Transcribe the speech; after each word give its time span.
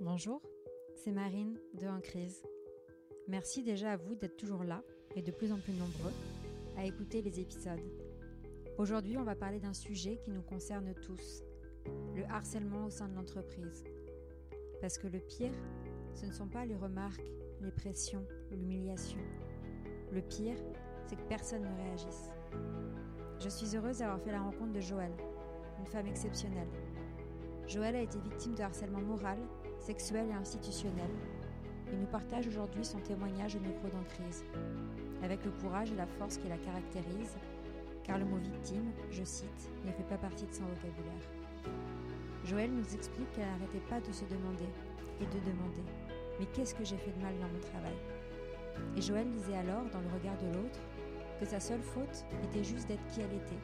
Bonjour, 0.00 0.40
c'est 0.94 1.10
Marine 1.10 1.58
de 1.74 1.88
En 1.88 2.00
Crise. 2.00 2.40
Merci 3.26 3.64
déjà 3.64 3.90
à 3.90 3.96
vous 3.96 4.14
d'être 4.14 4.36
toujours 4.36 4.62
là 4.62 4.84
et 5.16 5.22
de 5.22 5.32
plus 5.32 5.50
en 5.50 5.58
plus 5.58 5.72
nombreux 5.72 6.12
à 6.76 6.84
écouter 6.84 7.20
les 7.20 7.40
épisodes. 7.40 7.82
Aujourd'hui, 8.78 9.18
on 9.18 9.24
va 9.24 9.34
parler 9.34 9.58
d'un 9.58 9.74
sujet 9.74 10.20
qui 10.22 10.30
nous 10.30 10.42
concerne 10.42 10.94
tous, 11.04 11.42
le 12.14 12.22
harcèlement 12.26 12.86
au 12.86 12.90
sein 12.90 13.08
de 13.08 13.16
l'entreprise. 13.16 13.82
Parce 14.80 14.98
que 14.98 15.08
le 15.08 15.18
pire, 15.18 15.52
ce 16.14 16.26
ne 16.26 16.32
sont 16.32 16.48
pas 16.48 16.64
les 16.64 16.76
remarques, 16.76 17.32
les 17.60 17.72
pressions 17.72 18.24
ou 18.52 18.54
l'humiliation. 18.54 19.18
Le 20.12 20.22
pire, 20.22 20.58
c'est 21.06 21.16
que 21.16 21.28
personne 21.28 21.62
ne 21.62 21.82
réagisse. 21.82 22.30
Je 23.40 23.48
suis 23.48 23.76
heureuse 23.76 23.98
d'avoir 23.98 24.20
fait 24.20 24.30
la 24.30 24.42
rencontre 24.42 24.74
de 24.74 24.80
Joëlle, 24.80 25.16
une 25.80 25.86
femme 25.86 26.06
exceptionnelle. 26.06 26.70
Joëlle 27.66 27.96
a 27.96 28.02
été 28.02 28.20
victime 28.20 28.54
de 28.54 28.62
harcèlement 28.62 29.02
moral 29.02 29.38
sexuelle 29.78 30.28
et 30.30 30.34
institutionnelle, 30.34 31.14
et 31.92 31.96
nous 31.96 32.06
partage 32.06 32.46
aujourd'hui 32.46 32.84
son 32.84 32.98
témoignage 32.98 33.56
au 33.56 33.60
micro 33.60 33.88
d'emprise, 33.88 34.44
avec 35.22 35.44
le 35.44 35.50
courage 35.52 35.90
et 35.90 35.96
la 35.96 36.06
force 36.06 36.36
qui 36.36 36.48
la 36.48 36.58
caractérise, 36.58 37.36
car 38.04 38.18
le 38.18 38.24
mot 38.24 38.38
victime, 38.38 38.90
je 39.10 39.24
cite, 39.24 39.70
ne 39.84 39.92
fait 39.92 40.08
pas 40.08 40.18
partie 40.18 40.46
de 40.46 40.52
son 40.52 40.64
vocabulaire. 40.64 41.28
Joël 42.44 42.70
nous 42.70 42.94
explique 42.94 43.30
qu'elle 43.32 43.46
n'arrêtait 43.46 43.86
pas 43.88 44.00
de 44.00 44.12
se 44.12 44.24
demander 44.24 44.68
et 45.20 45.26
de 45.26 45.40
demander 45.44 45.82
Mais 46.40 46.46
qu'est-ce 46.46 46.74
que 46.74 46.84
j'ai 46.84 46.96
fait 46.96 47.10
de 47.10 47.22
mal 47.22 47.34
dans 47.38 47.48
mon 47.48 47.60
travail? 47.60 47.98
Et 48.96 49.02
Joël 49.02 49.28
disait 49.30 49.56
alors, 49.56 49.84
dans 49.92 50.00
le 50.00 50.08
regard 50.18 50.38
de 50.38 50.46
l'autre, 50.56 50.80
que 51.40 51.46
sa 51.46 51.60
seule 51.60 51.82
faute 51.82 52.24
était 52.44 52.64
juste 52.64 52.88
d'être 52.88 53.06
qui 53.08 53.20
elle 53.20 53.36
était, 53.36 53.62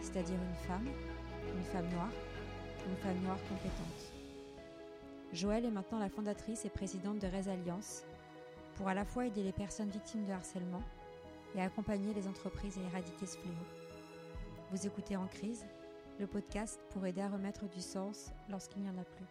c'est-à-dire 0.00 0.36
une 0.36 0.66
femme, 0.66 0.88
une 1.56 1.64
femme 1.64 1.88
noire, 1.92 2.12
une 2.88 2.96
femme 2.96 3.20
noire 3.24 3.38
compétente. 3.48 4.13
Joëlle 5.34 5.64
est 5.64 5.70
maintenant 5.70 5.98
la 5.98 6.08
fondatrice 6.08 6.64
et 6.64 6.68
présidente 6.68 7.18
de 7.18 7.26
Alliance 7.26 8.04
pour 8.76 8.86
à 8.86 8.94
la 8.94 9.04
fois 9.04 9.26
aider 9.26 9.42
les 9.42 9.50
personnes 9.50 9.90
victimes 9.90 10.24
de 10.26 10.32
harcèlement 10.32 10.82
et 11.56 11.60
accompagner 11.60 12.14
les 12.14 12.28
entreprises 12.28 12.78
à 12.78 12.88
éradiquer 12.88 13.26
ce 13.26 13.36
fléau. 13.38 13.52
Vous 14.70 14.86
écoutez 14.86 15.16
En 15.16 15.26
crise, 15.26 15.66
le 16.20 16.28
podcast 16.28 16.78
pour 16.90 17.04
aider 17.04 17.20
à 17.20 17.28
remettre 17.28 17.68
du 17.68 17.80
sens 17.80 18.30
lorsqu'il 18.48 18.82
n'y 18.82 18.88
en 18.88 18.92
a 18.92 19.04
plus. 19.04 19.26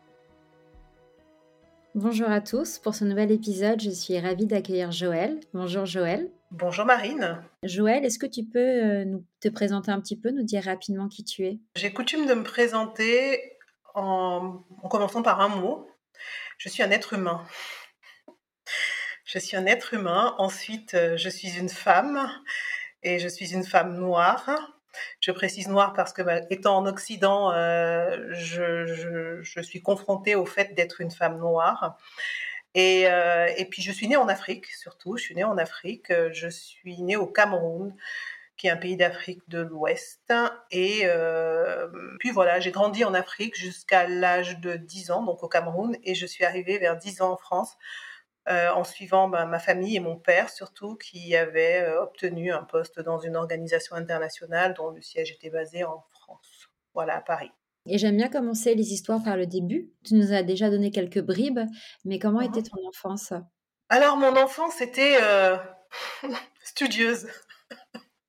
Bonjour 1.96 2.30
à 2.30 2.42
tous, 2.42 2.80
pour 2.80 2.96
ce 2.96 3.06
nouvel 3.06 3.32
épisode, 3.32 3.80
je 3.80 3.92
suis 3.92 4.20
ravie 4.20 4.46
d'accueillir 4.46 4.92
Joël. 4.92 5.40
Bonjour 5.54 5.86
Joël. 5.86 6.30
Bonjour 6.52 6.84
Marine. 6.84 7.42
Joël, 7.64 8.04
est-ce 8.04 8.20
que 8.20 8.26
tu 8.26 8.44
peux 8.44 8.60
euh, 8.60 9.06
nous, 9.06 9.24
te 9.40 9.48
présenter 9.48 9.92
un 9.92 10.02
petit 10.02 10.20
peu, 10.20 10.32
nous 10.32 10.44
dire 10.44 10.66
rapidement 10.66 11.08
qui 11.08 11.24
tu 11.24 11.46
es? 11.46 11.62
J'ai 11.78 11.94
coutume 11.94 12.26
de 12.26 12.34
me 12.34 12.44
présenter 12.44 13.40
en 13.96 14.64
commençant 14.90 15.22
par 15.22 15.40
un 15.40 15.50
mot, 15.50 15.88
je 16.64 16.70
suis 16.70 16.82
un 16.82 16.92
être 16.92 17.12
humain. 17.12 17.46
Je 19.26 19.38
suis 19.38 19.58
un 19.58 19.66
être 19.66 19.94
humain. 19.94 20.34
Ensuite, 20.38 20.94
euh, 20.94 21.18
je 21.18 21.28
suis 21.28 21.58
une 21.58 21.68
femme 21.68 22.32
et 23.02 23.20
je 23.20 23.28
suis 23.28 23.54
une 23.54 23.66
femme 23.66 23.98
noire. 23.98 24.50
Je 25.20 25.32
précise 25.32 25.68
noire 25.68 25.92
parce 25.92 26.14
que, 26.14 26.22
bah, 26.22 26.40
étant 26.50 26.78
en 26.78 26.86
Occident, 26.86 27.52
euh, 27.52 28.30
je, 28.32 29.62
suis 29.62 29.82
confrontée 29.82 30.36
au 30.36 30.46
fait 30.46 30.74
d'être 30.74 31.02
une 31.02 31.12
femme 31.12 31.38
noire. 31.38 31.98
Euh, 32.78 33.48
et, 33.58 33.66
puis, 33.66 33.82
je 33.82 33.92
suis 33.92 34.08
née 34.08 34.16
en 34.16 34.30
Afrique, 34.30 34.68
surtout. 34.68 35.18
Je 35.18 35.24
suis 35.24 35.36
née 35.36 35.44
en 35.44 35.58
Afrique. 35.58 36.14
Je 36.32 36.48
suis 36.48 37.02
née 37.02 37.18
au 37.18 37.28
Cameroun 37.28 37.94
qui 38.58 38.68
est 38.68 38.70
un 38.70 38.78
pays 38.78 38.98
d'Afrique 38.98 39.42
de 39.48 39.60
l'Ouest. 39.60 40.32
Et 40.72 41.02
euh, 41.04 41.88
puis 42.20 42.32
voilà, 42.32 42.60
j'ai 42.60 42.72
grandi 42.72 43.04
en 43.04 43.14
Afrique 43.14 43.58
jusqu'à 43.58 44.08
l'âge 44.08 44.60
de 44.60 44.76
10 44.76 45.12
ans, 45.12 45.24
donc 45.24 45.44
au 45.44 45.48
Cameroun, 45.48 45.98
et 46.04 46.16
je 46.16 46.26
suis 46.26 46.46
arrivée 46.46 46.78
vers 46.78 46.98
10 46.98 47.22
ans 47.22 47.32
en 47.32 47.38
France. 47.38 47.76
Euh, 48.50 48.70
en 48.72 48.84
suivant 48.84 49.30
ben, 49.30 49.46
ma 49.46 49.58
famille 49.58 49.96
et 49.96 50.02
mon 50.02 50.18
père 50.18 50.50
surtout, 50.50 50.98
qui 50.98 51.34
avaient 51.34 51.84
euh, 51.84 52.02
obtenu 52.04 52.52
un 52.52 52.64
poste 52.64 53.00
dans 53.00 53.18
une 53.18 53.38
organisation 53.38 53.96
internationale 53.96 54.74
dont 54.74 54.90
le 54.90 55.02
siège 55.02 55.32
était 55.32 55.50
basé 55.50 55.86
en 55.86 56.04
France, 56.12 56.70
voilà, 56.94 57.16
à 57.16 57.22
Paris. 57.22 57.52
Et 57.86 57.98
j'aime 57.98 58.18
bien 58.18 58.28
commencer 58.28 58.76
les 58.76 58.92
histoires 58.92 59.24
par 59.24 59.38
le 59.38 59.46
début. 59.46 59.94
Tu 60.04 60.16
nous 60.16 60.34
as 60.34 60.44
déjà 60.44 60.70
donné 60.70 60.92
quelques 60.92 61.22
bribes, 61.22 61.62
mais 62.04 62.20
comment 62.20 62.42
mmh 62.42 62.58
était 62.58 62.64
ton 62.64 62.86
enfance? 62.86 63.32
Alors, 63.88 64.18
mon 64.18 64.36
enfance 64.36 64.82
était 64.82 65.18
studieuse. 66.64 67.28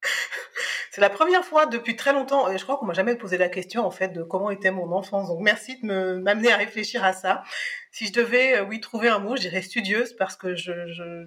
C'est 0.91 1.01
la 1.01 1.11
première 1.11 1.45
fois 1.45 1.67
depuis 1.67 1.97
très 1.97 2.13
longtemps, 2.13 2.49
et 2.49 2.57
je 2.57 2.63
crois 2.63 2.77
qu'on 2.77 2.87
m'a 2.87 2.95
jamais 2.95 3.17
posé 3.17 3.37
la 3.37 3.49
question 3.49 3.85
en 3.85 3.91
fait 3.91 4.09
de 4.09 4.23
comment 4.23 4.51
était 4.51 4.71
mon 4.71 4.93
enfance. 4.93 5.27
Donc 5.29 5.41
merci 5.41 5.81
de 5.81 5.87
me 5.87 6.19
m'amener 6.19 6.53
à 6.53 6.57
réfléchir 6.57 7.03
à 7.05 7.13
ça. 7.13 7.43
Si 7.91 8.07
je 8.07 8.13
devais, 8.13 8.59
euh, 8.59 8.65
oui, 8.65 8.81
trouver 8.81 9.09
un 9.09 9.19
mot, 9.19 9.35
je 9.37 9.43
dirais 9.43 9.63
studieuse 9.63 10.13
parce 10.13 10.37
que 10.37 10.55
je, 10.55 10.73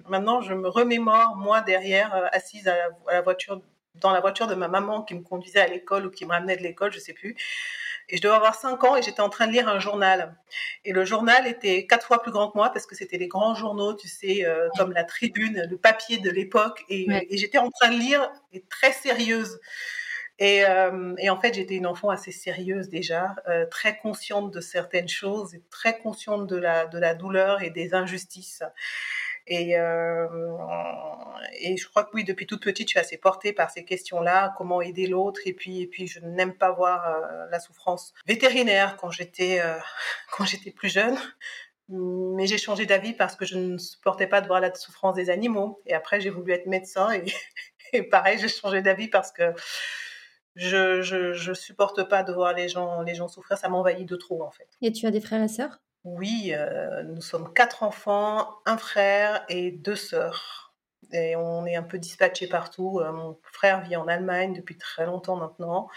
maintenant 0.08 0.40
je 0.40 0.54
me 0.54 0.68
remémore 0.68 1.36
moi 1.36 1.60
derrière 1.60 2.14
euh, 2.14 2.26
assise 2.32 2.66
à 2.66 2.76
la, 3.10 3.20
voiture, 3.20 3.60
dans 3.96 4.10
la 4.10 4.20
voiture 4.20 4.46
de 4.46 4.54
ma 4.54 4.68
maman 4.68 5.02
qui 5.02 5.14
me 5.14 5.22
conduisait 5.22 5.60
à 5.60 5.66
l'école 5.66 6.06
ou 6.06 6.10
qui 6.10 6.24
me 6.24 6.30
ramenait 6.30 6.56
de 6.56 6.62
l'école, 6.62 6.92
je 6.92 6.98
sais 6.98 7.12
plus. 7.12 7.36
Et 8.08 8.16
je 8.16 8.22
devais 8.22 8.34
avoir 8.34 8.54
5 8.54 8.82
ans 8.84 8.96
et 8.96 9.02
j'étais 9.02 9.20
en 9.20 9.28
train 9.28 9.46
de 9.46 9.52
lire 9.52 9.68
un 9.68 9.80
journal. 9.80 10.34
Et 10.84 10.92
le 10.92 11.04
journal 11.04 11.46
était 11.46 11.86
quatre 11.86 12.06
fois 12.06 12.22
plus 12.22 12.32
grand 12.32 12.50
que 12.50 12.56
moi 12.56 12.70
parce 12.70 12.86
que 12.86 12.94
c'était 12.94 13.18
les 13.18 13.28
grands 13.28 13.54
journaux, 13.54 13.94
tu 13.94 14.08
sais, 14.08 14.46
euh, 14.46 14.68
comme 14.78 14.92
la 14.92 15.04
tribune, 15.04 15.66
le 15.68 15.76
papier 15.76 16.18
de 16.18 16.30
l'époque. 16.30 16.84
Et, 16.88 17.06
j'étais 17.30 17.58
en 17.58 17.70
train 17.70 17.90
de 17.90 17.98
lire 17.98 18.30
et 18.52 18.64
très 18.70 18.92
sérieuse. 18.92 19.60
Et, 20.38 20.64
euh, 20.64 21.14
et 21.18 21.30
en 21.30 21.40
fait, 21.40 21.54
j'étais 21.54 21.74
une 21.74 21.86
enfant 21.86 22.10
assez 22.10 22.30
sérieuse 22.30 22.88
déjà, 22.88 23.34
euh, 23.48 23.66
très 23.66 23.98
consciente 23.98 24.52
de 24.52 24.60
certaines 24.60 25.08
choses 25.08 25.54
et 25.54 25.62
très 25.68 25.98
consciente 25.98 26.46
de 26.46 26.56
la, 26.56 26.86
de 26.86 26.98
la 26.98 27.14
douleur 27.14 27.62
et 27.62 27.70
des 27.70 27.92
injustices. 27.92 28.62
Et, 29.48 29.78
euh, 29.78 30.28
et 31.60 31.76
je 31.78 31.88
crois 31.88 32.04
que 32.04 32.10
oui, 32.12 32.22
depuis 32.22 32.46
toute 32.46 32.62
petite, 32.62 32.88
je 32.88 32.90
suis 32.90 32.98
assez 32.98 33.16
portée 33.16 33.54
par 33.54 33.70
ces 33.70 33.84
questions-là, 33.84 34.54
comment 34.58 34.82
aider 34.82 35.06
l'autre. 35.06 35.40
Et 35.46 35.54
puis, 35.54 35.80
et 35.80 35.86
puis, 35.86 36.06
je 36.06 36.20
n'aime 36.20 36.54
pas 36.54 36.70
voir 36.70 37.08
euh, 37.08 37.46
la 37.50 37.58
souffrance 37.58 38.12
vétérinaire 38.26 38.96
quand 38.98 39.10
j'étais 39.10 39.60
euh, 39.60 39.78
quand 40.36 40.44
j'étais 40.44 40.70
plus 40.70 40.90
jeune. 40.90 41.16
Mais 41.88 42.46
j'ai 42.46 42.58
changé 42.58 42.84
d'avis 42.84 43.14
parce 43.14 43.34
que 43.34 43.46
je 43.46 43.56
ne 43.56 43.78
supportais 43.78 44.26
pas 44.26 44.42
de 44.42 44.46
voir 44.46 44.60
la 44.60 44.74
souffrance 44.74 45.14
des 45.14 45.30
animaux. 45.30 45.80
Et 45.86 45.94
après, 45.94 46.20
j'ai 46.20 46.28
voulu 46.28 46.52
être 46.52 46.66
médecin 46.66 47.08
et, 47.94 48.02
pareil, 48.02 48.38
j'ai 48.38 48.48
changé 48.48 48.82
d'avis 48.82 49.08
parce 49.08 49.32
que 49.32 49.54
je, 50.54 51.00
je, 51.00 51.32
je 51.32 51.52
supporte 51.54 52.06
pas 52.06 52.22
de 52.22 52.32
voir 52.34 52.52
les 52.52 52.68
gens 52.68 53.00
les 53.00 53.14
gens 53.14 53.28
souffrir. 53.28 53.56
Ça 53.56 53.70
m'envahit 53.70 54.06
de 54.06 54.16
trop 54.16 54.42
en 54.42 54.50
fait. 54.50 54.68
Et 54.82 54.92
tu 54.92 55.06
as 55.06 55.10
des 55.10 55.22
frères 55.22 55.42
et 55.42 55.48
sœurs? 55.48 55.80
Oui, 56.16 56.52
euh, 56.54 57.02
nous 57.02 57.20
sommes 57.20 57.52
quatre 57.52 57.82
enfants, 57.82 58.48
un 58.66 58.78
frère 58.78 59.44
et 59.48 59.70
deux 59.70 59.96
sœurs. 59.96 60.74
Et 61.12 61.36
on 61.36 61.64
est 61.66 61.76
un 61.76 61.82
peu 61.82 61.98
dispatchés 61.98 62.48
partout. 62.48 63.00
Euh, 63.00 63.12
mon 63.12 63.38
frère 63.52 63.82
vit 63.82 63.96
en 63.96 64.08
Allemagne 64.08 64.52
depuis 64.54 64.76
très 64.76 65.06
longtemps 65.06 65.36
maintenant, 65.36 65.88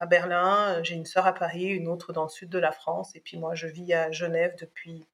à 0.00 0.06
Berlin. 0.06 0.82
J'ai 0.82 0.94
une 0.94 1.04
sœur 1.04 1.26
à 1.26 1.32
Paris, 1.32 1.64
une 1.64 1.88
autre 1.88 2.12
dans 2.12 2.24
le 2.24 2.28
sud 2.28 2.48
de 2.48 2.58
la 2.58 2.72
France. 2.72 3.14
Et 3.14 3.20
puis 3.20 3.38
moi, 3.38 3.54
je 3.54 3.66
vis 3.66 3.92
à 3.92 4.10
Genève 4.10 4.54
depuis 4.60 5.06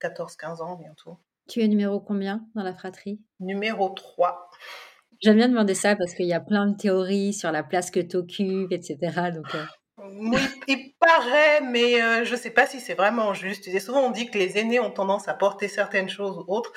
14-15 0.00 0.62
ans 0.62 0.76
bientôt. 0.76 1.18
Tu 1.48 1.62
es 1.62 1.68
numéro 1.68 2.00
combien 2.00 2.46
dans 2.54 2.62
la 2.62 2.74
fratrie? 2.74 3.20
Numéro 3.40 3.88
3. 3.88 4.50
J'aime 5.20 5.36
bien 5.36 5.48
demander 5.48 5.74
ça 5.74 5.96
parce 5.96 6.14
qu'il 6.14 6.26
y 6.26 6.32
a 6.32 6.40
plein 6.40 6.66
de 6.66 6.76
théories 6.76 7.32
sur 7.32 7.50
la 7.50 7.62
place 7.62 7.90
que 7.90 8.00
tu 8.00 8.16
occupes, 8.16 8.70
etc. 8.70 8.96
Donc, 9.34 9.54
euh, 9.54 9.64
oui, 10.16 10.40
il 10.66 10.94
paraît, 10.98 11.60
mais 11.60 12.02
euh, 12.02 12.24
je 12.24 12.32
ne 12.32 12.36
sais 12.38 12.50
pas 12.50 12.66
si 12.66 12.80
c'est 12.80 12.94
vraiment 12.94 13.34
juste. 13.34 13.68
Et 13.68 13.80
souvent, 13.80 14.00
on 14.00 14.10
dit 14.10 14.30
que 14.30 14.38
les 14.38 14.58
aînés 14.58 14.80
ont 14.80 14.90
tendance 14.90 15.28
à 15.28 15.34
porter 15.34 15.68
certaines 15.68 16.08
choses 16.08 16.38
ou 16.38 16.44
autres. 16.48 16.72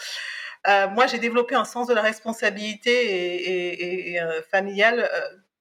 Euh, 0.67 0.87
moi, 0.89 1.07
j'ai 1.07 1.19
développé 1.19 1.55
un 1.55 1.65
sens 1.65 1.87
de 1.87 1.93
la 1.93 2.01
responsabilité 2.01 2.91
et, 2.91 4.11
et, 4.11 4.21
euh, 4.21 4.41
familiale 4.43 5.09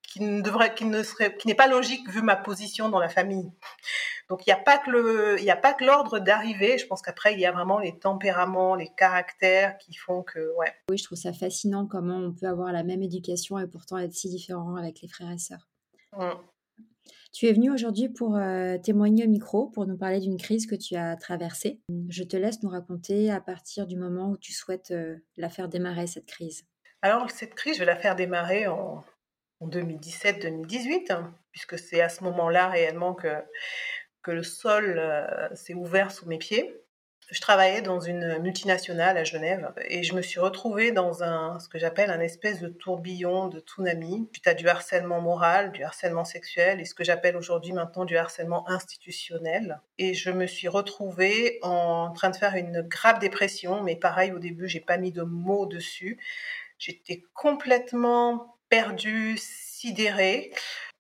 qui 0.03 0.20
ne 0.20 0.42
devrait, 0.42 0.75
qui 0.75 0.84
ne 0.84 1.03
serait, 1.03 1.36
qui 1.36 1.47
n'est 1.47 1.54
pas 1.54 1.69
logique 1.69 2.09
vu 2.10 2.20
ma 2.20 2.36
position 2.36 2.88
dans 2.88 2.98
la 2.98 3.09
famille. 3.09 3.50
Donc, 4.28 4.47
il 4.47 4.50
n'y 4.50 4.54
a 4.54 4.62
pas 4.62 4.78
que 4.78 4.91
le, 4.91 5.38
il 5.38 5.44
n'y 5.44 5.50
a 5.50 5.56
pas 5.56 5.72
que 5.72 5.84
l'ordre 5.84 6.19
d'arrivée. 6.19 6.78
Je 6.78 6.86
pense 6.86 7.00
qu'après, 7.00 7.33
il 7.34 7.41
y 7.41 7.47
a 7.47 7.53
vraiment 7.53 7.78
les 7.78 7.98
tempéraments, 7.98 8.74
les 8.74 8.89
caractères 8.97 9.78
qui 9.78 9.95
font 9.95 10.22
que, 10.22 10.54
ouais. 10.56 10.72
Oui, 10.91 10.98
je 10.98 11.04
trouve 11.04 11.18
ça 11.18 11.33
fascinant 11.33 11.86
comment 11.86 12.16
on 12.16 12.33
peut 12.33 12.47
avoir 12.47 12.72
la 12.72 12.83
même 12.83 13.03
éducation 13.03 13.59
et 13.59 13.66
pourtant 13.66 13.98
être 13.98 14.12
si 14.12 14.28
différent 14.28 14.77
avec 14.77 15.00
les 15.00 15.09
frères 15.09 15.30
et 15.30 15.39
sœurs. 15.39 15.68
Mmh. 16.16 16.30
Tu 17.32 17.47
es 17.47 17.53
venu 17.53 17.71
aujourd'hui 17.71 18.09
pour 18.09 18.36
euh, 18.36 18.77
témoigner 18.78 19.24
au 19.24 19.28
micro, 19.28 19.68
pour 19.68 19.86
nous 19.86 19.97
parler 19.97 20.18
d'une 20.18 20.36
crise 20.36 20.66
que 20.66 20.74
tu 20.74 20.97
as 20.97 21.16
traversée. 21.16 21.80
Je 22.09 22.24
te 22.24 22.36
laisse 22.36 22.62
nous 22.62 22.71
raconter 22.71 23.30
à 23.30 23.41
partir 23.41 23.86
du 23.86 23.97
moment 23.97 24.30
où 24.30 24.36
tu 24.36 24.53
souhaites 24.53 24.91
euh, 24.91 25.16
la 25.36 25.48
faire 25.48 25.68
démarrer, 25.68 26.09
cette 26.09 26.27
crise. 26.27 26.65
Alors, 27.03 27.30
cette 27.30 27.54
crise, 27.54 27.74
je 27.74 27.80
vais 27.80 27.86
la 27.86 27.97
faire 27.97 28.16
démarrer 28.16 28.66
en, 28.66 29.04
2017-2018, 29.62 31.12
hein, 31.12 31.34
puisque 31.53 31.78
c'est 31.78 32.00
à 32.00 32.09
ce 32.09 32.24
moment-là 32.24 32.68
réellement 32.68 33.15
que, 33.15 33.28
que 34.22 34.30
le 34.30 34.42
sol 34.42 34.98
euh, 34.98 35.54
s'est 35.54 35.74
ouvert 35.74 36.10
sous 36.10 36.26
mes 36.26 36.38
pieds. 36.38 36.74
Je 37.30 37.41
travaillais 37.41 37.80
dans 37.80 38.00
une 38.00 38.38
multinationale 38.38 39.16
à 39.16 39.24
Genève 39.24 39.72
et 39.88 40.03
je 40.03 40.15
me 40.15 40.22
suis 40.22 40.41
retrouvée 40.41 40.91
dans 40.91 41.22
un, 41.22 41.60
ce 41.60 41.68
que 41.68 41.78
j'appelle 41.78 42.10
un 42.10 42.21
espèce 42.21 42.60
de 42.60 42.68
tourbillon 42.68 43.48
de 43.48 43.60
tsunami. 43.60 44.28
Puis 44.32 44.42
tu 44.42 44.48
as 44.48 44.54
du 44.54 44.68
harcèlement 44.68 45.21
moral, 45.21 45.71
du 45.71 45.84
harcèlement 45.84 46.24
sexuel 46.24 46.80
et 46.80 46.84
ce 46.84 46.94
que 46.94 47.04
j'appelle 47.04 47.36
aujourd'hui 47.36 47.72
maintenant 47.72 48.04
du 48.04 48.16
harcèlement 48.16 48.68
institutionnel. 48.68 49.80
Et 49.98 50.15
je 50.15 50.30
me 50.30 50.47
suis 50.47 50.68
retrouvée 50.68 51.59
en 51.62 52.10
train 52.10 52.30
de 52.30 52.36
faire 52.36 52.56
une 52.56 52.82
grave 52.82 53.21
dépression, 53.21 53.83
mais 53.83 53.94
pareil, 53.94 54.33
au 54.33 54.38
début, 54.38 54.68
j'ai 54.68 54.80
pas 54.80 54.97
mis 54.97 55.12
de 55.12 55.22
mots 55.22 55.66
dessus. 55.66 56.18
J'étais 56.78 57.22
complètement 57.34 58.56
perdue, 58.68 59.38
sidérée. 59.80 60.53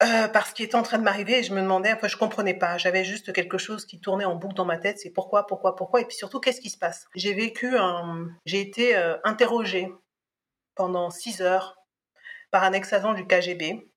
Euh, 0.02 0.28
parce 0.28 0.52
qu'il 0.52 0.64
était 0.64 0.76
en 0.76 0.82
train 0.82 0.96
de 0.96 1.02
m'arriver 1.02 1.40
et 1.40 1.42
je 1.42 1.52
me 1.52 1.60
demandais, 1.60 1.92
enfin 1.92 2.08
je 2.08 2.16
comprenais 2.16 2.54
pas, 2.54 2.78
j'avais 2.78 3.04
juste 3.04 3.34
quelque 3.34 3.58
chose 3.58 3.84
qui 3.84 4.00
tournait 4.00 4.24
en 4.24 4.34
boucle 4.34 4.54
dans 4.54 4.64
ma 4.64 4.78
tête, 4.78 4.98
c'est 4.98 5.10
pourquoi, 5.10 5.46
pourquoi, 5.46 5.76
pourquoi, 5.76 6.00
et 6.00 6.06
puis 6.06 6.16
surtout 6.16 6.40
qu'est-ce 6.40 6.62
qui 6.62 6.70
se 6.70 6.78
passe? 6.78 7.06
J'ai 7.14 7.34
vécu 7.34 7.76
j'ai 8.46 8.62
été 8.62 8.96
euh, 8.96 9.18
interrogée 9.24 9.92
pendant 10.74 11.10
six 11.10 11.42
heures 11.42 11.76
par 12.50 12.64
un 12.64 12.72
ex-agent 12.72 13.12
du 13.12 13.26
KGB 13.26 13.90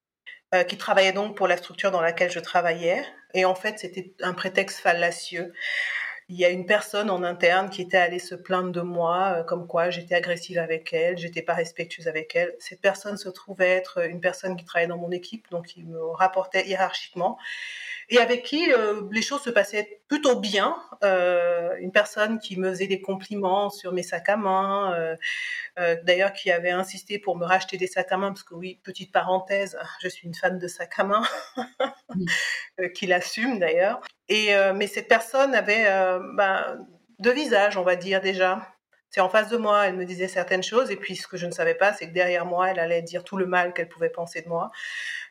euh, 0.53 0.65
qui 0.65 0.77
travaillait 0.77 1.13
donc 1.13 1.37
pour 1.37 1.47
la 1.47 1.55
structure 1.55 1.91
dans 1.91 2.01
laquelle 2.01 2.31
je 2.31 2.41
travaillais, 2.41 3.05
et 3.33 3.45
en 3.45 3.55
fait 3.55 3.79
c'était 3.79 4.13
un 4.21 4.33
prétexte 4.33 4.79
fallacieux 4.79 5.53
il 6.29 6.37
y 6.37 6.45
a 6.45 6.49
une 6.49 6.65
personne 6.65 7.09
en 7.09 7.23
interne 7.23 7.69
qui 7.69 7.81
était 7.81 7.97
allée 7.97 8.19
se 8.19 8.35
plaindre 8.35 8.71
de 8.71 8.81
moi, 8.81 9.35
euh, 9.37 9.43
comme 9.43 9.67
quoi 9.67 9.89
j'étais 9.89 10.15
agressive 10.15 10.57
avec 10.57 10.93
elle, 10.93 11.17
j'étais 11.17 11.41
pas 11.41 11.53
respectueuse 11.53 12.07
avec 12.07 12.35
elle. 12.35 12.53
Cette 12.59 12.81
personne 12.81 13.17
se 13.17 13.29
trouvait 13.29 13.69
être 13.69 14.07
une 14.07 14.21
personne 14.21 14.55
qui 14.55 14.65
travaillait 14.65 14.89
dans 14.89 14.97
mon 14.97 15.11
équipe, 15.11 15.49
donc 15.51 15.75
il 15.75 15.85
me 15.85 16.01
rapportait 16.01 16.67
hiérarchiquement 16.67 17.37
et 18.13 18.19
avec 18.19 18.43
qui 18.43 18.71
euh, 18.71 19.01
les 19.11 19.23
choses 19.23 19.41
se 19.41 19.49
passaient 19.49 20.01
plutôt 20.07 20.39
bien. 20.39 20.75
Euh, 21.03 21.75
une 21.79 21.91
personne 21.91 22.37
qui 22.37 22.59
me 22.59 22.69
faisait 22.69 22.85
des 22.85 23.01
compliments 23.01 23.71
sur 23.71 23.91
mes 23.91 24.03
sacs 24.03 24.29
à 24.29 24.37
main, 24.37 24.93
euh, 25.79 25.95
d'ailleurs 26.03 26.31
qui 26.31 26.51
avait 26.51 26.69
insisté 26.69 27.17
pour 27.17 27.35
me 27.35 27.43
racheter 27.43 27.75
des 27.75 27.87
sacs 27.87 28.11
à 28.11 28.17
main, 28.17 28.27
parce 28.27 28.43
que 28.43 28.53
oui, 28.53 28.79
petite 28.83 29.11
parenthèse, 29.11 29.79
je 29.99 30.07
suis 30.07 30.27
une 30.27 30.35
fan 30.35 30.59
de 30.59 30.67
sacs 30.67 30.99
à 30.99 31.03
main, 31.05 31.23
qui 32.93 33.07
l'assume 33.07 33.57
d'ailleurs. 33.57 33.99
Et 34.29 34.53
mais 34.75 34.85
cette 34.85 35.07
personne 35.07 35.55
avait 35.55 35.85
ben, 36.35 36.85
deux 37.19 37.33
visages, 37.33 37.77
on 37.77 37.83
va 37.83 37.95
dire 37.95 38.21
déjà. 38.21 38.61
C'est 39.13 39.21
en 39.21 39.29
face 39.29 39.49
de 39.49 39.57
moi, 39.57 39.85
elle 39.85 39.95
me 39.95 40.05
disait 40.05 40.27
certaines 40.27 40.63
choses, 40.63 40.89
et 40.89 40.95
puis 40.95 41.15
ce 41.15 41.27
que 41.27 41.37
je 41.37 41.45
ne 41.45 41.51
savais 41.51 41.75
pas, 41.75 41.93
c'est 41.93 42.07
que 42.07 42.13
derrière 42.13 42.47
moi, 42.47 42.71
elle 42.71 42.79
allait 42.79 43.03
dire 43.03 43.23
tout 43.23 43.37
le 43.37 43.45
mal 43.45 43.71
qu'elle 43.71 43.87
pouvait 43.87 44.09
penser 44.09 44.41
de 44.41 44.49
moi. 44.49 44.71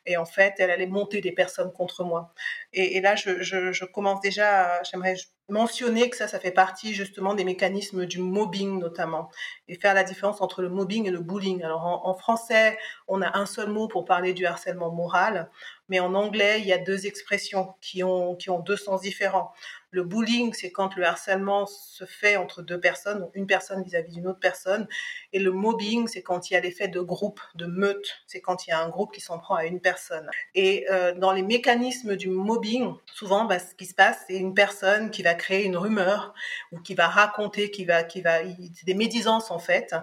Et 0.07 0.17
en 0.17 0.25
fait, 0.25 0.55
elle 0.59 0.71
allait 0.71 0.87
monter 0.87 1.21
des 1.21 1.33
personnes 1.33 1.73
contre 1.73 2.05
moi. 2.05 2.33
Et, 2.73 3.01
là, 3.01 3.17
je, 3.17 3.85
commence 3.87 4.21
déjà, 4.21 4.81
j'aimerais 4.85 5.17
mentionner 5.49 6.09
que 6.11 6.17
ça, 6.17 6.29
ça 6.29 6.39
fait 6.39 6.53
partie 6.53 6.95
justement 6.95 7.35
des 7.35 7.43
mécanismes 7.43 8.07
du 8.07 8.21
mobbing 8.21 8.79
notamment, 8.79 9.29
et 9.67 9.75
faire 9.75 9.95
la 9.95 10.05
différence 10.05 10.41
entre 10.41 10.63
le 10.63 10.69
mobbing 10.69 11.09
et 11.09 11.11
le 11.11 11.19
bullying. 11.19 11.65
Alors 11.65 11.85
en 11.85 12.15
français, 12.15 12.79
on 13.09 13.21
a 13.21 13.37
un 13.37 13.47
seul 13.47 13.69
mot 13.69 13.89
pour 13.89 14.05
parler 14.05 14.33
du 14.33 14.47
harcèlement 14.47 14.93
moral, 14.93 15.51
mais 15.93 16.01
en 16.01 16.15
anglais, 16.15 16.59
il 16.59 16.67
y 16.67 16.73
a 16.73 16.79
deux 16.79 17.05
expressions 17.07 17.75
qui 17.83 18.03
ont, 18.03 18.35
qui 18.35 18.49
ont 18.49 18.61
deux 18.61 18.79
sens 18.79 19.03
différents. 19.03 19.53
Le 19.91 20.05
bullying, 20.05 20.55
c'est 20.55 20.73
quand 20.73 20.97
le 20.97 21.05
harcèlement 21.05 21.67
se 21.67 22.07
fait 22.07 22.37
entre 22.37 22.63
deux 22.63 22.81
personnes, 22.81 23.29
une 23.35 23.47
personne 23.47 23.83
vis-à-vis 23.83 24.15
d'une 24.15 24.27
autre 24.27 24.41
personne. 24.41 24.89
Et 25.35 25.39
le 25.39 25.53
mobbing, 25.53 26.09
c'est 26.09 26.23
quand 26.23 26.49
il 26.49 26.55
y 26.55 26.57
a 26.57 26.61
l'effet 26.61 26.89
de 26.89 27.01
groupe, 27.03 27.43
de 27.57 27.67
meute. 27.67 28.23
C'est 28.27 28.41
quand 28.41 28.67
il 28.67 28.71
y 28.71 28.73
a 28.73 28.81
un 28.81 28.89
groupe 28.89 29.13
qui 29.13 29.21
s'en 29.21 29.39
prend 29.39 29.55
à 29.55 29.67
une 29.67 29.81
personne. 29.81 30.31
Et 30.55 30.87
euh, 30.91 31.13
dans 31.13 31.33
les 31.33 31.43
mécanismes 31.43 32.17
du 32.17 32.31
mobbing, 32.31 32.95
souvent, 33.05 33.45
bah, 33.45 33.59
ce 33.59 33.75
qui 33.75 33.85
se 33.85 33.95
passe, 33.95 34.17
c'est 34.27 34.39
une 34.39 34.55
personne 34.55 35.11
qui 35.11 35.23
va 35.23 35.35
créer 35.35 35.67
une 35.67 35.77
rumeur 35.77 36.33
ou 36.73 36.81
qui 36.81 36.95
va 36.95 37.07
raconter, 37.07 37.71
qui 37.71 37.85
va, 37.85 38.03
qui 38.03 38.23
va, 38.23 38.39
des 38.43 38.95
médisances 38.95 39.51
en 39.51 39.59
fait, 39.59 39.95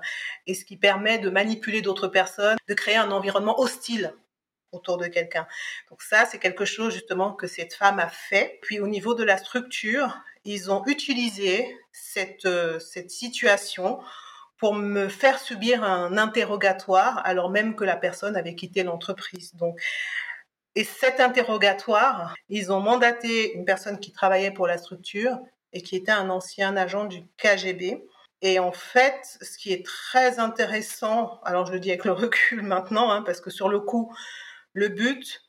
et 0.46 0.54
ce 0.54 0.66
qui 0.66 0.78
permet 0.78 1.18
de 1.18 1.32
manipuler 1.32 1.82
d'autres 1.82 2.10
personnes, 2.10 2.58
de 2.68 2.74
créer 2.76 2.98
un 2.98 3.10
environnement 3.10 3.60
hostile 3.60 4.14
autour 4.72 4.98
de 4.98 5.08
quelqu'un. 5.08 5.48
Donc 5.90 6.02
ça, 6.02 6.26
c'est 6.26 6.40
quelque 6.40 6.66
chose 6.66 6.94
justement 6.94 7.34
que 7.34 7.48
cette 7.48 7.74
femme 7.74 8.00
a 8.00 8.10
fait. 8.10 8.60
Puis 8.62 8.80
au 8.80 8.88
niveau 8.88 9.14
de 9.14 9.24
la 9.24 9.38
structure, 9.38 10.18
ils 10.46 10.72
ont 10.72 10.84
utilisé 10.86 11.78
cette, 11.92 12.46
euh, 12.46 12.80
cette 12.80 13.12
situation 13.12 14.00
pour 14.58 14.74
me 14.74 15.08
faire 15.08 15.40
subir 15.40 15.84
un 15.84 16.18
interrogatoire 16.18 17.22
alors 17.26 17.50
même 17.50 17.76
que 17.76 17.86
la 17.86 17.96
personne 17.96 18.36
avait 18.36 18.56
quitté 18.56 18.84
l'entreprise. 18.84 19.56
Donc, 19.56 19.80
et 20.76 20.84
cet 20.84 21.20
interrogatoire, 21.20 22.36
ils 22.50 22.72
ont 22.72 22.80
mandaté 22.80 23.54
une 23.54 23.66
personne 23.66 24.00
qui 24.00 24.12
travaillait 24.12 24.52
pour 24.52 24.68
la 24.68 24.78
structure 24.78 25.40
et 25.74 25.82
qui 25.82 25.96
était 25.96 26.12
un 26.12 26.30
ancien 26.30 26.76
agent 26.78 27.06
du 27.06 27.24
KGB. 27.38 28.04
Et 28.42 28.60
en 28.60 28.72
fait, 28.72 29.38
ce 29.42 29.58
qui 29.58 29.74
est 29.74 29.86
très 29.86 30.40
intéressant, 30.40 31.42
alors 31.44 31.66
je 31.66 31.74
le 31.74 31.80
dis 31.80 31.90
avec 31.90 32.06
le 32.06 32.12
recul 32.14 32.62
maintenant, 32.62 33.12
hein, 33.12 33.24
parce 33.24 33.42
que 33.42 33.50
sur 33.50 33.70
le 33.70 33.80
coup, 33.80 34.14
le 34.74 34.90
but, 34.90 35.42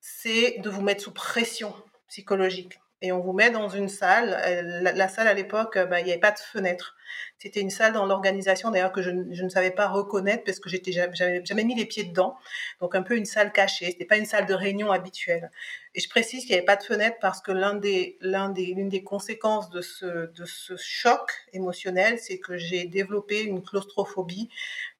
c'est 0.00 0.58
de 0.58 0.70
vous 0.70 0.82
mettre 0.82 1.02
sous 1.02 1.12
pression 1.12 1.74
psychologique. 2.08 2.78
Et 3.00 3.12
on 3.12 3.20
vous 3.20 3.32
met 3.32 3.50
dans 3.50 3.68
une 3.68 3.88
salle. 3.88 4.36
Euh, 4.44 4.80
la, 4.82 5.08
salle 5.08 5.28
à 5.28 5.34
l'époque, 5.34 5.76
euh, 5.76 5.86
bah, 5.86 6.00
il 6.00 6.06
n'y 6.06 6.10
avait 6.10 6.20
pas 6.20 6.32
de 6.32 6.38
fenêtre. 6.38 6.96
C'était 7.38 7.60
une 7.60 7.70
salle 7.70 7.92
dans 7.92 8.06
l'organisation 8.06 8.72
d'ailleurs 8.72 8.90
que 8.90 9.02
je, 9.02 9.10
ne 9.10 9.48
savais 9.48 9.70
pas 9.70 9.86
reconnaître 9.86 10.42
parce 10.42 10.58
que 10.58 10.68
j'étais 10.68 10.90
j'avais 10.90 11.44
jamais 11.44 11.62
mis 11.62 11.76
les 11.76 11.86
pieds 11.86 12.02
dedans. 12.02 12.36
Donc 12.80 12.96
un 12.96 13.02
peu 13.02 13.16
une 13.16 13.24
salle 13.24 13.52
cachée. 13.52 13.86
C'était 13.86 14.04
pas 14.04 14.16
une 14.16 14.26
salle 14.26 14.46
de 14.46 14.54
réunion 14.54 14.90
habituelle. 14.90 15.52
Et 15.94 16.00
je 16.00 16.08
précise 16.08 16.40
qu'il 16.40 16.50
n'y 16.50 16.56
avait 16.56 16.64
pas 16.64 16.74
de 16.74 16.82
fenêtre 16.82 17.18
parce 17.20 17.40
que 17.40 17.52
l'une 17.52 18.88
des 18.88 19.04
conséquences 19.04 19.70
de 19.70 19.80
ce 19.80 20.32
de 20.32 20.44
ce 20.44 20.76
choc 20.76 21.30
émotionnel, 21.52 22.18
c'est 22.18 22.40
que 22.40 22.56
j'ai 22.56 22.84
développé 22.86 23.42
une 23.42 23.62
claustrophobie 23.62 24.50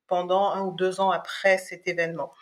pendant 0.07 0.53
un 0.53 0.63
ou 0.63 0.73
deux 0.73 1.01
ans 1.01 1.11
après 1.11 1.59
cet 1.59 1.89
événement. 1.89 2.33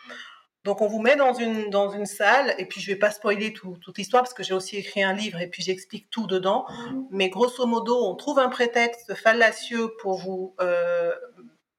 Donc 0.63 0.81
on 0.81 0.87
vous 0.87 0.99
met 0.99 1.15
dans 1.15 1.33
une 1.33 1.69
dans 1.69 1.91
une 1.91 2.05
salle 2.05 2.53
et 2.57 2.65
puis 2.65 2.81
je 2.81 2.91
vais 2.91 2.97
pas 2.97 3.11
spoiler 3.11 3.53
tout, 3.53 3.77
toute 3.81 3.97
l'histoire 3.97 4.23
parce 4.23 4.33
que 4.33 4.43
j'ai 4.43 4.53
aussi 4.53 4.75
écrit 4.75 5.01
un 5.01 5.13
livre 5.13 5.39
et 5.39 5.47
puis 5.47 5.63
j'explique 5.63 6.09
tout 6.09 6.27
dedans. 6.27 6.65
Mais 7.09 7.29
grosso 7.29 7.65
modo, 7.65 8.05
on 8.05 8.15
trouve 8.15 8.39
un 8.39 8.49
prétexte 8.49 9.15
fallacieux 9.15 9.89
pour 10.01 10.17
vous 10.17 10.55
euh, 10.59 11.13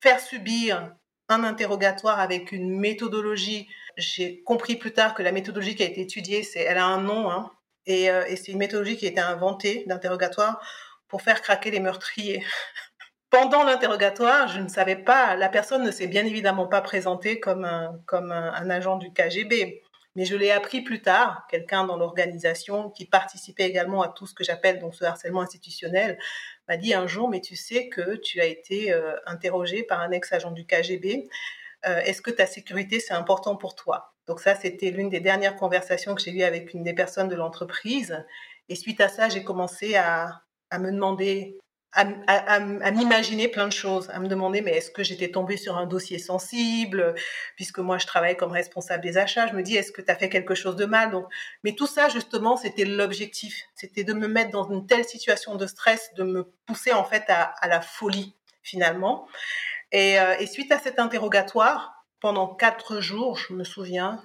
faire 0.01 0.21
subir 0.21 0.95
un 1.29 1.45
interrogatoire 1.45 2.21
avec 2.21 2.53
une 2.53 2.79
méthodologie. 2.79 3.69
J'ai 3.97 4.43
compris 4.43 4.77
plus 4.77 4.93
tard 4.93 5.15
que 5.15 5.23
la 5.23 5.33
méthodologie 5.33 5.75
qui 5.75 5.83
a 5.83 5.87
été 5.87 6.01
étudiée, 6.01 6.43
c'est 6.43 6.61
elle 6.61 6.79
a 6.79 6.87
un 6.87 7.03
nom 7.03 7.31
hein, 7.31 7.51
et, 7.85 8.11
euh, 8.11 8.25
et 8.27 8.37
c'est 8.37 8.53
une 8.53 8.59
méthodologie 8.59 8.97
qui 8.97 9.07
a 9.07 9.11
été 9.11 9.21
inventée 9.21 9.85
d'interrogatoire 9.87 10.63
pour 11.09 11.23
faire 11.23 11.43
craquer 11.43 11.71
les 11.71 11.81
meurtriers. 11.81 12.45
Pendant 13.31 13.63
l'interrogatoire, 13.63 14.49
je 14.49 14.59
ne 14.59 14.69
savais 14.69 14.97
pas, 14.97 15.37
la 15.37 15.51
personne 15.51 15.85
ne 15.85 15.91
s'est 15.91 16.07
bien 16.07 16.25
évidemment 16.25 16.67
pas 16.67 16.81
présentée 16.81 17.41
comme 17.41 17.67
un, 17.67 18.01
comme 18.07 18.33
un, 18.33 18.71
agent 18.71 18.97
du 18.97 19.13
KGB, 19.13 19.83
mais 20.17 20.25
je 20.25 20.35
l'ai 20.35 20.51
appris 20.51 20.81
plus 20.81 21.03
tard, 21.03 21.47
quelqu'un 21.51 21.85
dans 21.85 21.99
l'organisation 21.99 22.89
qui 22.89 23.05
participait 23.05 23.69
également 23.69 24.01
à 24.01 24.09
tout 24.09 24.27
ce 24.27 24.33
que 24.33 24.45
j'appelle 24.45 24.79
donc 24.79 24.95
ce 24.95 25.05
harcèlement 25.05 25.43
institutionnel, 25.43 26.19
m'a 26.69 26.79
dit 26.79 26.95
un 26.95 27.07
jour, 27.07 27.29
mais 27.29 27.43
tu 27.43 27.55
sais 27.55 27.91
que 27.91 28.17
tu 28.17 28.41
as 28.41 28.47
été 28.47 28.93
euh, 28.95 29.15
interrogé 29.27 29.83
par 29.83 30.01
un 30.01 30.11
ex-agent 30.11 30.53
du 30.53 30.65
KGB, 30.65 31.29
euh, 31.87 32.01
est-ce 32.01 32.23
que 32.23 32.31
ta 32.31 32.47
sécurité 32.47 32.99
c'est 32.99 33.15
important 33.15 33.57
pour 33.57 33.75
toi? 33.75 34.15
Donc 34.27 34.41
ça, 34.41 34.55
c'était 34.55 34.91
l'une 34.91 35.11
des 35.11 35.21
dernières 35.21 35.57
conversations 35.57 36.15
que 36.15 36.23
j'ai 36.23 36.33
eues 36.33 36.45
avec 36.45 36.73
une 36.73 36.83
des 36.83 36.95
personnes 36.95 37.29
de 37.29 37.37
l'entreprise, 37.37 38.25
et 38.71 38.75
suite 38.75 39.03
à 39.03 39.09
ça, 39.09 39.29
j'ai 39.29 39.45
commencé 39.45 39.97
à, 39.97 40.41
à 40.71 40.79
me 40.79 40.91
demander 40.91 41.59
à, 41.93 42.91
m'imaginer 42.91 43.49
plein 43.49 43.67
de 43.67 43.73
choses, 43.73 44.11
à 44.11 44.21
me 44.21 44.29
demander 44.29 44.61
mais 44.61 44.73
est-ce 44.73 44.91
que 44.91 45.03
j'étais 45.03 45.31
tombée 45.31 45.57
sur 45.57 45.77
un 45.77 45.87
dossier 45.87 46.19
sensible, 46.19 47.15
puisque 47.57 47.79
moi 47.79 47.99
je 47.99 48.07
travaille 48.07 48.37
comme 48.37 48.53
responsable 48.53 49.03
des 49.03 49.17
achats, 49.17 49.47
je 49.47 49.55
me 49.55 49.63
dis 49.63 49.77
est-ce 49.77 49.93
que 49.93 50.03
tu 50.03 50.11
as 50.11 50.17
fait 50.17 50.29
quelque 50.29 50.55
chose 50.55 50.77
de 50.77 50.85
mal? 50.85 51.11
Donc 51.11 51.27
mais 51.65 51.73
tout 51.73 51.87
ça 51.87 52.09
justement 52.09 52.57
c'était 52.57 52.85
l'objectif, 52.85 53.63
c'était 53.75 54.05
de 54.05 54.13
me 54.13 54.29
mettre 54.29 54.51
dans 54.51 54.71
une 54.71 54.87
telle 54.87 55.05
situation 55.05 55.55
de 55.55 55.67
stress, 55.67 56.11
de 56.15 56.25
me 56.25 56.53
pousser 56.67 56.93
en 56.93 57.05
fait 57.05 57.25
à, 57.29 57.43
à 57.43 57.69
la 57.69 57.81
folie 57.81 58.35
finalement. 58.63 59.27
Et, 59.91 60.21
euh, 60.21 60.37
et 60.39 60.47
suite 60.47 60.71
à 60.73 60.79
cet 60.79 60.99
interrogatoire, 60.99 62.05
pendant 62.21 62.55
quatre 62.55 63.01
jours, 63.01 63.39
je 63.39 63.55
me 63.55 63.65
souviens, 63.65 64.23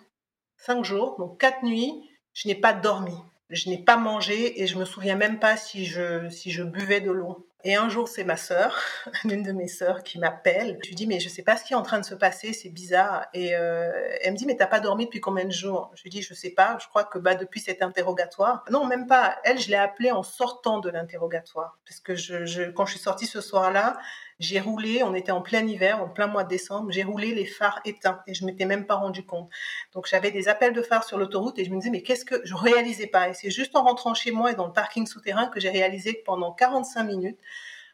cinq 0.58 0.84
jours, 0.84 1.16
donc 1.18 1.40
quatre 1.40 1.64
nuits, 1.64 2.10
je 2.34 2.50
n'ai 2.50 2.56
pas 2.56 2.74
dormi 2.74 3.16
je 3.54 3.70
n'ai 3.70 3.78
pas 3.78 3.98
mangé 3.98 4.62
et 4.62 4.68
je 4.68 4.78
me 4.78 4.86
souviens 4.86 5.16
même 5.16 5.40
pas 5.40 5.58
si 5.58 5.86
je 5.86 6.28
si 6.30 6.52
je 6.52 6.64
buvais 6.64 7.02
de 7.02 7.12
l'eau. 7.12 7.48
Et 7.66 7.76
un 7.76 7.88
jour, 7.88 8.10
c'est 8.10 8.26
ma 8.26 8.36
sœur, 8.36 8.78
l'une 9.24 9.42
de 9.42 9.54
mes 9.54 9.70
sœurs, 9.70 10.04
qui 10.04 10.20
m'appelle. 10.20 10.78
Je 10.84 10.90
lui 10.90 10.96
dis, 10.96 11.08
mais 11.08 11.22
je 11.22 11.30
sais 11.30 11.44
pas 11.44 11.56
ce 11.56 11.64
qui 11.64 11.74
est 11.74 11.78
en 11.78 11.82
train 11.82 12.00
de 12.00 12.06
se 12.06 12.16
passer, 12.16 12.52
c'est 12.52 12.70
bizarre. 12.70 13.28
Et 13.34 13.56
euh, 13.56 13.92
elle 14.22 14.34
me 14.34 14.38
dit, 14.38 14.46
mais 14.46 14.58
t'as 14.58 14.68
pas 14.68 14.82
dormi 14.82 15.06
depuis 15.06 15.22
combien 15.22 15.46
de 15.46 15.52
jours? 15.52 15.92
Je 15.96 16.04
lui 16.04 16.10
dis, 16.10 16.22
je 16.22 16.34
sais 16.34 16.50
pas. 16.50 16.78
Je 16.82 16.88
crois 16.88 17.06
que 17.06 17.18
bah 17.18 17.36
depuis 17.36 17.62
cet 17.62 17.82
interrogatoire. 17.82 18.66
Non, 18.70 18.86
même 18.86 19.08
pas. 19.08 19.38
Elle, 19.46 19.60
je 19.60 19.70
l'ai 19.70 19.78
appelée 19.78 20.12
en 20.12 20.24
sortant 20.24 20.80
de 20.80 20.90
l'interrogatoire, 20.90 21.80
parce 21.88 22.02
que 22.02 22.16
je, 22.16 22.70
quand 22.72 22.86
je 22.86 22.92
suis 22.92 23.02
sortie 23.02 23.28
ce 23.28 23.40
soir-là, 23.40 23.98
j'ai 24.44 24.60
roulé, 24.60 25.04
on 25.04 25.16
était 25.16 25.32
en 25.32 25.42
plein 25.42 25.66
hiver, 25.66 26.02
en 26.02 26.10
plein 26.10 26.28
mois 26.28 26.44
de 26.44 26.50
décembre, 26.50 26.92
j'ai 26.92 27.04
roulé 27.04 27.34
les 27.34 27.46
phares 27.46 27.80
éteints 27.86 28.22
et 28.28 28.34
je 28.34 28.46
m'étais 28.46 28.66
même 28.66 28.86
pas 28.86 28.96
rendu 28.96 29.26
compte. 29.26 29.50
Donc 29.94 30.08
j'avais 30.08 30.32
des 30.32 30.48
appels 30.48 30.74
de 30.74 30.82
phares 30.82 31.04
sur 31.04 31.18
l'autoroute 31.18 31.58
et 31.60 31.66
je 31.66 31.72
me 31.72 31.78
disais 31.78 31.90
mais 31.90 32.04
qu'est-ce 32.04 32.26
que 32.26 32.42
je 32.44 32.54
réalisais 32.54 33.08
pas 33.08 33.30
et 33.30 33.34
c'est 33.34 33.52
juste 33.52 33.76
en 33.76 33.84
rentrant 33.84 34.14
chez 34.14 34.32
moi 34.32 34.52
et 34.52 34.56
dans 34.56 34.68
le 34.68 34.74
parking 34.74 35.08
souterrain 35.08 35.48
que 35.48 35.60
j'ai 35.60 35.70
réalisé 35.70 36.16
que 36.16 36.24
pendant 36.24 36.52
45 36.52 37.04
minutes 37.04 37.40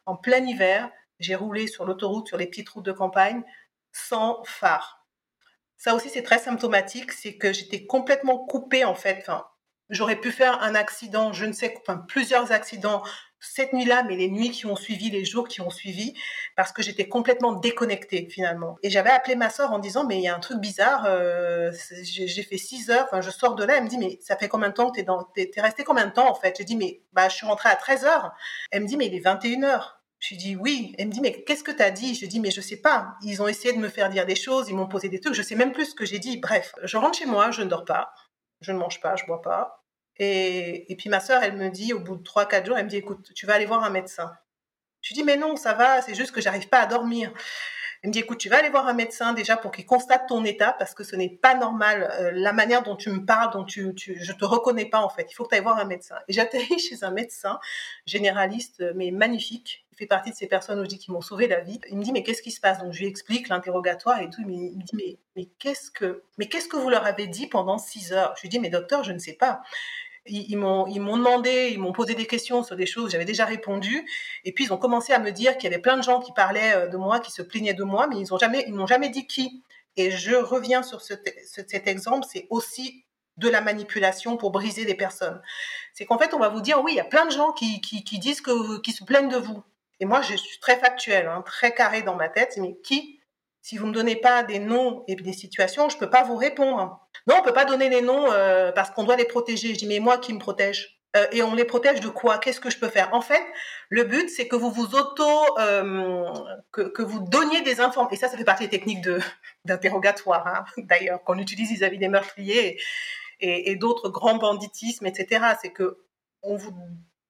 en 0.05 0.15
plein 0.15 0.43
hiver, 0.45 0.89
j'ai 1.19 1.35
roulé 1.35 1.67
sur 1.67 1.85
l'autoroute 1.85 2.27
sur 2.27 2.37
les 2.37 2.47
petites 2.47 2.69
routes 2.69 2.85
de 2.85 2.91
campagne 2.91 3.43
sans 3.91 4.43
phare. 4.45 5.05
Ça 5.77 5.95
aussi 5.95 6.09
c'est 6.09 6.23
très 6.23 6.39
symptomatique, 6.39 7.11
c'est 7.11 7.37
que 7.37 7.53
j'étais 7.53 7.85
complètement 7.85 8.45
coupée 8.45 8.85
en 8.85 8.95
fait, 8.95 9.17
enfin 9.19 9.45
J'aurais 9.89 10.17
pu 10.17 10.31
faire 10.31 10.61
un 10.61 10.75
accident, 10.75 11.33
je 11.33 11.45
ne 11.45 11.51
sais, 11.51 11.75
enfin 11.81 11.97
plusieurs 11.97 12.51
accidents 12.51 13.01
cette 13.39 13.73
nuit-là, 13.73 14.03
mais 14.03 14.15
les 14.15 14.29
nuits 14.29 14.51
qui 14.51 14.65
ont 14.65 14.75
suivi, 14.75 15.09
les 15.09 15.25
jours 15.25 15.47
qui 15.47 15.61
ont 15.61 15.69
suivi, 15.69 16.13
parce 16.55 16.71
que 16.71 16.81
j'étais 16.81 17.07
complètement 17.07 17.53
déconnectée 17.53 18.27
finalement. 18.29 18.77
Et 18.83 18.89
j'avais 18.89 19.09
appelé 19.09 19.35
ma 19.35 19.49
soeur 19.49 19.71
en 19.71 19.79
disant, 19.79 20.05
mais 20.05 20.17
il 20.17 20.23
y 20.23 20.27
a 20.27 20.35
un 20.35 20.39
truc 20.39 20.59
bizarre, 20.59 21.05
euh, 21.05 21.71
j'ai 22.03 22.43
fait 22.43 22.57
6 22.57 22.89
heures, 22.89 23.05
enfin 23.05 23.21
je 23.21 23.31
sors 23.31 23.55
de 23.55 23.63
là, 23.63 23.77
elle 23.77 23.83
me 23.83 23.89
dit, 23.89 23.97
mais 23.97 24.19
ça 24.21 24.37
fait 24.37 24.47
combien 24.47 24.69
de 24.69 24.73
temps 24.73 24.91
que 24.91 24.97
t'es 24.97 25.03
dans, 25.03 25.27
resté 25.57 25.83
combien 25.83 26.05
de 26.05 26.13
temps 26.13 26.29
en 26.29 26.35
fait? 26.35 26.55
J'ai 26.57 26.65
dit, 26.65 26.75
mais 26.75 27.01
bah 27.13 27.29
je 27.29 27.35
suis 27.35 27.47
rentrée 27.47 27.69
à 27.69 27.75
13 27.75 28.05
heures. 28.05 28.31
Elle 28.71 28.83
me 28.83 28.87
dit, 28.87 28.97
mais 28.97 29.07
il 29.07 29.15
est 29.15 29.19
21 29.19 29.63
heures. 29.63 29.99
Je 30.19 30.29
lui 30.29 30.37
dis 30.37 30.55
oui. 30.55 30.93
Elle 30.97 31.07
me 31.07 31.11
dit 31.11 31.21
mais 31.21 31.43
qu'est-ce 31.43 31.63
que 31.63 31.71
tu 31.71 31.81
as 31.81 31.91
dit? 31.91 32.13
Je 32.13 32.25
dis 32.25 32.39
mais 32.39 32.51
je 32.51 32.61
sais 32.61 32.77
pas. 32.77 33.15
Ils 33.23 33.41
ont 33.41 33.47
essayé 33.47 33.73
de 33.73 33.79
me 33.79 33.87
faire 33.87 34.09
dire 34.09 34.25
des 34.25 34.35
choses, 34.35 34.67
ils 34.69 34.75
m'ont 34.75 34.87
posé 34.87 35.07
des 35.09 35.19
trucs, 35.19 35.33
je 35.33 35.41
sais 35.41 35.55
même 35.55 35.71
plus 35.71 35.91
ce 35.91 35.95
que 35.95 36.05
j'ai 36.05 36.19
dit. 36.19 36.37
Bref, 36.37 36.73
je 36.83 36.97
rentre 36.97 37.17
chez 37.17 37.25
moi, 37.25 37.51
je 37.51 37.61
ne 37.61 37.69
dors 37.69 37.85
pas, 37.85 38.13
je 38.61 38.71
ne 38.73 38.77
mange 38.77 38.99
pas, 38.99 39.15
je 39.15 39.25
bois 39.25 39.41
pas. 39.41 39.78
Et, 40.19 40.95
puis 40.97 41.09
ma 41.09 41.21
sœur, 41.21 41.41
elle 41.43 41.55
me 41.55 41.69
dit, 41.69 41.93
au 41.93 41.99
bout 41.99 42.17
de 42.17 42.23
3-4 42.23 42.65
jours, 42.65 42.77
elle 42.77 42.85
me 42.85 42.89
dit, 42.89 42.97
écoute, 42.97 43.31
tu 43.33 43.45
vas 43.45 43.53
aller 43.53 43.65
voir 43.65 43.83
un 43.83 43.89
médecin. 43.89 44.31
Je 45.01 45.13
dis, 45.13 45.23
mais 45.23 45.37
non, 45.37 45.55
ça 45.55 45.73
va, 45.73 46.01
c'est 46.01 46.13
juste 46.13 46.31
que 46.31 46.41
j'arrive 46.41 46.67
pas 46.67 46.81
à 46.81 46.85
dormir. 46.85 47.31
Elle 48.01 48.09
me 48.09 48.13
dit, 48.13 48.19
écoute, 48.19 48.37
tu 48.37 48.49
vas 48.49 48.57
aller 48.57 48.69
voir 48.69 48.87
un 48.87 48.93
médecin 48.93 49.33
déjà 49.33 49.57
pour 49.57 49.71
qu'il 49.71 49.85
constate 49.85 50.27
ton 50.27 50.43
état 50.45 50.73
parce 50.73 50.93
que 50.93 51.03
ce 51.03 51.15
n'est 51.15 51.29
pas 51.29 51.55
normal. 51.55 52.09
Euh, 52.19 52.31
la 52.33 52.53
manière 52.53 52.83
dont 52.83 52.95
tu 52.95 53.09
me 53.09 53.25
parles, 53.25 53.51
dont 53.51 53.65
tu, 53.65 53.93
je 53.97 54.33
te 54.33 54.45
reconnais 54.45 54.85
pas 54.85 55.01
en 55.01 55.09
fait. 55.09 55.27
Il 55.29 55.33
faut 55.33 55.43
que 55.43 55.49
tu 55.49 55.55
ailles 55.55 55.63
voir 55.63 55.77
un 55.77 55.85
médecin. 55.85 56.15
Et 56.27 56.33
j'atterris 56.33 56.79
chez 56.89 57.03
un 57.03 57.11
médecin 57.11 57.59
généraliste, 58.05 58.83
mais 58.95 59.11
magnifique. 59.11 59.85
Il 59.91 59.97
fait 59.97 60.05
partie 60.05 60.31
de 60.31 60.35
ces 60.35 60.47
personnes 60.47 60.81
dis 60.83 60.97
qui 60.97 61.11
m'ont 61.11 61.19
sauvé 61.19 61.47
la 61.47 61.59
vie. 61.59 61.79
Il 61.89 61.97
me 61.97 62.03
dit, 62.03 62.13
mais 62.13 62.23
qu'est-ce 62.23 62.41
qui 62.41 62.51
se 62.51 62.61
passe? 62.61 62.79
Donc 62.79 62.93
je 62.93 62.99
lui 62.99 63.07
explique 63.07 63.49
l'interrogatoire 63.49 64.21
et 64.21 64.29
tout. 64.29 64.41
Il 64.41 64.47
me 64.47 64.83
dit, 64.83 64.95
mais, 64.95 65.17
mais 65.35 65.45
qu'est-ce 65.59 65.91
que, 65.91 66.23
mais 66.37 66.47
qu'est-ce 66.47 66.69
que 66.69 66.77
vous 66.77 66.89
leur 66.89 67.05
avez 67.05 67.27
dit 67.27 67.47
pendant 67.47 67.77
six 67.77 68.13
heures? 68.13 68.33
Je 68.37 68.43
lui 68.43 68.49
dis, 68.49 68.59
mais 68.59 68.69
docteur, 68.69 69.03
je 69.03 69.11
ne 69.11 69.19
sais 69.19 69.33
pas 69.33 69.61
ils, 70.29 70.57
m'ont 70.57 70.85
demandé, 70.87 71.69
ils 71.71 71.79
m'ont 71.79 71.91
posé 71.91 72.15
des 72.15 72.25
questions 72.25 72.63
sur 72.63 72.75
des 72.75 72.85
choses, 72.85 73.11
j'avais 73.11 73.25
déjà 73.25 73.45
répondu, 73.45 74.05
et 74.45 74.51
puis 74.51 74.65
ils 74.65 74.73
ont 74.73 74.77
commencé 74.77 75.13
à 75.13 75.19
me 75.19 75.31
dire 75.31 75.57
qu'il 75.57 75.69
y 75.69 75.73
avait 75.73 75.81
plein 75.81 75.97
de 75.97 76.03
gens 76.03 76.19
qui 76.19 76.31
parlaient 76.31 76.75
euh, 76.75 76.87
de 76.87 76.97
moi, 76.97 77.19
qui 77.19 77.31
se 77.31 77.41
plaignaient 77.41 77.73
de 77.73 77.83
moi, 77.83 78.07
mais 78.07 78.19
ils 78.19 78.33
ont 78.33 78.37
jamais, 78.37 78.65
jamais 78.87 79.09
dit 79.09 79.27
qui. 79.27 79.63
Et 79.97 80.11
je 80.11 80.35
reviens 80.35 80.83
sur 80.83 81.01
ce, 81.01 81.13
cet 81.45 81.87
exemple, 81.87 82.25
c'est 82.29 82.47
aussi 82.49 83.05
de 83.37 83.49
la 83.49 83.61
manipulation 83.61 84.37
pour 84.37 84.51
briser 84.51 84.85
les 84.85 84.95
personnes. 84.95 85.41
C'est 85.93 86.05
qu'en 86.05 86.17
fait, 86.17 86.33
on 86.33 86.39
va 86.39 86.49
vous 86.49 86.61
dire, 86.61 86.81
oui, 86.83 86.93
il 86.93 86.97
y 86.97 87.01
a 87.01 87.05
plein 87.05 87.25
de 87.25 87.31
gens 87.31 87.51
qui, 87.51 87.79
disent 88.19 88.41
que, 88.41 88.51
se 88.51 89.03
plaignent 89.03 89.29
de 89.29 89.37
vous. 89.37 89.63
Et 89.99 90.05
moi, 90.05 90.21
je 90.21 90.35
suis 90.35 90.59
très 90.59 90.77
factuelle, 90.77 91.27
hein, 91.27 91.41
très 91.45 91.73
carré 91.73 92.01
dans 92.01 92.15
ma 92.15 92.29
tête, 92.29 92.57
mais 92.57 92.77
qui 92.83 93.19
si 93.61 93.77
vous 93.77 93.87
me 93.87 93.93
donnez 93.93 94.15
pas 94.15 94.43
des 94.43 94.59
noms 94.59 95.03
et 95.07 95.15
des 95.15 95.33
situations, 95.33 95.89
je 95.89 95.97
peux 95.97 96.09
pas 96.09 96.23
vous 96.23 96.37
répondre. 96.37 97.07
Non, 97.27 97.35
on 97.39 97.41
peut 97.41 97.53
pas 97.53 97.65
donner 97.65 97.89
les 97.89 98.01
noms 98.01 98.31
euh, 98.31 98.71
parce 98.71 98.91
qu'on 98.91 99.03
doit 99.03 99.15
les 99.15 99.25
protéger. 99.25 99.73
Je 99.73 99.79
dis 99.79 99.87
mais 99.87 99.99
moi 99.99 100.17
qui 100.17 100.33
me 100.33 100.39
protège 100.39 100.99
euh, 101.15 101.25
et 101.31 101.41
on 101.41 101.55
les 101.55 101.65
protège 101.65 102.01
de 102.01 102.09
quoi? 102.09 102.37
Qu'est-ce 102.37 102.59
que 102.59 102.69
je 102.69 102.77
peux 102.77 102.87
faire? 102.87 103.13
En 103.13 103.21
fait, 103.21 103.43
le 103.89 104.03
but 104.03 104.29
c'est 104.29 104.47
que 104.47 104.55
vous 104.55 104.71
vous 104.71 104.95
auto 104.95 105.27
euh, 105.59 106.25
que, 106.71 107.01
vous 107.01 107.19
donniez 107.19 107.61
des 107.61 107.81
informations. 107.81 108.15
Et 108.15 108.19
ça, 108.19 108.29
ça 108.29 108.37
fait 108.37 108.43
partie 108.43 108.65
des 108.65 108.69
techniques 108.69 109.01
de 109.01 109.19
d'interrogatoire, 109.65 110.47
hein, 110.47 110.65
d'ailleurs, 110.77 111.23
qu'on 111.23 111.37
utilise 111.39 111.71
vis-à-vis 111.71 111.97
des 111.97 112.09
meurtriers 112.09 112.79
et, 113.41 113.75
d'autres 113.75 114.09
grands 114.09 114.37
banditismes, 114.37 115.05
etc. 115.05 115.45
C'est 115.61 115.71
que 115.71 115.97
on 116.43 116.55
vous 116.55 116.73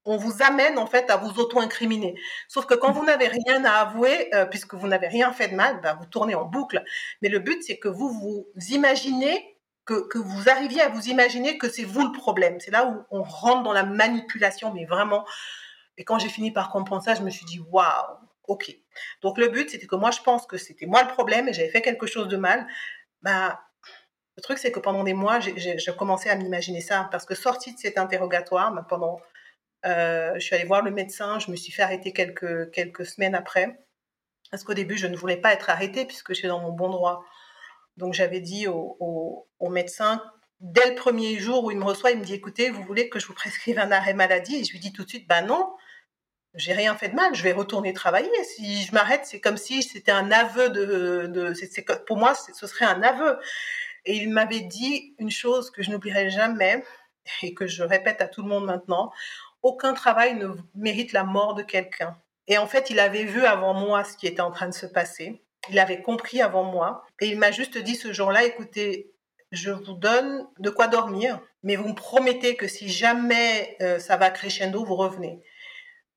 on 0.05 0.17
vous 0.17 0.41
amène 0.41 0.79
en 0.79 0.88
fait 0.88 1.10
à 1.12 1.17
vous 1.17 1.39
auto-incriminer. 1.39 2.15
Sauf 2.48 2.65
que 2.65 2.74
quand 2.74 2.91
vous 2.91 3.05
n'avez 3.05 3.27
rien 3.27 3.63
à 3.63 3.81
avouer, 3.81 4.31
puisque 4.50 4.74
vous 4.74 4.88
n'avez 4.88 5.08
rien 5.08 5.31
fait 5.34 5.50
de 5.50 5.55
mal, 5.55 5.81
bah, 5.81 5.98
vous 6.00 6.05
tournez 6.08 6.34
en 6.36 6.46
boucle. 6.46 6.84
Mais 7.22 7.29
le 7.29 7.39
but, 7.39 7.62
c'est 7.62 7.77
que 7.77 7.89
vous 7.89 8.10
vous 8.10 8.48
imaginez, 8.69 9.59
que, 9.93 10.17
vous 10.17 10.50
arriviez 10.50 10.81
à 10.81 10.89
vous 10.89 11.08
imaginer 11.08 11.58
que 11.58 11.69
c'est 11.69 11.84
vous 11.84 12.05
le 12.05 12.12
problème. 12.12 12.60
C'est 12.60 12.72
là 12.72 12.86
où 12.86 13.05
on 13.12 13.24
rentre 13.24 13.63
dans 13.63 13.74
la 13.74 13.84
manipulation, 13.84 14.74
mais 14.74 14.86
vraiment. 14.86 15.25
Et 15.98 16.03
quand 16.03 16.19
j'ai 16.19 16.29
fini 16.29 16.51
par 16.51 16.69
comprendre 16.69 17.03
ça, 17.03 17.15
je 17.15 17.22
me 17.22 17.29
suis 17.29 17.46
dit, 17.46 17.60
waouh, 17.72 18.17
ok. 18.48 18.75
Donc 19.22 19.38
le 19.38 19.50
but, 19.50 19.69
c'était 19.69 19.88
que 19.88 19.96
moi, 19.96 20.12
je 20.12 20.22
pense 20.22 20.46
que 20.46 20.58
c'était 20.58 20.86
moi 20.86 21.03
le 21.03 21.10
problème 21.10 21.48
et 21.48 21.53
j'avais 21.53 21.69
fait 21.69 21.81
quelque 21.81 22.08
chose 22.08 22.27
de 22.27 22.38
mal. 22.38 22.67
Bah, 23.22 23.60
le 24.38 24.41
truc, 24.41 24.58
c'est 24.58 24.72
que 24.72 24.79
pendant 24.79 25.03
des 25.03 25.13
mois, 25.13 25.39
j'ai 25.39 25.96
commencé 25.98 26.29
à 26.29 26.36
m'imaginer 26.36 26.81
ça. 26.81 27.10
Parce 27.12 27.25
que 27.25 27.36
sorti 27.36 27.74
de 27.74 27.79
cet 27.79 27.98
interrogatoire, 27.98 28.72
bah, 28.74 28.86
pendant 28.88 29.19
euh, 29.86 30.34
je 30.36 30.39
suis 30.39 30.55
allée 30.55 30.65
voir 30.65 30.81
le 30.84 30.91
médecin, 30.91 31.39
je 31.39 31.51
me 31.51 31.55
suis 31.55 31.72
fait 31.72 31.81
arrêter 31.81 32.13
quelques, 32.13 32.72
quelques 32.72 33.05
semaines 33.05 33.36
après. 33.36 33.79
Parce 34.51 34.63
qu'au 34.63 34.74
début, 34.74 34.98
je 34.98 35.08
ne 35.08 35.15
voulais 35.15 35.38
pas 35.38 35.53
être 35.53 35.69
arrêtée 35.69 36.05
puisque 36.05 36.29
je 36.29 36.39
suis 36.39 36.48
dans 36.48 36.60
mon 36.60 36.72
bon 36.72 36.89
droit. 36.89 37.24
Donc 38.00 38.13
j'avais 38.13 38.39
dit 38.39 38.68
au, 38.68 39.48
médecin, 39.70 40.24
dès 40.60 40.89
le 40.89 40.96
premier 40.96 41.38
jour 41.38 41.65
où 41.65 41.72
il 41.72 41.77
me 41.77 41.84
reçoit, 41.84 42.12
il 42.12 42.20
me 42.20 42.24
dit, 42.24 42.34
écoutez, 42.34 42.70
vous 42.70 42.82
voulez 42.84 43.10
que 43.10 43.20
je 43.20 43.27
vous 43.27 43.34
prescrive 43.34 43.77
un 43.77 43.91
arrêt 43.91 44.13
maladie? 44.13 44.56
Et 44.56 44.63
je 44.63 44.72
lui 44.72 44.79
dis 44.79 44.91
tout 44.91 45.03
de 45.03 45.10
suite, 45.10 45.27
bah 45.27 45.41
non, 45.41 45.75
j'ai 46.56 46.74
rien 46.74 46.96
fait 46.96 47.10
de 47.10 47.15
mal, 47.15 47.36
je 47.36 47.44
vais 47.44 47.51
retourner 47.51 47.94
travailler. 47.94 48.44
Si 48.44 48.84
je 48.84 48.94
m'arrête, 48.94 49.25
c'est 49.25 49.39
comme 49.39 49.58
si 49.58 49.84
c'était 49.84 50.12
un 50.12 50.32
aveu 50.32 50.70
de, 50.70 51.53
pour 52.08 52.18
moi, 52.18 52.34
ce 52.34 52.65
serait 52.65 52.86
un 52.86 53.03
aveu. 53.03 53.38
Et 54.06 54.15
il 54.15 54.29
m'avait 54.29 54.62
dit 54.62 55.13
une 55.20 55.29
chose 55.29 55.70
que 55.70 55.84
je 55.84 55.91
n'oublierai 55.91 56.29
jamais 56.29 56.84
et 57.44 57.53
que 57.53 57.68
je 57.68 57.84
répète 57.84 58.22
à 58.22 58.27
tout 58.27 58.41
le 58.41 58.48
monde 58.48 58.65
maintenant 58.65 59.12
aucun 59.62 59.94
travail 59.94 60.36
ne 60.36 60.50
mérite 60.75 61.13
la 61.13 61.24
mort 61.24 61.53
de 61.53 61.63
quelqu'un. 61.63 62.18
Et 62.48 62.58
en 62.58 62.68
fait, 62.68 62.89
il 62.89 63.00
avait 63.00 63.25
vu 63.25 63.46
avant 63.46 63.74
moi 63.74 64.03
ce 64.03 64.18
qui 64.18 64.27
était 64.27 64.41
en 64.41 64.51
train 64.51 64.68
de 64.68 64.74
se 64.74 64.86
passer. 64.86 65.44
Il 65.70 65.80
avait 65.80 66.02
compris 66.02 66.42
avant 66.42 66.64
moi. 66.64 67.06
Et 67.22 67.28
il 67.28 67.38
m'a 67.38 67.52
juste 67.52 67.78
dit 67.78 67.96
ce 67.96 68.14
jour-là, 68.14 68.44
écoutez, 68.44 69.12
je 69.52 69.72
vous 69.72 69.94
donne 69.94 70.48
de 70.60 70.70
quoi 70.70 70.88
dormir, 70.88 71.40
mais 71.64 71.76
vous 71.76 71.90
me 71.90 71.96
promettez 71.96 72.56
que 72.56 72.68
si 72.68 72.90
jamais 72.90 73.78
euh, 73.82 74.00
ça 74.00 74.18
va 74.18 74.30
crescendo, 74.30 74.84
vous 74.84 74.96
revenez. 74.96 75.42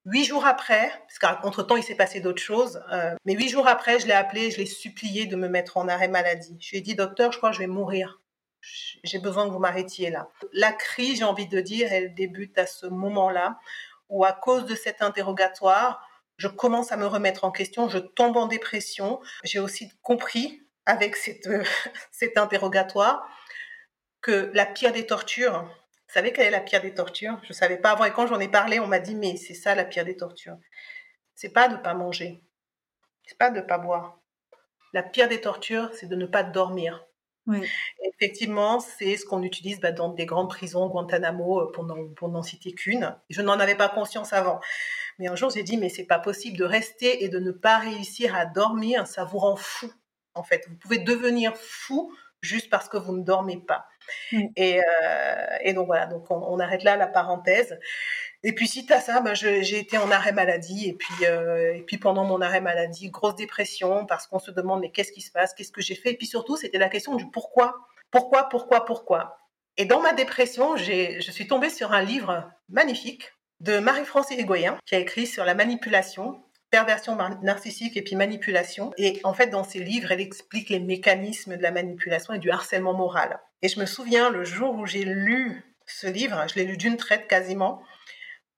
Huit 0.04 0.25
jours 0.25 0.44
après, 0.44 0.90
parce 1.06 1.18
qu'entre-temps, 1.18 1.76
il 1.76 1.82
s'est 1.85 1.94
passé 1.94 2.21
d'autres 2.21 2.42
choses, 2.42 2.82
euh, 2.92 3.14
mais 3.25 3.35
huit 3.35 3.49
jours 3.49 3.68
après, 3.68 4.00
je 4.00 4.06
l'ai 4.06 4.12
appelé, 4.12 4.50
je 4.50 4.59
l'ai 4.59 4.66
supplié 4.66 5.26
de 5.26 5.37
me 5.37 5.49
mettre 5.49 5.76
en 5.76 5.87
arrêt 5.87 6.09
maladie. 6.09 6.56
Je 6.61 6.71
lui 6.71 6.78
ai 6.78 6.80
dit, 6.80 6.97
docteur, 6.97 7.30
je 7.30 7.38
crois 7.38 7.50
que 7.50 7.56
je 7.56 7.61
vais 7.61 7.68
mourir 7.68 8.18
j'ai 9.04 9.18
besoin 9.18 9.47
que 9.47 9.52
vous 9.52 9.59
m'arrêtiez 9.59 10.11
là. 10.11 10.28
La 10.52 10.73
crise, 10.73 11.18
j'ai 11.18 11.25
envie 11.25 11.49
de 11.49 11.61
dire, 11.61 11.92
elle 11.92 12.14
débute 12.14 12.56
à 12.59 12.66
ce 12.66 12.87
moment-là 12.87 13.59
où 14.09 14.25
à 14.25 14.32
cause 14.32 14.66
de 14.66 14.75
cet 14.75 15.02
interrogatoire, 15.02 16.06
je 16.42 16.49
commence 16.49 16.90
à 16.90 16.96
me 16.96 17.06
remettre 17.06 17.44
en 17.44 17.52
question, 17.52 17.88
je 17.88 17.99
tombe 17.99 18.37
en 18.37 18.46
dépression. 18.46 19.20
J'ai 19.44 19.61
aussi 19.61 19.92
compris 20.02 20.66
avec 20.87 21.14
cette, 21.14 21.49
cet 22.11 22.37
interrogatoire 22.37 23.28
que 24.20 24.50
la 24.52 24.66
pire 24.66 24.92
des 24.92 25.06
tortures, 25.06 25.62
vous 25.62 26.14
savez 26.14 26.32
quelle 26.32 26.49
est 26.49 26.50
la 26.50 26.61
pire 26.61 26.82
des 26.82 26.94
tortures? 26.94 27.38
Je 27.44 27.50
ne 27.50 27.54
savais 27.54 27.76
pas 27.76 27.92
avant 27.92 28.06
et 28.06 28.11
quand 28.11 28.26
j'en 28.26 28.40
ai 28.40 28.49
parlé, 28.49 28.80
on 28.80 28.88
m'a 28.88 28.99
dit 28.99 29.14
mais 29.14 29.37
c'est 29.37 29.54
ça 29.54 29.76
la 29.76 29.84
pire 29.84 30.04
des 30.04 30.16
tortures. 30.16 30.56
C'est 31.37 31.52
pas 31.52 31.68
de 31.68 31.76
pas 31.76 31.94
manger, 31.94 32.42
c'est 33.25 33.38
pas 33.38 33.50
de 33.50 33.61
pas 33.61 33.78
boire. 33.78 34.18
La 34.92 35.04
pire 35.04 35.28
des 35.28 35.40
tortures, 35.40 35.90
c'est 35.94 36.08
de 36.08 36.16
ne 36.16 36.26
pas 36.26 36.42
dormir. 36.42 37.06
Effectivement, 38.04 38.78
c'est 38.80 39.16
ce 39.16 39.25
qu'on 39.25 39.42
utilise 39.42 39.80
bah, 39.80 39.90
dans 39.90 40.08
des 40.08 40.26
grandes 40.26 40.49
prisons, 40.49 40.88
Guantanamo, 40.88 41.61
euh, 41.61 41.72
pour 41.72 42.28
n'en 42.28 42.42
citer 42.42 42.72
qu'une. 42.72 43.16
Je 43.30 43.42
n'en 43.42 43.58
avais 43.58 43.75
pas 43.75 43.88
conscience 43.88 44.32
avant. 44.32 44.61
Mais 45.19 45.28
un 45.28 45.37
jour, 45.37 45.50
j'ai 45.50 45.62
dit, 45.62 45.76
mais 45.76 45.88
c'est 45.88 46.07
pas 46.07 46.19
possible 46.19 46.57
de 46.57 46.64
rester 46.64 47.25
et 47.25 47.28
de 47.28 47.38
ne 47.38 47.52
pas 47.52 47.78
réussir 47.78 48.35
à 48.35 48.47
dormir, 48.47 49.07
ça 49.07 49.25
vous 49.25 49.38
rend 49.38 49.57
fou. 49.57 49.92
En 50.35 50.42
fait, 50.42 50.64
vous 50.69 50.76
pouvez 50.76 50.99
devenir 50.99 51.57
fou 51.57 52.12
juste 52.42 52.69
parce 52.71 52.88
que 52.88 52.97
vous 52.97 53.16
ne 53.16 53.23
dormez 53.23 53.59
pas. 53.59 53.87
Et, 54.57 54.81
euh, 54.81 55.57
et, 55.61 55.73
donc 55.73 55.87
voilà, 55.87 56.07
donc 56.07 56.31
on, 56.31 56.59
arrête 56.59 56.83
là 56.83 56.97
la 56.97 57.07
parenthèse. 57.07 57.78
Et 58.42 58.52
puis 58.52 58.66
si 58.66 58.85
tu 58.85 58.92
as 58.92 59.00
ça, 59.00 59.21
ben 59.21 59.35
j'ai 59.35 59.78
été 59.78 59.97
en 59.97 60.11
arrêt 60.11 60.33
maladie 60.33 60.88
et 60.88 60.95
puis 60.95 61.25
euh, 61.25 61.75
et 61.75 61.83
puis 61.83 61.99
pendant 61.99 62.25
mon 62.25 62.40
arrêt 62.40 62.61
maladie, 62.61 63.11
grosse 63.11 63.37
dépression 63.37 64.04
parce 64.04 64.26
qu'on 64.26 64.40
se 64.40 64.50
demande 64.50 64.81
mais 64.81 64.90
qu'est-ce 64.90 65.12
qui 65.12 65.21
se 65.21 65.31
passe, 65.31 65.54
qu'est-ce 65.54 65.71
que 65.71 65.81
j'ai 65.81 65.95
fait? 65.95 66.11
Et 66.11 66.16
puis 66.16 66.26
surtout 66.26 66.57
c'était 66.57 66.78
la 66.78 66.88
question 66.88 67.14
du 67.14 67.31
pourquoi, 67.31 67.76
pourquoi, 68.11 68.49
pourquoi, 68.49 68.85
pourquoi? 68.85 69.38
Et 69.76 69.85
dans 69.85 70.00
ma 70.00 70.12
dépression, 70.12 70.76
je 70.76 71.31
suis 71.31 71.47
tombée 71.47 71.71
sur 71.71 71.92
un 71.92 72.02
livre 72.02 72.50
magnifique 72.69 73.33
de 73.62 73.78
Marie-France 73.78 74.33
Egoyen 74.33 74.76
qui 74.85 74.95
a 74.95 74.99
écrit 74.99 75.26
sur 75.26 75.45
la 75.45 75.54
manipulation 75.54 76.42
perversion 76.73 77.16
narcissique 77.42 77.97
et 77.99 78.02
puis 78.02 78.16
manipulation. 78.16 78.92
Et 78.97 79.21
en 79.25 79.35
fait, 79.35 79.49
dans 79.49 79.62
ses 79.62 79.78
livres, 79.78 80.11
elle 80.11 80.23
explique 80.23 80.71
les 80.71 80.81
mécanismes 80.81 81.57
de 81.57 81.62
la 81.62 81.71
manipulation 81.71 82.33
et 82.33 82.38
du 82.38 82.50
harcèlement 82.50 82.95
moral. 82.95 83.38
Et 83.61 83.69
je 83.69 83.78
me 83.78 83.85
souviens, 83.85 84.31
le 84.31 84.42
jour 84.42 84.75
où 84.75 84.87
j'ai 84.87 85.04
lu 85.04 85.62
ce 85.87 86.07
livre, 86.07 86.47
je 86.49 86.54
l'ai 86.54 86.64
lu 86.64 86.76
d'une 86.76 86.97
traite 86.97 87.28
quasiment, 87.28 87.83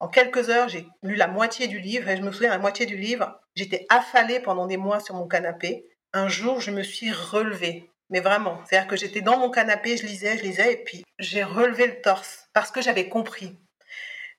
En 0.00 0.08
quelques 0.08 0.48
heures, 0.48 0.68
j'ai 0.68 0.86
lu 1.02 1.16
la 1.16 1.26
moitié 1.26 1.66
du 1.66 1.80
livre 1.80 2.08
et 2.08 2.16
je 2.16 2.22
me 2.22 2.30
souviens, 2.30 2.50
la 2.50 2.58
moitié 2.58 2.86
du 2.86 2.96
livre, 2.96 3.40
j'étais 3.56 3.86
affalée 3.88 4.38
pendant 4.38 4.66
des 4.66 4.76
mois 4.76 5.00
sur 5.00 5.14
mon 5.14 5.26
canapé. 5.26 5.86
Un 6.12 6.28
jour, 6.28 6.60
je 6.60 6.70
me 6.70 6.82
suis 6.82 7.10
relevée. 7.10 7.90
Mais 8.10 8.20
vraiment, 8.20 8.60
c'est-à-dire 8.64 8.88
que 8.88 8.96
j'étais 8.96 9.22
dans 9.22 9.38
mon 9.38 9.50
canapé, 9.50 9.96
je 9.96 10.06
lisais, 10.06 10.38
je 10.38 10.44
lisais, 10.44 10.74
et 10.74 10.84
puis 10.84 11.04
j'ai 11.18 11.42
relevé 11.42 11.86
le 11.86 12.00
torse 12.00 12.48
parce 12.52 12.70
que 12.70 12.82
j'avais 12.82 13.08
compris 13.08 13.56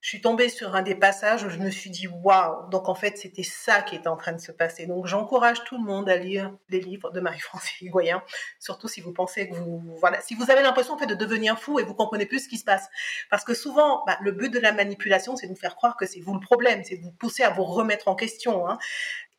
je 0.05 0.09
suis 0.09 0.21
tombée 0.21 0.49
sur 0.49 0.75
un 0.75 0.83
des 0.83 0.93
passages 0.93 1.43
où 1.43 1.49
je 1.49 1.57
me 1.57 1.71
suis 1.71 1.89
dit 1.89 2.07
waouh. 2.07 2.69
Donc 2.69 2.89
en 2.89 2.93
fait 2.93 3.17
c'était 3.17 3.41
ça 3.41 3.81
qui 3.81 3.95
était 3.95 4.07
en 4.07 4.17
train 4.17 4.33
de 4.33 4.39
se 4.39 4.51
passer. 4.51 4.85
Donc 4.85 5.07
j'encourage 5.07 5.63
tout 5.63 5.79
le 5.79 5.83
monde 5.83 6.07
à 6.07 6.15
lire 6.15 6.53
les 6.69 6.79
livres 6.79 7.09
de 7.09 7.19
Marie-France 7.19 7.65
Higuayen 7.81 8.21
surtout 8.59 8.87
si 8.87 9.01
vous 9.01 9.13
pensez 9.13 9.49
que 9.49 9.55
vous 9.55 9.81
voilà 9.99 10.21
si 10.21 10.35
vous 10.35 10.51
avez 10.51 10.61
l'impression 10.61 10.93
en 10.93 10.99
fait 10.99 11.07
de 11.07 11.15
devenir 11.15 11.59
fou 11.59 11.79
et 11.79 11.83
vous 11.83 11.95
comprenez 11.95 12.27
plus 12.27 12.41
ce 12.41 12.49
qui 12.49 12.59
se 12.59 12.63
passe. 12.63 12.87
Parce 13.31 13.43
que 13.43 13.55
souvent 13.55 14.03
bah, 14.05 14.19
le 14.21 14.31
but 14.31 14.53
de 14.53 14.59
la 14.59 14.73
manipulation 14.73 15.35
c'est 15.35 15.47
de 15.47 15.53
vous 15.53 15.59
faire 15.59 15.75
croire 15.75 15.97
que 15.97 16.05
c'est 16.05 16.19
vous 16.19 16.35
le 16.35 16.39
problème 16.39 16.83
c'est 16.83 16.97
de 16.97 17.01
vous 17.01 17.11
pousser 17.11 17.41
à 17.41 17.49
vous 17.49 17.63
remettre 17.63 18.07
en 18.07 18.13
question 18.13 18.69
hein. 18.69 18.77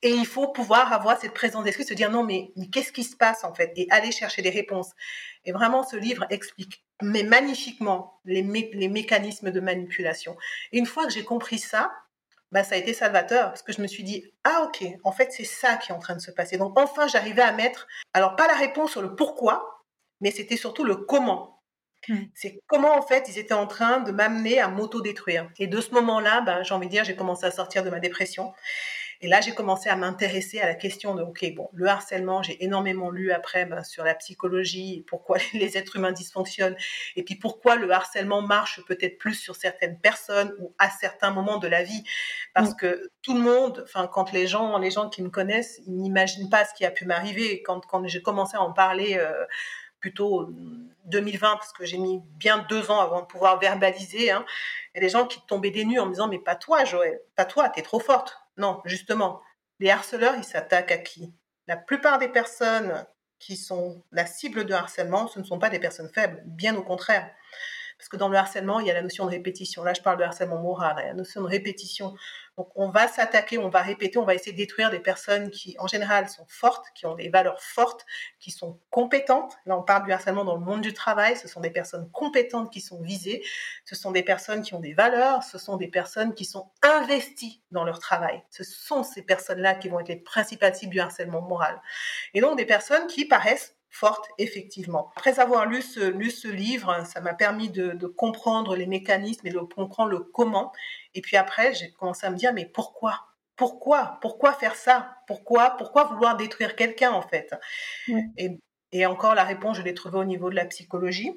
Et 0.02 0.10
il 0.10 0.26
faut 0.26 0.48
pouvoir 0.48 0.92
avoir 0.92 1.18
cette 1.18 1.32
présence 1.32 1.64
d'esprit, 1.64 1.84
se 1.84 1.94
dire 1.94 2.10
non, 2.10 2.22
mais, 2.22 2.52
mais 2.56 2.68
qu'est-ce 2.68 2.92
qui 2.92 3.02
se 3.02 3.16
passe 3.16 3.44
en 3.44 3.54
fait? 3.54 3.72
Et 3.76 3.86
aller 3.90 4.12
chercher 4.12 4.42
des 4.42 4.50
réponses. 4.50 4.90
Et 5.44 5.52
vraiment, 5.52 5.82
ce 5.82 5.96
livre 5.96 6.26
explique, 6.30 6.84
mais 7.02 7.22
magnifiquement, 7.22 8.20
les, 8.24 8.42
les 8.42 8.88
mécanismes 8.88 9.50
de 9.50 9.60
manipulation. 9.60 10.36
Et 10.72 10.78
une 10.78 10.86
fois 10.86 11.06
que 11.06 11.12
j'ai 11.12 11.24
compris 11.24 11.58
ça, 11.58 11.90
bah, 12.52 12.62
ça 12.62 12.76
a 12.76 12.78
été 12.78 12.94
salvateur 12.94 13.48
parce 13.48 13.62
que 13.62 13.72
je 13.72 13.82
me 13.82 13.86
suis 13.86 14.04
dit 14.04 14.32
ah 14.44 14.62
ok 14.64 14.86
en 15.02 15.12
fait 15.12 15.32
c'est 15.32 15.44
ça 15.44 15.76
qui 15.76 15.90
est 15.90 15.94
en 15.94 15.98
train 15.98 16.14
de 16.14 16.20
se 16.20 16.30
passer. 16.30 16.56
Donc 16.58 16.78
enfin 16.78 17.08
j'arrivais 17.08 17.42
à 17.42 17.52
mettre 17.52 17.88
alors 18.14 18.36
pas 18.36 18.46
la 18.46 18.54
réponse 18.54 18.92
sur 18.92 19.02
le 19.02 19.16
pourquoi 19.16 19.84
mais 20.20 20.30
c'était 20.30 20.56
surtout 20.56 20.84
le 20.84 20.96
comment. 20.96 21.60
C'est 22.34 22.60
comment 22.68 22.96
en 22.96 23.02
fait 23.02 23.28
ils 23.28 23.36
étaient 23.38 23.52
en 23.52 23.66
train 23.66 23.98
de 23.98 24.12
m'amener 24.12 24.60
à 24.60 24.68
m'auto-détruire. 24.68 25.50
Et 25.58 25.66
de 25.66 25.80
ce 25.80 25.90
moment-là 25.90 26.40
bah, 26.42 26.62
j'ai 26.62 26.72
envie 26.72 26.86
de 26.86 26.92
dire 26.92 27.04
j'ai 27.04 27.16
commencé 27.16 27.44
à 27.44 27.50
sortir 27.50 27.82
de 27.82 27.90
ma 27.90 27.98
dépression 27.98 28.54
et 29.20 29.28
là, 29.28 29.40
j'ai 29.40 29.52
commencé 29.52 29.88
à 29.88 29.96
m'intéresser 29.96 30.60
à 30.60 30.66
la 30.66 30.74
question 30.74 31.14
de, 31.14 31.22
OK, 31.22 31.44
bon, 31.54 31.68
le 31.72 31.86
harcèlement, 31.86 32.42
j'ai 32.42 32.62
énormément 32.64 33.10
lu 33.10 33.32
après 33.32 33.64
ben, 33.64 33.82
sur 33.82 34.04
la 34.04 34.14
psychologie, 34.14 35.04
pourquoi 35.08 35.38
les 35.54 35.76
êtres 35.78 35.96
humains 35.96 36.12
dysfonctionnent, 36.12 36.76
et 37.16 37.22
puis 37.22 37.36
pourquoi 37.36 37.76
le 37.76 37.90
harcèlement 37.90 38.42
marche 38.42 38.80
peut-être 38.86 39.18
plus 39.18 39.34
sur 39.34 39.56
certaines 39.56 39.98
personnes 39.98 40.52
ou 40.58 40.74
à 40.78 40.90
certains 40.90 41.30
moments 41.30 41.58
de 41.58 41.68
la 41.68 41.82
vie. 41.82 42.04
Parce 42.54 42.72
mm. 42.72 42.76
que 42.76 43.10
tout 43.22 43.34
le 43.34 43.40
monde, 43.40 43.82
enfin, 43.84 44.06
quand 44.06 44.32
les 44.32 44.46
gens, 44.46 44.78
les 44.78 44.90
gens 44.90 45.08
qui 45.08 45.22
me 45.22 45.30
connaissent, 45.30 45.80
ils 45.86 45.96
n'imaginent 45.96 46.50
pas 46.50 46.64
ce 46.64 46.74
qui 46.74 46.84
a 46.84 46.90
pu 46.90 47.06
m'arriver. 47.06 47.62
Quand, 47.62 47.84
quand 47.86 48.06
j'ai 48.06 48.22
commencé 48.22 48.56
à 48.56 48.62
en 48.62 48.72
parler, 48.72 49.16
euh, 49.18 49.44
plutôt 50.00 50.48
2020 51.06 51.56
parce 51.56 51.72
que 51.72 51.84
j'ai 51.84 51.98
mis 51.98 52.20
bien 52.36 52.64
deux 52.68 52.90
ans 52.90 53.00
avant 53.00 53.22
de 53.22 53.26
pouvoir 53.26 53.58
verbaliser. 53.58 54.30
Hein. 54.30 54.44
Il 54.94 54.98
y 54.98 55.00
a 55.00 55.00
des 55.00 55.08
gens 55.08 55.26
qui 55.26 55.40
tombaient 55.46 55.70
des 55.70 55.84
nues 55.84 55.98
en 55.98 56.06
me 56.06 56.12
disant 56.12 56.28
mais 56.28 56.38
pas 56.38 56.54
toi 56.54 56.84
Joël, 56.84 57.20
pas 57.34 57.44
toi, 57.44 57.68
t'es 57.68 57.82
trop 57.82 57.98
forte. 57.98 58.38
Non, 58.56 58.80
justement, 58.84 59.42
les 59.80 59.90
harceleurs, 59.90 60.36
ils 60.36 60.44
s'attaquent 60.44 60.92
à 60.92 60.98
qui? 60.98 61.34
La 61.66 61.76
plupart 61.76 62.18
des 62.18 62.28
personnes 62.28 63.06
qui 63.38 63.56
sont 63.56 64.02
la 64.12 64.26
cible 64.26 64.64
de 64.64 64.72
harcèlement, 64.72 65.28
ce 65.28 65.38
ne 65.38 65.44
sont 65.44 65.58
pas 65.58 65.68
des 65.70 65.78
personnes 65.78 66.10
faibles, 66.12 66.42
bien 66.46 66.74
au 66.76 66.82
contraire. 66.82 67.30
Parce 67.98 68.08
que 68.08 68.16
dans 68.16 68.28
le 68.28 68.36
harcèlement, 68.36 68.80
il 68.80 68.86
y 68.86 68.90
a 68.90 68.94
la 68.94 69.02
notion 69.02 69.24
de 69.24 69.30
répétition. 69.30 69.82
Là, 69.82 69.94
je 69.94 70.02
parle 70.02 70.18
de 70.18 70.24
harcèlement 70.24 70.60
moral, 70.60 70.96
il 70.98 71.02
y 71.02 71.04
a 71.04 71.08
la 71.08 71.14
notion 71.14 71.40
de 71.40 71.46
répétition. 71.46 72.14
Donc, 72.58 72.70
on 72.74 72.88
va 72.88 73.06
s'attaquer, 73.06 73.58
on 73.58 73.68
va 73.68 73.82
répéter, 73.82 74.18
on 74.18 74.24
va 74.24 74.34
essayer 74.34 74.52
de 74.52 74.56
détruire 74.56 74.90
des 74.90 74.98
personnes 74.98 75.50
qui, 75.50 75.76
en 75.78 75.86
général, 75.86 76.28
sont 76.28 76.46
fortes, 76.48 76.86
qui 76.94 77.04
ont 77.04 77.14
des 77.14 77.28
valeurs 77.28 77.60
fortes, 77.60 78.06
qui 78.38 78.50
sont 78.50 78.80
compétentes. 78.90 79.56
Là, 79.66 79.76
on 79.76 79.82
parle 79.82 80.06
du 80.06 80.12
harcèlement 80.12 80.44
dans 80.44 80.56
le 80.56 80.64
monde 80.64 80.80
du 80.80 80.94
travail. 80.94 81.36
Ce 81.36 81.48
sont 81.48 81.60
des 81.60 81.70
personnes 81.70 82.10
compétentes 82.12 82.72
qui 82.72 82.80
sont 82.80 83.02
visées. 83.02 83.44
Ce 83.84 83.94
sont 83.94 84.10
des 84.10 84.22
personnes 84.22 84.62
qui 84.62 84.74
ont 84.74 84.80
des 84.80 84.94
valeurs. 84.94 85.42
Ce 85.42 85.58
sont 85.58 85.76
des 85.76 85.88
personnes 85.88 86.34
qui 86.34 86.46
sont 86.46 86.70
investies 86.82 87.62
dans 87.70 87.84
leur 87.84 87.98
travail. 87.98 88.42
Ce 88.50 88.64
sont 88.64 89.02
ces 89.02 89.22
personnes-là 89.22 89.74
qui 89.74 89.88
vont 89.88 90.00
être 90.00 90.08
les 90.08 90.16
principales 90.16 90.74
cibles 90.74 90.92
du 90.92 91.00
harcèlement 91.00 91.42
moral. 91.42 91.80
Et 92.32 92.40
donc, 92.40 92.56
des 92.56 92.66
personnes 92.66 93.06
qui 93.06 93.26
paraissent 93.26 93.75
forte, 93.96 94.28
effectivement. 94.38 95.10
Après 95.16 95.40
avoir 95.40 95.66
lu 95.66 95.80
ce, 95.82 96.00
lu 96.00 96.30
ce 96.30 96.48
livre, 96.48 97.04
ça 97.06 97.20
m'a 97.20 97.34
permis 97.34 97.70
de, 97.70 97.92
de, 97.92 98.06
comprendre 98.06 98.76
les 98.76 98.86
mécanismes 98.86 99.46
et 99.46 99.50
de 99.50 99.58
comprendre 99.58 100.10
le 100.10 100.20
comment. 100.20 100.72
Et 101.14 101.20
puis 101.22 101.36
après, 101.36 101.74
j'ai 101.74 101.92
commencé 101.92 102.26
à 102.26 102.30
me 102.30 102.36
dire, 102.36 102.52
mais 102.52 102.66
pourquoi? 102.66 103.26
Pourquoi? 103.56 104.18
Pourquoi 104.20 104.52
faire 104.52 104.74
ça? 104.74 105.16
Pourquoi? 105.26 105.70
Pourquoi 105.78 106.04
vouloir 106.04 106.36
détruire 106.36 106.76
quelqu'un, 106.76 107.12
en 107.12 107.22
fait? 107.22 107.54
Et, 108.36 108.58
et, 108.92 109.06
encore, 109.06 109.34
la 109.34 109.44
réponse, 109.44 109.78
je 109.78 109.82
l'ai 109.82 109.94
trouvée 109.94 110.18
au 110.18 110.24
niveau 110.24 110.50
de 110.50 110.56
la 110.56 110.66
psychologie. 110.66 111.32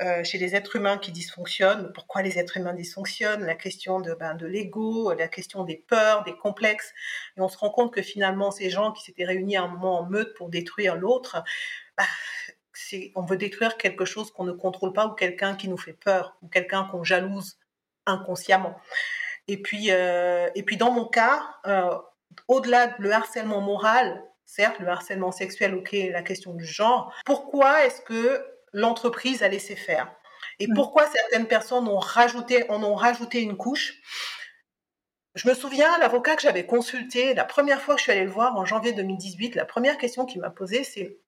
Euh, 0.00 0.22
chez 0.22 0.38
les 0.38 0.54
êtres 0.54 0.76
humains 0.76 0.96
qui 0.96 1.10
dysfonctionnent, 1.10 1.92
pourquoi 1.92 2.22
les 2.22 2.38
êtres 2.38 2.56
humains 2.56 2.72
dysfonctionnent, 2.72 3.44
la 3.44 3.56
question 3.56 3.98
de, 3.98 4.14
ben, 4.14 4.34
de 4.34 4.46
l'ego, 4.46 5.12
la 5.12 5.26
question 5.26 5.64
des 5.64 5.76
peurs, 5.76 6.22
des 6.22 6.36
complexes. 6.36 6.94
Et 7.36 7.40
on 7.40 7.48
se 7.48 7.58
rend 7.58 7.70
compte 7.70 7.92
que 7.92 8.02
finalement, 8.02 8.52
ces 8.52 8.70
gens 8.70 8.92
qui 8.92 9.02
s'étaient 9.02 9.24
réunis 9.24 9.56
à 9.56 9.64
un 9.64 9.68
moment 9.68 9.98
en 9.98 10.04
meute 10.04 10.34
pour 10.34 10.50
détruire 10.50 10.94
l'autre, 10.94 11.42
bah, 11.96 12.04
on 13.16 13.24
veut 13.24 13.36
détruire 13.36 13.76
quelque 13.76 14.04
chose 14.04 14.30
qu'on 14.30 14.44
ne 14.44 14.52
contrôle 14.52 14.92
pas 14.92 15.06
ou 15.06 15.14
quelqu'un 15.14 15.56
qui 15.56 15.68
nous 15.68 15.76
fait 15.76 15.94
peur 15.94 16.36
ou 16.42 16.48
quelqu'un 16.48 16.84
qu'on 16.84 17.02
jalouse 17.02 17.58
inconsciemment. 18.06 18.76
Et 19.48 19.60
puis, 19.60 19.90
euh, 19.90 20.48
et 20.54 20.62
puis 20.62 20.76
dans 20.76 20.92
mon 20.92 21.06
cas, 21.06 21.42
euh, 21.66 21.96
au-delà 22.46 22.86
de 22.86 23.02
le 23.02 23.12
harcèlement 23.12 23.60
moral, 23.60 24.22
certes, 24.44 24.78
le 24.78 24.88
harcèlement 24.88 25.32
sexuel, 25.32 25.74
ok, 25.74 25.90
la 26.12 26.22
question 26.22 26.54
du 26.54 26.64
genre, 26.64 27.12
pourquoi 27.24 27.84
est-ce 27.84 28.00
que 28.02 28.44
l'entreprise 28.72 29.42
a 29.42 29.48
laissé 29.48 29.76
faire. 29.76 30.12
Et 30.58 30.68
pourquoi 30.74 31.06
certaines 31.08 31.46
personnes 31.46 31.88
ont 31.88 31.98
rajouté, 31.98 32.68
en 32.70 32.82
ont 32.82 32.94
rajouté 32.94 33.40
une 33.40 33.56
couche? 33.56 34.00
Je 35.34 35.48
me 35.48 35.54
souviens, 35.54 35.98
l'avocat 35.98 36.34
que 36.34 36.42
j'avais 36.42 36.66
consulté, 36.66 37.32
la 37.34 37.44
première 37.44 37.80
fois 37.80 37.94
que 37.94 38.00
je 38.00 38.04
suis 38.04 38.12
allée 38.12 38.24
le 38.24 38.30
voir 38.30 38.56
en 38.56 38.64
janvier 38.64 38.92
2018, 38.92 39.54
la 39.54 39.64
première 39.64 39.98
question 39.98 40.26
qu'il 40.26 40.40
m'a 40.40 40.50
posée, 40.50 40.82
c'est 40.82 41.20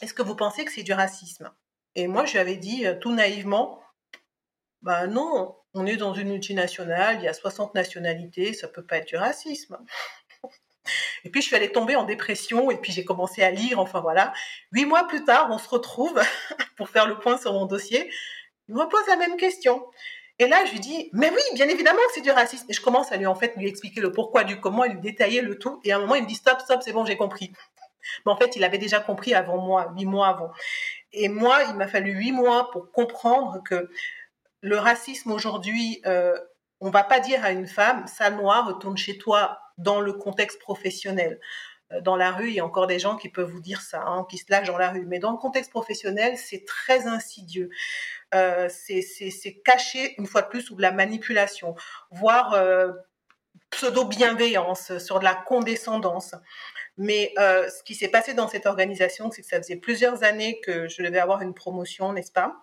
est-ce 0.00 0.14
que 0.14 0.22
vous 0.22 0.36
pensez 0.36 0.64
que 0.64 0.72
c'est 0.72 0.82
du 0.82 0.92
racisme? 0.92 1.52
Et 1.94 2.06
moi, 2.06 2.24
je 2.24 2.32
lui 2.32 2.38
avais 2.38 2.56
dit 2.56 2.86
euh, 2.86 2.94
tout 2.98 3.12
naïvement, 3.12 3.82
bah 4.80 5.06
non, 5.06 5.54
on 5.74 5.86
est 5.86 5.96
dans 5.96 6.14
une 6.14 6.30
multinationale, 6.30 7.16
il 7.18 7.24
y 7.24 7.28
a 7.28 7.34
60 7.34 7.74
nationalités, 7.74 8.52
ça 8.52 8.68
peut 8.68 8.84
pas 8.84 8.98
être 8.98 9.08
du 9.08 9.16
racisme. 9.16 9.78
Et 11.24 11.30
puis 11.30 11.40
je 11.40 11.46
suis 11.46 11.56
allée 11.56 11.70
tomber 11.70 11.96
en 11.96 12.04
dépression 12.04 12.70
et 12.70 12.76
puis 12.76 12.92
j'ai 12.92 13.04
commencé 13.04 13.42
à 13.42 13.50
lire, 13.50 13.78
enfin 13.78 14.00
voilà. 14.00 14.32
Huit 14.72 14.86
mois 14.86 15.06
plus 15.06 15.24
tard, 15.24 15.48
on 15.50 15.58
se 15.58 15.68
retrouve 15.68 16.20
pour 16.76 16.88
faire 16.88 17.06
le 17.06 17.18
point 17.18 17.38
sur 17.38 17.52
mon 17.52 17.66
dossier. 17.66 18.10
Il 18.68 18.74
me 18.74 18.88
pose 18.88 19.06
la 19.08 19.16
même 19.16 19.36
question. 19.36 19.84
Et 20.38 20.48
là, 20.48 20.64
je 20.64 20.72
lui 20.72 20.80
dis, 20.80 21.10
mais 21.12 21.30
oui, 21.30 21.42
bien 21.54 21.68
évidemment 21.68 22.00
c'est 22.14 22.20
du 22.20 22.30
racisme. 22.30 22.66
Et 22.68 22.72
je 22.72 22.80
commence 22.80 23.12
à 23.12 23.16
lui, 23.16 23.26
en 23.26 23.34
fait, 23.34 23.54
lui 23.56 23.68
expliquer 23.68 24.00
le 24.00 24.12
pourquoi 24.12 24.44
du 24.44 24.60
comment, 24.60 24.84
et 24.84 24.88
lui 24.88 25.00
détailler 25.00 25.40
le 25.40 25.58
tout. 25.58 25.80
Et 25.84 25.92
à 25.92 25.96
un 25.96 26.00
moment, 26.00 26.14
il 26.14 26.22
me 26.22 26.28
dit, 26.28 26.34
stop, 26.34 26.60
stop, 26.60 26.82
c'est 26.82 26.92
bon, 26.92 27.04
j'ai 27.04 27.16
compris. 27.16 27.52
Mais 28.26 28.32
en 28.32 28.36
fait, 28.36 28.56
il 28.56 28.64
avait 28.64 28.78
déjà 28.78 28.98
compris 28.98 29.34
avant 29.34 29.58
moi, 29.58 29.92
huit 29.96 30.06
mois 30.06 30.28
avant. 30.28 30.50
Et 31.12 31.28
moi, 31.28 31.62
il 31.68 31.76
m'a 31.76 31.86
fallu 31.86 32.12
huit 32.12 32.32
mois 32.32 32.70
pour 32.72 32.90
comprendre 32.90 33.62
que 33.64 33.90
le 34.62 34.76
racisme 34.78 35.30
aujourd'hui, 35.30 36.00
euh, 36.06 36.36
on 36.80 36.90
va 36.90 37.04
pas 37.04 37.20
dire 37.20 37.44
à 37.44 37.52
une 37.52 37.66
femme, 37.66 38.06
sale 38.06 38.36
noire, 38.36 38.66
retourne 38.66 38.96
chez 38.96 39.18
toi 39.18 39.61
dans 39.78 40.00
le 40.00 40.12
contexte 40.12 40.60
professionnel. 40.60 41.40
Euh, 41.92 42.00
dans 42.00 42.16
la 42.16 42.30
rue, 42.30 42.48
il 42.48 42.54
y 42.54 42.60
a 42.60 42.64
encore 42.64 42.86
des 42.86 42.98
gens 42.98 43.16
qui 43.16 43.28
peuvent 43.28 43.50
vous 43.50 43.60
dire 43.60 43.80
ça, 43.80 44.02
hein, 44.02 44.26
qui 44.30 44.38
se 44.38 44.44
lâchent 44.48 44.68
dans 44.68 44.78
la 44.78 44.90
rue. 44.90 45.06
Mais 45.06 45.18
dans 45.18 45.32
le 45.32 45.38
contexte 45.38 45.70
professionnel, 45.70 46.36
c'est 46.36 46.64
très 46.64 47.06
insidieux. 47.06 47.70
Euh, 48.34 48.68
c'est 48.70 49.60
caché, 49.64 50.14
une 50.18 50.26
fois 50.26 50.42
de 50.42 50.48
plus, 50.48 50.62
sous 50.62 50.74
de 50.74 50.82
la 50.82 50.92
manipulation, 50.92 51.74
voire 52.10 52.54
euh, 52.54 52.92
pseudo-bienveillance, 53.70 54.98
sur 54.98 55.18
de 55.18 55.24
la 55.24 55.34
condescendance. 55.34 56.34
Mais 56.98 57.32
euh, 57.38 57.68
ce 57.70 57.82
qui 57.82 57.94
s'est 57.94 58.08
passé 58.08 58.34
dans 58.34 58.48
cette 58.48 58.66
organisation, 58.66 59.30
c'est 59.30 59.42
que 59.42 59.48
ça 59.48 59.58
faisait 59.58 59.76
plusieurs 59.76 60.24
années 60.24 60.60
que 60.60 60.88
je 60.88 61.02
devais 61.02 61.18
avoir 61.18 61.42
une 61.42 61.54
promotion, 61.54 62.12
n'est-ce 62.12 62.32
pas? 62.32 62.54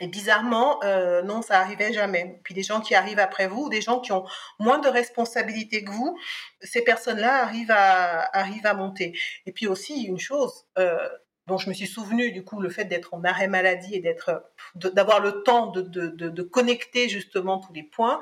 Et 0.00 0.08
bizarrement, 0.08 0.82
euh, 0.82 1.22
non, 1.22 1.42
ça 1.42 1.60
arrivait 1.60 1.92
jamais. 1.92 2.40
Puis 2.42 2.54
des 2.54 2.62
gens 2.62 2.80
qui 2.80 2.94
arrivent 2.94 3.18
après 3.18 3.46
vous, 3.46 3.68
des 3.68 3.82
gens 3.82 4.00
qui 4.00 4.12
ont 4.12 4.24
moins 4.58 4.78
de 4.78 4.88
responsabilités 4.88 5.84
que 5.84 5.90
vous, 5.90 6.18
ces 6.62 6.82
personnes-là 6.82 7.42
arrivent 7.42 7.70
à 7.70 8.22
arrivent 8.36 8.66
à 8.66 8.74
monter. 8.74 9.18
Et 9.46 9.52
puis 9.52 9.66
aussi 9.66 10.04
une 10.04 10.18
chose 10.18 10.66
euh, 10.78 11.08
dont 11.46 11.58
je 11.58 11.68
me 11.68 11.74
suis 11.74 11.86
souvenu 11.86 12.32
du 12.32 12.44
coup, 12.44 12.60
le 12.60 12.70
fait 12.70 12.86
d'être 12.86 13.12
en 13.12 13.22
arrêt 13.24 13.48
maladie 13.48 13.94
et 13.94 14.00
d'être 14.00 14.50
d'avoir 14.74 15.20
le 15.20 15.42
temps 15.42 15.66
de, 15.66 15.82
de, 15.82 16.08
de, 16.08 16.28
de, 16.30 16.42
connecter 16.42 17.08
justement 17.08 17.58
tous 17.58 17.72
les 17.72 17.82
points 17.82 18.20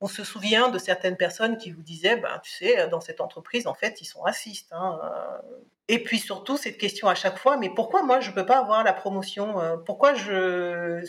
on 0.00 0.08
se 0.08 0.24
souvient 0.24 0.70
de 0.70 0.78
certaines 0.78 1.18
personnes 1.18 1.58
qui 1.58 1.70
vous 1.70 1.82
disaient, 1.82 2.16
ben, 2.16 2.40
tu 2.42 2.50
sais, 2.50 2.88
dans 2.88 3.00
cette 3.00 3.20
entreprise, 3.20 3.66
en 3.66 3.74
fait, 3.74 4.00
ils 4.00 4.06
sont 4.06 4.22
racistes. 4.22 4.72
Hein. 4.72 4.98
Et 5.92 5.98
puis 6.04 6.20
surtout, 6.20 6.56
cette 6.56 6.78
question 6.78 7.08
à 7.08 7.16
chaque 7.16 7.36
fois, 7.36 7.56
mais 7.56 7.68
pourquoi 7.68 8.04
moi, 8.04 8.20
je 8.20 8.30
ne 8.30 8.34
peux 8.36 8.46
pas 8.46 8.58
avoir 8.58 8.84
la 8.84 8.92
promotion 8.92 9.60
euh, 9.60 9.76
Pourquoi 9.76 10.14
je, 10.14 11.04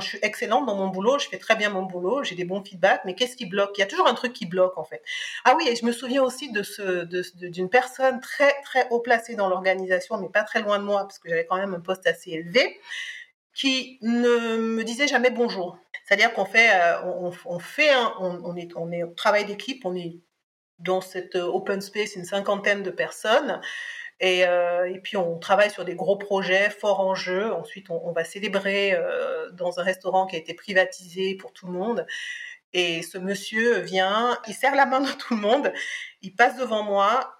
suis 0.00 0.18
excellente 0.22 0.66
dans 0.66 0.74
mon 0.74 0.88
boulot, 0.88 1.20
je 1.20 1.28
fais 1.28 1.38
très 1.38 1.54
bien 1.54 1.70
mon 1.70 1.84
boulot, 1.84 2.24
j'ai 2.24 2.34
des 2.34 2.44
bons 2.44 2.60
feedbacks, 2.64 3.02
mais 3.04 3.14
qu'est-ce 3.14 3.36
qui 3.36 3.46
bloque? 3.46 3.70
Il 3.76 3.80
y 3.80 3.84
a 3.84 3.86
toujours 3.86 4.08
un 4.08 4.14
truc 4.14 4.32
qui 4.32 4.46
bloque, 4.46 4.76
en 4.76 4.82
fait. 4.82 5.04
Ah 5.44 5.54
oui, 5.56 5.68
et 5.68 5.76
je 5.76 5.86
me 5.86 5.92
souviens 5.92 6.20
aussi 6.24 6.50
de 6.50 6.64
d'une 7.46 7.70
personne 7.70 8.18
très, 8.20 8.60
très 8.62 8.88
haut 8.90 8.98
placée 8.98 9.36
dans 9.36 9.48
l'organisation, 9.48 10.16
mais 10.18 10.28
pas 10.28 10.42
très 10.42 10.62
loin 10.62 10.80
de 10.80 10.84
moi, 10.84 11.02
parce 11.02 11.20
que 11.20 11.28
j'avais 11.28 11.46
quand 11.46 11.56
même 11.56 11.72
un 11.72 11.80
poste 11.80 12.04
assez 12.08 12.32
élevé, 12.32 12.80
qui 13.54 14.00
ne 14.02 14.56
me 14.56 14.82
disait 14.82 15.06
jamais 15.06 15.30
bonjour. 15.30 15.78
C'est-à-dire 16.04 16.34
qu'on 16.34 16.44
fait, 16.44 16.70
euh, 16.74 17.04
on, 17.04 17.60
fait, 17.60 17.94
on, 18.18 18.56
est, 18.56 18.72
on 18.74 18.90
est 18.90 19.04
au 19.04 19.12
travail 19.12 19.44
d'équipe, 19.44 19.86
on 19.86 19.94
est 19.94 20.18
dans 20.80 21.00
cette 21.00 21.36
open 21.36 21.80
space 21.80 22.16
une 22.16 22.24
cinquantaine 22.24 22.82
de 22.82 22.90
personnes. 22.90 23.60
Et, 24.20 24.46
euh, 24.46 24.88
et, 24.92 25.00
puis 25.00 25.16
on 25.16 25.38
travaille 25.38 25.70
sur 25.70 25.84
des 25.84 25.96
gros 25.96 26.16
projets 26.16 26.70
forts 26.70 27.00
en 27.00 27.14
jeu. 27.14 27.52
Ensuite, 27.52 27.90
on, 27.90 28.12
va 28.12 28.24
célébrer 28.24 28.94
euh, 28.94 29.50
dans 29.52 29.80
un 29.80 29.82
restaurant 29.82 30.26
qui 30.26 30.36
a 30.36 30.38
été 30.38 30.54
privatisé 30.54 31.34
pour 31.34 31.52
tout 31.52 31.66
le 31.66 31.72
monde. 31.72 32.06
Et 32.72 33.02
ce 33.02 33.18
monsieur 33.18 33.78
vient, 33.78 34.38
il 34.48 34.54
serre 34.54 34.74
la 34.74 34.86
main 34.86 35.00
de 35.00 35.10
tout 35.10 35.34
le 35.34 35.40
monde, 35.40 35.72
il 36.22 36.34
passe 36.34 36.56
devant 36.56 36.82
moi, 36.82 37.36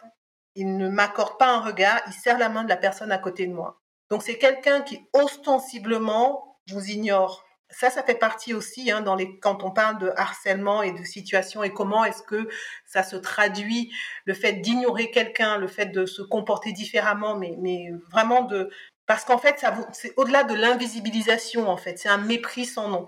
il 0.54 0.76
ne 0.76 0.88
m'accorde 0.88 1.38
pas 1.38 1.52
un 1.52 1.60
regard, 1.60 2.00
il 2.06 2.12
serre 2.12 2.38
la 2.38 2.48
main 2.48 2.62
de 2.62 2.68
la 2.68 2.76
personne 2.76 3.10
à 3.10 3.18
côté 3.18 3.46
de 3.48 3.52
moi. 3.52 3.80
Donc 4.10 4.22
c'est 4.22 4.38
quelqu'un 4.38 4.82
qui 4.82 5.00
ostensiblement 5.12 6.60
vous 6.68 6.88
ignore. 6.88 7.43
Ça, 7.70 7.90
ça 7.90 8.02
fait 8.02 8.14
partie 8.14 8.54
aussi 8.54 8.90
hein, 8.90 9.00
dans 9.00 9.16
les, 9.16 9.38
quand 9.40 9.64
on 9.64 9.70
parle 9.70 9.98
de 9.98 10.12
harcèlement 10.16 10.82
et 10.82 10.92
de 10.92 11.02
situation 11.02 11.62
et 11.64 11.72
comment 11.72 12.04
est-ce 12.04 12.22
que 12.22 12.48
ça 12.86 13.02
se 13.02 13.16
traduit, 13.16 13.92
le 14.26 14.34
fait 14.34 14.54
d'ignorer 14.54 15.10
quelqu'un, 15.10 15.58
le 15.58 15.66
fait 15.66 15.86
de 15.86 16.06
se 16.06 16.22
comporter 16.22 16.72
différemment, 16.72 17.36
mais, 17.36 17.56
mais 17.58 17.88
vraiment 18.10 18.42
de... 18.42 18.70
Parce 19.06 19.24
qu'en 19.24 19.38
fait, 19.38 19.64
c'est 19.92 20.14
au-delà 20.16 20.44
de 20.44 20.54
l'invisibilisation, 20.54 21.68
en 21.68 21.76
fait, 21.76 21.98
c'est 21.98 22.08
un 22.08 22.18
mépris 22.18 22.64
sans 22.64 22.88
nom. 22.88 23.06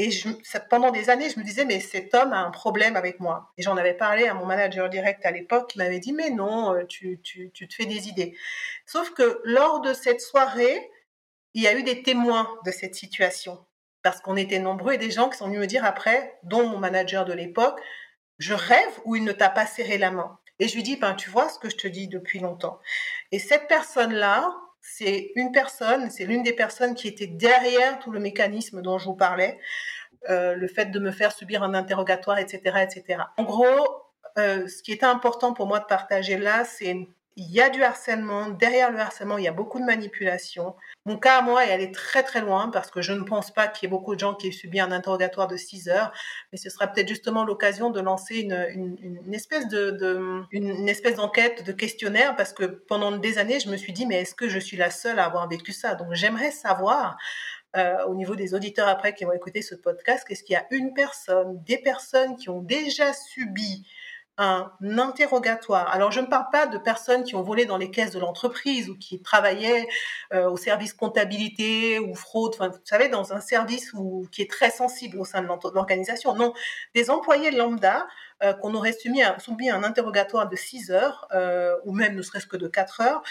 Et 0.00 0.10
pendant 0.70 0.92
des 0.92 1.10
années, 1.10 1.28
je 1.28 1.40
me 1.40 1.44
disais, 1.44 1.64
mais 1.64 1.80
cet 1.80 2.14
homme 2.14 2.32
a 2.32 2.38
un 2.38 2.52
problème 2.52 2.94
avec 2.94 3.18
moi. 3.18 3.52
Et 3.58 3.62
j'en 3.62 3.76
avais 3.76 3.94
parlé 3.94 4.28
à 4.28 4.34
mon 4.34 4.46
manager 4.46 4.88
direct 4.88 5.26
à 5.26 5.32
l'époque, 5.32 5.70
qui 5.70 5.78
m'avait 5.78 5.98
dit, 5.98 6.12
mais 6.12 6.30
non, 6.30 6.72
euh, 6.72 6.84
tu, 6.86 7.20
tu, 7.22 7.50
tu 7.52 7.66
te 7.66 7.74
fais 7.74 7.84
des 7.84 8.06
idées. 8.06 8.36
Sauf 8.86 9.10
que 9.10 9.40
lors 9.42 9.80
de 9.80 9.92
cette 9.92 10.20
soirée, 10.20 10.88
il 11.54 11.62
y 11.62 11.66
a 11.66 11.76
eu 11.76 11.82
des 11.82 12.04
témoins 12.04 12.48
de 12.64 12.70
cette 12.70 12.94
situation. 12.94 13.66
Parce 14.08 14.22
qu'on 14.22 14.36
était 14.38 14.58
nombreux 14.58 14.94
et 14.94 14.96
des 14.96 15.10
gens 15.10 15.28
qui 15.28 15.36
sont 15.36 15.48
venus 15.48 15.60
me 15.60 15.66
dire 15.66 15.84
après, 15.84 16.38
dont 16.42 16.66
mon 16.66 16.78
manager 16.78 17.26
de 17.26 17.34
l'époque, 17.34 17.78
je 18.38 18.54
rêve 18.54 19.00
ou 19.04 19.16
il 19.16 19.24
ne 19.24 19.32
t'a 19.32 19.50
pas 19.50 19.66
serré 19.66 19.98
la 19.98 20.10
main. 20.10 20.38
Et 20.58 20.66
je 20.66 20.76
lui 20.76 20.82
dis, 20.82 20.96
ben, 20.96 21.12
tu 21.12 21.28
vois 21.28 21.50
ce 21.50 21.58
que 21.58 21.68
je 21.68 21.76
te 21.76 21.86
dis 21.86 22.08
depuis 22.08 22.38
longtemps. 22.38 22.80
Et 23.32 23.38
cette 23.38 23.68
personne-là, 23.68 24.50
c'est 24.80 25.30
une 25.34 25.52
personne, 25.52 26.08
c'est 26.08 26.24
l'une 26.24 26.42
des 26.42 26.54
personnes 26.54 26.94
qui 26.94 27.06
était 27.06 27.26
derrière 27.26 27.98
tout 27.98 28.10
le 28.10 28.18
mécanisme 28.18 28.80
dont 28.80 28.96
je 28.96 29.04
vous 29.04 29.14
parlais, 29.14 29.60
euh, 30.30 30.54
le 30.54 30.68
fait 30.68 30.86
de 30.86 30.98
me 30.98 31.10
faire 31.10 31.32
subir 31.32 31.62
un 31.62 31.74
interrogatoire, 31.74 32.38
etc., 32.38 32.78
etc. 32.80 33.24
En 33.36 33.42
gros, 33.42 33.66
euh, 34.38 34.66
ce 34.68 34.82
qui 34.82 34.92
était 34.92 35.04
important 35.04 35.52
pour 35.52 35.66
moi 35.66 35.80
de 35.80 35.84
partager 35.84 36.38
là, 36.38 36.64
c'est 36.64 36.96
il 37.38 37.52
y 37.52 37.60
a 37.60 37.70
du 37.70 37.84
harcèlement. 37.84 38.48
Derrière 38.48 38.90
le 38.90 38.98
harcèlement, 38.98 39.38
il 39.38 39.44
y 39.44 39.48
a 39.48 39.52
beaucoup 39.52 39.78
de 39.78 39.84
manipulation. 39.84 40.74
Mon 41.06 41.16
cas 41.16 41.38
à 41.38 41.42
moi 41.42 41.64
est 41.64 41.70
allé 41.70 41.92
très 41.92 42.24
très 42.24 42.40
loin 42.40 42.68
parce 42.68 42.90
que 42.90 43.00
je 43.00 43.12
ne 43.12 43.22
pense 43.22 43.52
pas 43.52 43.68
qu'il 43.68 43.86
y 43.86 43.88
ait 43.88 43.90
beaucoup 43.90 44.16
de 44.16 44.20
gens 44.20 44.34
qui 44.34 44.48
aient 44.48 44.52
subi 44.52 44.80
un 44.80 44.90
interrogatoire 44.90 45.46
de 45.46 45.56
6 45.56 45.88
heures. 45.88 46.12
Mais 46.50 46.58
ce 46.58 46.68
sera 46.68 46.88
peut-être 46.88 47.06
justement 47.06 47.44
l'occasion 47.44 47.90
de 47.90 48.00
lancer 48.00 48.40
une, 48.40 48.66
une, 49.24 49.34
espèce 49.34 49.68
de 49.68 50.42
une, 50.50 50.88
espèce 50.88 51.14
d'enquête, 51.14 51.64
de 51.64 51.70
questionnaire 51.70 52.34
parce 52.34 52.52
que 52.52 52.64
pendant 52.64 53.12
des 53.12 53.38
années, 53.38 53.60
je 53.60 53.70
me 53.70 53.76
suis 53.76 53.92
dit 53.92 54.04
mais 54.04 54.22
est-ce 54.22 54.34
que 54.34 54.48
je 54.48 54.58
suis 54.58 54.76
la 54.76 54.90
seule 54.90 55.20
à 55.20 55.24
avoir 55.24 55.48
vécu 55.48 55.72
ça? 55.72 55.94
Donc 55.94 56.08
j'aimerais 56.14 56.50
savoir. 56.50 57.16
Euh, 57.76 58.02
au 58.06 58.14
niveau 58.14 58.34
des 58.34 58.54
auditeurs 58.54 58.88
après 58.88 59.12
qui 59.12 59.26
vont 59.26 59.34
écouter 59.34 59.60
ce 59.60 59.74
podcast, 59.74 60.24
qu'est-ce 60.26 60.42
qu'il 60.42 60.54
y 60.54 60.56
a 60.56 60.66
une 60.70 60.94
personne, 60.94 61.62
des 61.64 61.76
personnes 61.76 62.34
qui 62.36 62.48
ont 62.48 62.62
déjà 62.62 63.12
subi 63.12 63.86
un 64.38 64.72
interrogatoire. 64.80 65.90
Alors, 65.90 66.12
je 66.12 66.20
ne 66.20 66.26
parle 66.26 66.46
pas 66.52 66.66
de 66.66 66.78
personnes 66.78 67.24
qui 67.24 67.34
ont 67.34 67.42
volé 67.42 67.66
dans 67.66 67.76
les 67.76 67.90
caisses 67.90 68.12
de 68.12 68.20
l'entreprise 68.20 68.88
ou 68.88 68.96
qui 68.96 69.20
travaillaient 69.20 69.88
euh, 70.32 70.48
au 70.48 70.56
service 70.56 70.92
comptabilité 70.92 71.98
ou 71.98 72.14
fraude, 72.14 72.54
vous 72.58 72.78
savez, 72.84 73.08
dans 73.08 73.32
un 73.32 73.40
service 73.40 73.92
qui 74.30 74.42
est 74.42 74.50
très 74.50 74.70
sensible 74.70 75.18
au 75.18 75.24
sein 75.24 75.42
de 75.42 75.48
l'organisation. 75.74 76.34
Non, 76.34 76.54
des 76.94 77.10
employés 77.10 77.50
lambda 77.50 78.06
euh, 78.44 78.52
qu'on 78.52 78.74
aurait 78.74 78.92
soumis 78.92 79.22
à, 79.22 79.36
un 79.72 79.82
interrogatoire 79.82 80.48
de 80.48 80.56
6 80.56 80.92
heures 80.92 81.26
euh, 81.32 81.76
ou 81.84 81.92
même 81.92 82.14
ne 82.14 82.22
serait-ce 82.22 82.46
que 82.46 82.56
de 82.56 82.68
4 82.68 83.00
heures. 83.00 83.22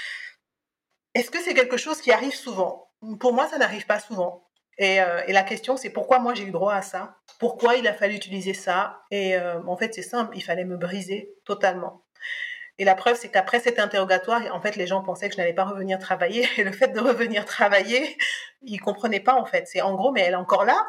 Est-ce 1.14 1.32
que 1.32 1.40
c'est 1.40 1.54
quelque 1.54 1.78
chose 1.78 2.02
qui 2.02 2.12
arrive 2.12 2.36
souvent? 2.36 2.92
Pour 3.20 3.34
moi, 3.34 3.48
ça 3.48 3.58
n'arrive 3.58 3.86
pas 3.86 4.00
souvent. 4.00 4.47
Et, 4.78 5.02
euh, 5.02 5.22
et, 5.28 5.34
la 5.34 5.44
question, 5.44 5.76
c'est 5.76 5.90
pourquoi 5.90 6.20
moi 6.20 6.34
j'ai 6.36 6.44
eu 6.44 6.52
droit 6.52 6.74
à 6.74 6.82
ça? 6.82 7.18
Pourquoi 7.40 7.76
il 7.76 7.88
a 7.88 7.94
fallu 7.94 8.16
utiliser 8.16 8.54
ça? 8.54 9.02
Et 9.10 9.36
euh, 9.36 9.60
en 9.66 9.76
fait, 9.76 9.94
c'est 9.94 10.04
simple, 10.04 10.36
il 10.36 10.44
fallait 10.44 10.66
me 10.66 10.78
briser 10.78 11.34
totalement. 11.46 12.04
Et 12.80 12.86
la 12.86 12.94
preuve, 12.94 13.16
c'est 13.16 13.30
qu'après 13.30 13.60
cet 13.60 13.80
interrogatoire, 13.80 14.44
en 14.54 14.62
fait, 14.62 14.76
les 14.76 14.86
gens 14.86 15.02
pensaient 15.02 15.30
que 15.30 15.34
je 15.34 15.40
n'allais 15.40 15.54
pas 15.54 15.66
revenir 15.66 15.98
travailler. 15.98 16.48
Et 16.58 16.64
le 16.64 16.72
fait 16.72 16.90
de 16.90 17.00
revenir 17.00 17.44
travailler, 17.46 18.18
ils 18.62 18.80
comprenaient 18.80 19.20
pas, 19.20 19.34
en 19.34 19.46
fait. 19.46 19.68
C'est 19.68 19.82
en 19.82 19.96
gros, 19.96 20.12
mais 20.12 20.22
elle 20.22 20.34
est 20.34 20.36
encore 20.36 20.64
là. 20.64 20.86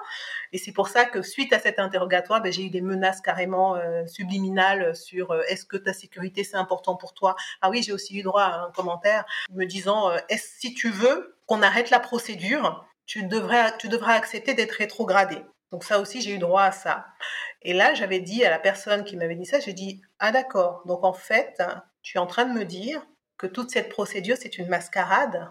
Et 0.53 0.59
c'est 0.59 0.72
pour 0.72 0.88
ça 0.88 1.07
que 1.07 1.22
suite 1.22 1.55
à 1.55 1.59
cet 1.59 1.79
interrogatoire, 1.79 2.42
ben, 2.42 2.53
j'ai 2.53 2.64
eu 2.64 2.70
des 2.70 2.83
menaces 2.83 3.22
carrément 3.22 3.77
euh, 3.77 4.07
subliminales 4.07 4.94
sur 4.94 5.35
est-ce 5.48 5.64
que 5.64 5.79
ta 5.79 5.94
sécurité 5.94 6.44
c'est 6.44 6.57
important 6.57 6.96
pour 6.96 7.14
toi? 7.14 7.37
Ah 7.62 7.70
oui, 7.70 7.83
j'ai 7.83 7.92
aussi 7.92 8.18
eu 8.18 8.22
droit 8.22 8.42
à 8.42 8.61
un 8.64 8.70
commentaire 8.70 9.24
me 9.51 9.64
disant 9.64 10.11
est-ce 10.29 10.59
si 10.59 10.74
tu 10.74 10.90
veux 10.90 11.38
qu'on 11.46 11.62
arrête 11.62 11.90
la 11.90 12.01
procédure, 12.01 12.87
tu 13.09 13.25
devrais, 13.25 13.77
tu 13.79 13.88
accepter 14.05 14.55
d'être 14.55 14.73
rétrogradé. 14.73 15.38
Donc 15.73 15.83
ça 15.83 15.99
aussi, 15.99 16.21
j'ai 16.21 16.33
eu 16.33 16.38
droit 16.38 16.62
à 16.62 16.73
ça. 16.73 17.07
Et 17.62 17.73
là, 17.73 17.94
j'avais 17.94 18.21
dit 18.21 18.44
à 18.44 18.51
la 18.51 18.59
personne 18.59 19.03
qui 19.03 19.16
m'avait 19.16 19.35
dit 19.35 19.47
ça, 19.47 19.59
j'ai 19.59 19.73
dit, 19.73 20.03
ah 20.18 20.31
d'accord, 20.31 20.83
donc 20.87 21.03
en 21.03 21.14
fait, 21.14 21.61
tu 22.03 22.16
es 22.16 22.21
en 22.21 22.27
train 22.27 22.44
de 22.44 22.53
me 22.53 22.64
dire 22.64 23.05
que 23.38 23.47
toute 23.47 23.71
cette 23.71 23.88
procédure, 23.88 24.37
c'est 24.38 24.59
une 24.59 24.68
mascarade 24.68 25.51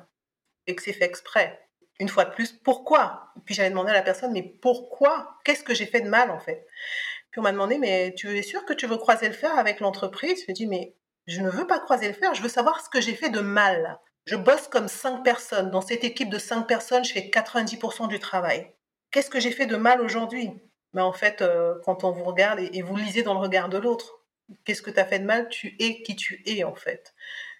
et 0.68 0.76
que 0.76 0.84
c'est 0.84 0.94
fait 0.94 1.06
exprès. 1.06 1.68
Une 2.00 2.10
fois 2.10 2.26
de 2.26 2.30
plus, 2.32 2.54
pourquoi? 2.54 3.34
Puis 3.46 3.56
j'avais 3.56 3.72
demandé 3.72 3.90
à 3.90 3.96
la 3.96 4.04
personne, 4.04 4.32
mais 4.34 4.44
pourquoi? 4.44 5.36
Qu'est-ce 5.44 5.64
que 5.64 5.74
j'ai 5.74 5.88
fait 5.88 6.02
de 6.02 6.10
mal 6.10 6.30
en 6.30 6.40
fait? 6.40 6.68
Puis 7.32 7.40
on 7.40 7.44
m'a 7.44 7.52
demandé, 7.52 7.80
mais 7.80 8.14
tu 8.16 8.38
es 8.38 8.44
sûr 8.44 8.66
que 8.66 8.74
tu 8.74 8.86
veux 8.86 8.98
croiser 8.98 9.28
le 9.28 9.34
fer 9.34 9.58
avec 9.58 9.80
l'entreprise? 9.80 10.42
Je 10.42 10.46
lui 10.46 10.52
ai 10.52 10.54
dit, 10.54 10.68
mais 10.68 10.96
je 11.26 11.42
ne 11.42 11.50
veux 11.50 11.66
pas 11.66 11.80
croiser 11.80 12.08
le 12.08 12.14
fer, 12.14 12.36
je 12.36 12.44
veux 12.44 12.50
savoir 12.50 12.86
ce 12.86 12.90
que 12.90 13.02
j'ai 13.02 13.16
fait 13.16 13.30
de 13.30 13.40
mal. 13.40 14.00
Je 14.28 14.36
bosse 14.36 14.68
comme 14.68 14.90
cinq 14.90 15.24
personnes. 15.24 15.72
Dans 15.72 15.80
cette 15.80 16.04
équipe 16.04 16.30
de 16.30 16.38
cinq 16.38 16.64
personnes, 16.64 17.06
je 17.06 17.14
fais 17.14 17.30
90% 17.30 18.10
du 18.10 18.20
travail. 18.20 18.70
Qu'est-ce 19.10 19.30
que 19.30 19.40
j'ai 19.40 19.52
fait 19.52 19.68
de 19.68 19.78
mal 19.78 20.02
aujourd'hui? 20.02 20.50
Mais 20.50 21.02
ben, 21.02 21.04
En 21.04 21.14
fait, 21.14 21.42
euh, 21.42 21.76
quand 21.86 22.04
on 22.04 22.12
vous 22.12 22.26
regarde 22.26 22.60
et, 22.60 22.82
vous 22.82 22.98
lisez 22.98 23.24
dans 23.24 23.36
le 23.36 23.40
regard 23.40 23.70
de 23.70 23.78
l'autre, 23.78 24.20
qu'est-ce 24.66 24.82
que 24.82 24.92
tu 24.92 25.00
as 25.00 25.06
fait 25.06 25.20
de 25.20 25.26
mal? 25.26 25.48
Tu 25.48 25.78
es 25.80 26.02
qui 26.02 26.18
tu 26.18 26.44
es 26.46 26.66
en 26.66 26.76
fait. 26.76 27.16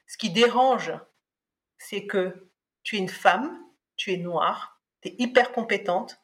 Ce 0.08 0.18
qui 0.18 0.30
dérange, 0.30 0.92
c'est 1.78 2.06
que 2.06 2.50
tu 2.84 2.98
es 2.98 3.00
une 3.00 3.08
femme, 3.08 3.58
tu 3.96 4.12
es 4.12 4.18
noire, 4.18 4.82
tu 5.02 5.08
es 5.08 5.16
hyper 5.20 5.54
compétente. 5.54 6.20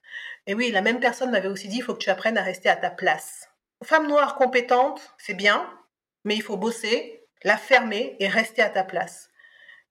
Et 0.46 0.56
oui, 0.56 0.72
la 0.72 0.82
même 0.82 1.00
personne 1.00 1.32
m'avait 1.32 1.48
aussi 1.48 1.70
dit, 1.70 1.78
il 1.78 1.84
faut 1.84 1.94
que 1.94 2.04
tu 2.04 2.10
apprennes 2.10 2.38
à 2.38 2.44
rester 2.44 2.68
à 2.68 2.76
ta 2.76 2.90
place. 2.90 3.48
Femme 3.82 4.10
noire 4.10 4.36
compétente, 4.36 5.16
c'est 5.18 5.36
bien, 5.36 5.74
mais 6.26 6.36
il 6.36 6.42
faut 6.44 6.58
bosser, 6.58 7.26
la 7.46 7.56
fermer 7.56 8.18
et 8.20 8.28
rester 8.28 8.62
à 8.62 8.70
ta 8.70 8.84
place. 8.84 9.30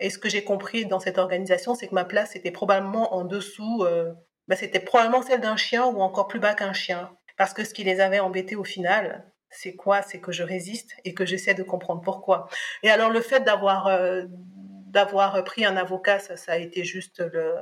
Et 0.00 0.10
ce 0.10 0.18
que 0.18 0.28
j'ai 0.28 0.44
compris 0.44 0.86
dans 0.86 1.00
cette 1.00 1.18
organisation, 1.18 1.74
c'est 1.74 1.88
que 1.88 1.94
ma 1.94 2.04
place 2.04 2.36
était 2.36 2.50
probablement 2.50 3.14
en 3.14 3.24
dessous, 3.24 3.84
euh, 3.84 4.12
bah, 4.48 4.56
c'était 4.56 4.80
probablement 4.80 5.22
celle 5.22 5.40
d'un 5.40 5.56
chien 5.56 5.86
ou 5.86 6.00
encore 6.00 6.28
plus 6.28 6.40
bas 6.40 6.54
qu'un 6.54 6.72
chien. 6.72 7.16
Parce 7.36 7.54
que 7.54 7.64
ce 7.64 7.72
qui 7.74 7.84
les 7.84 8.00
avait 8.00 8.20
embêtés 8.20 8.56
au 8.56 8.64
final, 8.64 9.30
c'est 9.50 9.74
quoi? 9.74 10.02
C'est 10.02 10.20
que 10.20 10.32
je 10.32 10.42
résiste 10.42 10.92
et 11.04 11.14
que 11.14 11.24
j'essaie 11.24 11.54
de 11.54 11.62
comprendre 11.62 12.02
pourquoi. 12.02 12.48
Et 12.82 12.90
alors 12.90 13.10
le 13.10 13.20
fait 13.20 13.40
d'avoir 13.40 13.86
euh, 13.86 14.24
d'avoir 14.26 15.42
pris 15.44 15.64
un 15.64 15.76
avocat, 15.76 16.18
ça, 16.18 16.52
a 16.52 16.58
été 16.58 16.84
juste 16.84 17.20
le. 17.20 17.54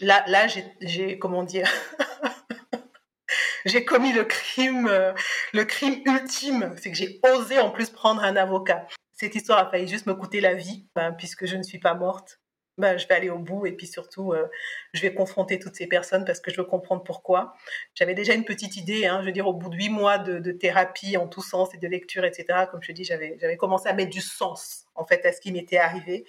Là, 0.00 0.24
là, 0.26 0.46
j'ai 0.80 1.18
comment 1.18 1.42
dire? 1.42 1.70
J'ai 3.64 3.84
commis 3.86 4.12
le 4.12 4.24
crime, 4.24 4.86
euh, 4.88 5.14
le 5.54 5.64
crime 5.64 6.02
ultime, 6.04 6.74
c'est 6.76 6.90
que 6.90 6.96
j'ai 6.98 7.18
osé 7.24 7.58
en 7.58 7.70
plus 7.70 7.88
prendre 7.88 8.22
un 8.22 8.36
avocat 8.36 8.86
cette 9.14 9.34
histoire 9.34 9.58
a 9.58 9.70
failli 9.70 9.88
juste 9.88 10.06
me 10.06 10.14
coûter 10.14 10.40
la 10.40 10.54
vie, 10.54 10.86
ben, 10.94 11.12
puisque 11.12 11.46
je 11.46 11.56
ne 11.56 11.62
suis 11.62 11.78
pas 11.78 11.94
morte. 11.94 12.40
Ben, 12.76 12.98
je 12.98 13.06
vais 13.06 13.14
aller 13.14 13.30
au 13.30 13.38
bout 13.38 13.66
et 13.66 13.72
puis 13.72 13.86
surtout, 13.86 14.32
euh, 14.32 14.48
je 14.94 15.00
vais 15.02 15.14
confronter 15.14 15.60
toutes 15.60 15.76
ces 15.76 15.86
personnes 15.86 16.24
parce 16.24 16.40
que 16.40 16.50
je 16.50 16.56
veux 16.56 16.66
comprendre 16.66 17.04
pourquoi. 17.04 17.54
J'avais 17.94 18.14
déjà 18.14 18.34
une 18.34 18.44
petite 18.44 18.76
idée, 18.76 19.06
hein, 19.06 19.20
je 19.20 19.26
veux 19.26 19.32
dire, 19.32 19.46
au 19.46 19.52
bout 19.52 19.68
de 19.68 19.76
huit 19.76 19.90
mois 19.90 20.18
de, 20.18 20.50
thérapie 20.50 21.16
en 21.16 21.28
tous 21.28 21.42
sens 21.42 21.72
et 21.72 21.78
de 21.78 21.86
lecture, 21.86 22.24
etc., 22.24 22.64
comme 22.68 22.82
je 22.82 22.90
dis, 22.90 23.04
j'avais, 23.04 23.56
commencé 23.58 23.88
à 23.88 23.92
mettre 23.92 24.10
du 24.10 24.20
sens, 24.20 24.86
en 24.96 25.06
fait, 25.06 25.24
à 25.24 25.32
ce 25.32 25.40
qui 25.40 25.52
m'était 25.52 25.76
arrivé. 25.76 26.24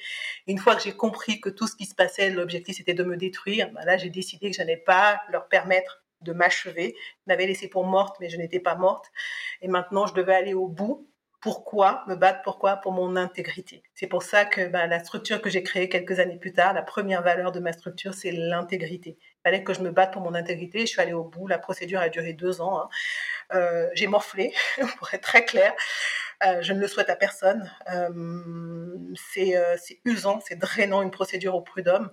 une 0.46 0.60
fois 0.60 0.76
que 0.76 0.84
j'ai 0.84 0.96
compris 0.96 1.42
que 1.42 1.50
tout 1.50 1.66
ce 1.66 1.76
qui 1.76 1.86
se 1.86 1.96
passait, 1.96 2.30
l'objectif, 2.30 2.78
c'était 2.78 2.94
de 2.94 3.04
me 3.04 3.18
détruire, 3.18 3.72
ben 3.72 3.84
là, 3.84 3.98
j'ai 3.98 4.12
décidé 4.12 4.52
que 4.52 4.56
je 4.56 4.62
n'allais 4.62 4.78
pas 4.78 5.22
leur 5.32 5.48
permettre 5.48 6.04
de 6.22 6.32
m'achever. 6.34 6.96
Je 6.98 7.24
m'avais 7.34 7.48
laissé 7.48 7.68
pour 7.68 7.86
morte, 7.86 8.18
mais 8.20 8.30
je 8.30 8.38
n'étais 8.38 8.60
pas 8.60 8.76
morte. 8.76 9.12
Et 9.62 9.68
maintenant, 9.68 10.06
je 10.06 10.14
devais 10.14 10.36
aller 10.36 10.54
au 10.54 10.68
bout 10.68 11.10
pourquoi 11.46 12.04
me 12.08 12.16
battre 12.16 12.42
Pourquoi 12.44 12.78
Pour 12.78 12.92
mon 12.92 13.16
intégrité. 13.16 13.84
C'est 13.94 14.08
pour 14.08 14.24
ça 14.24 14.46
que 14.46 14.66
ben, 14.66 14.88
la 14.88 15.00
structure 15.00 15.44
que 15.44 15.52
j'ai 15.52 15.62
créée 15.62 15.90
quelques 15.90 16.20
années 16.20 16.40
plus 16.40 16.54
tard, 16.54 16.74
la 16.74 16.82
première 16.82 17.22
valeur 17.22 17.52
de 17.52 17.60
ma 17.60 17.72
structure, 17.72 18.16
c'est 18.16 18.32
l'intégrité. 18.32 19.20
Il 19.20 19.42
fallait 19.44 19.64
que 19.64 19.72
je 19.72 19.82
me 19.82 19.92
batte 19.92 20.12
pour 20.12 20.24
mon 20.24 20.34
intégrité. 20.34 20.80
Je 20.80 20.86
suis 20.88 21.00
allée 21.00 21.14
au 21.14 21.24
bout. 21.24 21.46
La 21.46 21.60
procédure 21.60 22.00
a 22.00 22.10
duré 22.10 22.34
deux 22.34 22.62
ans. 22.62 22.80
Hein. 22.80 22.90
Euh, 23.54 23.88
j'ai 23.94 24.08
morflé, 24.08 24.56
pour 24.98 25.14
être 25.14 25.22
très 25.22 25.46
clair. 25.46 25.72
Euh, 26.44 26.64
je 26.64 26.74
ne 26.74 26.80
le 26.80 26.88
souhaite 26.88 27.12
à 27.12 27.16
personne. 27.16 27.72
Euh, 27.94 28.98
c'est 29.14 30.02
usant, 30.04 30.40
c'est 30.44 30.56
drainant 30.56 31.04
une 31.04 31.12
procédure 31.12 31.54
au 31.54 31.62
prud'homme. 31.62 32.10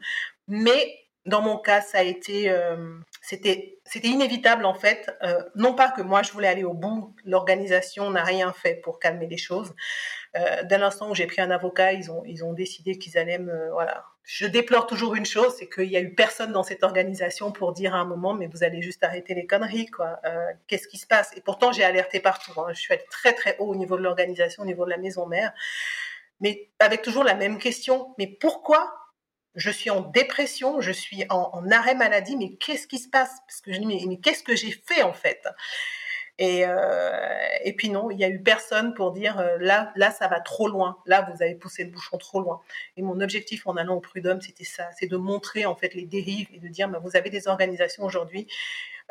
Mais 0.46 1.01
dans 1.24 1.40
mon 1.40 1.56
cas, 1.56 1.80
ça 1.80 1.98
a 1.98 2.02
été, 2.02 2.50
euh, 2.50 2.98
c'était, 3.20 3.78
c'était 3.84 4.08
inévitable 4.08 4.64
en 4.64 4.74
fait. 4.74 5.10
Euh, 5.22 5.42
non 5.54 5.74
pas 5.74 5.90
que 5.90 6.02
moi 6.02 6.22
je 6.22 6.32
voulais 6.32 6.48
aller 6.48 6.64
au 6.64 6.74
bout, 6.74 7.14
l'organisation 7.24 8.10
n'a 8.10 8.24
rien 8.24 8.52
fait 8.52 8.74
pour 8.74 8.98
calmer 8.98 9.28
les 9.28 9.36
choses. 9.36 9.72
Euh, 10.36 10.62
dès 10.64 10.78
l'instant 10.78 11.10
où 11.10 11.14
j'ai 11.14 11.26
pris 11.26 11.40
un 11.40 11.50
avocat, 11.50 11.92
ils 11.92 12.10
ont, 12.10 12.22
ils 12.26 12.44
ont 12.44 12.52
décidé 12.52 12.98
qu'ils 12.98 13.18
allaient 13.18 13.38
me, 13.38 13.70
voilà. 13.70 14.04
Je 14.24 14.46
déplore 14.46 14.86
toujours 14.86 15.14
une 15.16 15.26
chose, 15.26 15.54
c'est 15.58 15.68
qu'il 15.68 15.90
y 15.90 15.96
a 15.96 16.00
eu 16.00 16.14
personne 16.14 16.52
dans 16.52 16.62
cette 16.62 16.84
organisation 16.84 17.50
pour 17.50 17.72
dire 17.72 17.94
à 17.94 17.98
un 17.98 18.04
moment, 18.04 18.34
mais 18.34 18.46
vous 18.46 18.62
allez 18.62 18.80
juste 18.80 19.02
arrêter 19.02 19.34
les 19.34 19.46
conneries, 19.46 19.86
quoi. 19.86 20.20
Euh, 20.24 20.46
qu'est-ce 20.68 20.86
qui 20.86 20.96
se 20.96 21.08
passe? 21.08 21.36
Et 21.36 21.40
pourtant, 21.40 21.72
j'ai 21.72 21.82
alerté 21.82 22.20
partout. 22.20 22.52
Hein. 22.60 22.68
Je 22.72 22.80
suis 22.80 22.94
allée 22.94 23.04
très 23.10 23.32
très 23.32 23.56
haut 23.58 23.66
au 23.66 23.74
niveau 23.74 23.96
de 23.96 24.02
l'organisation, 24.02 24.62
au 24.62 24.66
niveau 24.66 24.84
de 24.84 24.90
la 24.90 24.96
maison 24.96 25.26
mère, 25.26 25.52
mais 26.40 26.70
avec 26.78 27.02
toujours 27.02 27.24
la 27.24 27.34
même 27.34 27.58
question. 27.58 28.14
Mais 28.16 28.28
pourquoi 28.28 29.01
je 29.54 29.70
suis 29.70 29.90
en 29.90 30.00
dépression, 30.00 30.80
je 30.80 30.92
suis 30.92 31.24
en, 31.30 31.70
arrêt 31.70 31.94
maladie, 31.94 32.36
mais 32.36 32.54
qu'est-ce 32.54 32.86
qui 32.86 32.98
se 32.98 33.08
passe? 33.08 33.32
Parce 33.46 33.60
que 33.60 33.72
je 33.72 33.78
dis, 33.78 33.86
mais, 33.86 34.18
qu'est-ce 34.18 34.42
que 34.42 34.56
j'ai 34.56 34.70
fait 34.70 35.02
en 35.02 35.12
fait? 35.12 35.46
Et, 36.38 36.64
euh, 36.66 37.12
et 37.62 37.74
puis 37.74 37.90
non, 37.90 38.10
il 38.10 38.18
y 38.18 38.24
a 38.24 38.28
eu 38.28 38.42
personne 38.42 38.94
pour 38.94 39.12
dire 39.12 39.38
euh, 39.38 39.58
là, 39.60 39.92
là, 39.96 40.10
ça 40.10 40.28
va 40.28 40.40
trop 40.40 40.66
loin. 40.66 40.98
Là, 41.06 41.28
vous 41.30 41.42
avez 41.42 41.54
poussé 41.54 41.84
le 41.84 41.90
bouchon 41.90 42.16
trop 42.16 42.40
loin. 42.40 42.60
Et 42.96 43.02
mon 43.02 43.20
objectif 43.20 43.66
en 43.66 43.76
allant 43.76 43.96
au 43.96 44.00
prud'homme, 44.00 44.40
c'était 44.40 44.64
ça, 44.64 44.88
c'est 44.98 45.06
de 45.06 45.16
montrer 45.16 45.66
en 45.66 45.76
fait 45.76 45.94
les 45.94 46.06
dérives 46.06 46.48
et 46.52 46.58
de 46.58 46.68
dire, 46.68 46.88
bah, 46.88 47.00
vous 47.02 47.16
avez 47.16 47.28
des 47.28 47.48
organisations 47.48 48.04
aujourd'hui 48.04 48.48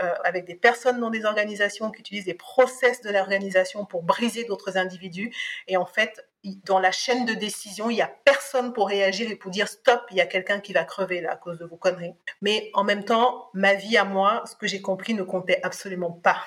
euh, 0.02 0.14
avec 0.24 0.46
des 0.46 0.56
personnes 0.56 1.00
dans 1.00 1.12
des 1.12 1.26
organisations 1.26 1.92
qui 1.92 2.00
utilisent 2.00 2.26
des 2.26 2.34
process 2.34 3.02
de 3.02 3.12
l'organisation 3.12 3.86
pour 3.86 4.02
briser 4.02 4.46
d'autres 4.46 4.78
individus. 4.78 5.32
Et 5.68 5.78
en 5.78 5.86
fait, 5.86 6.26
dans 6.44 6.80
la 6.80 6.92
chaîne 6.92 7.26
de 7.26 7.34
décision, 7.34 7.90
il 7.90 7.96
n'y 7.96 8.02
a 8.02 8.12
personne 8.26 8.74
pour 8.74 8.88
réagir 8.88 9.30
et 9.30 9.36
pour 9.36 9.52
dire 9.52 9.68
stop, 9.68 10.02
il 10.12 10.18
y 10.18 10.22
a 10.22 10.26
quelqu'un 10.26 10.60
qui 10.60 10.74
va 10.74 10.84
crever 10.84 11.22
là 11.22 11.34
à 11.34 11.36
cause 11.36 11.60
de 11.60 11.66
vos 11.66 11.78
conneries. 11.78 12.16
Mais 12.42 12.72
en 12.74 12.84
même 12.84 13.04
temps, 13.04 13.50
ma 13.54 13.76
vie 13.76 13.98
à 13.98 14.06
moi, 14.06 14.44
ce 14.46 14.56
que 14.56 14.68
j'ai 14.68 14.82
compris 14.82 15.14
ne 15.14 15.24
comptait 15.24 15.60
absolument 15.64 16.12
pas. 16.12 16.38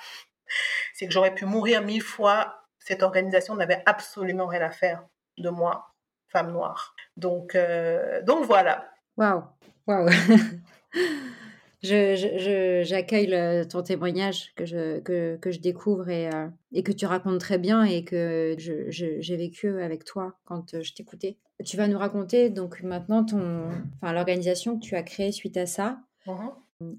C'est 0.92 1.06
que 1.06 1.12
j'aurais 1.12 1.34
pu 1.34 1.46
mourir 1.46 1.82
mille 1.82 2.02
fois. 2.02 2.64
Cette 2.78 3.02
organisation 3.02 3.54
n'avait 3.54 3.82
absolument 3.86 4.46
rien 4.46 4.62
à 4.62 4.70
faire 4.70 5.04
de 5.38 5.48
moi, 5.48 5.94
femme 6.28 6.52
noire. 6.52 6.94
Donc, 7.16 7.54
euh, 7.54 8.20
donc 8.22 8.44
voilà. 8.44 8.90
Waouh, 9.16 9.44
waouh. 9.86 10.08
J'accueille 11.84 13.28
je, 13.28 13.64
ton 13.64 13.82
témoignage 13.82 14.52
que 14.56 14.64
je, 14.64 15.00
que, 15.00 15.36
que 15.36 15.50
je 15.50 15.60
découvre 15.60 16.08
et, 16.08 16.28
euh, 16.28 16.48
et, 16.72 16.82
que 16.82 16.92
tu 16.92 17.04
racontes 17.04 17.40
très 17.40 17.58
bien 17.58 17.84
et 17.84 18.04
que 18.04 18.56
j'ai 18.58 19.36
vécu 19.36 19.82
avec 19.82 20.04
toi 20.04 20.38
quand 20.44 20.74
euh, 20.74 20.82
je 20.82 20.94
t'écoutais. 20.94 21.36
Tu 21.64 21.76
vas 21.76 21.86
nous 21.86 21.98
raconter 21.98 22.48
donc 22.48 22.82
maintenant 22.82 23.24
ton, 23.24 23.68
enfin, 24.00 24.12
l'organisation 24.14 24.78
que 24.78 24.84
tu 24.84 24.96
as 24.96 25.02
créée 25.02 25.30
suite 25.30 25.56
à 25.56 25.66
ça. 25.66 25.98
Mmh 26.26 26.48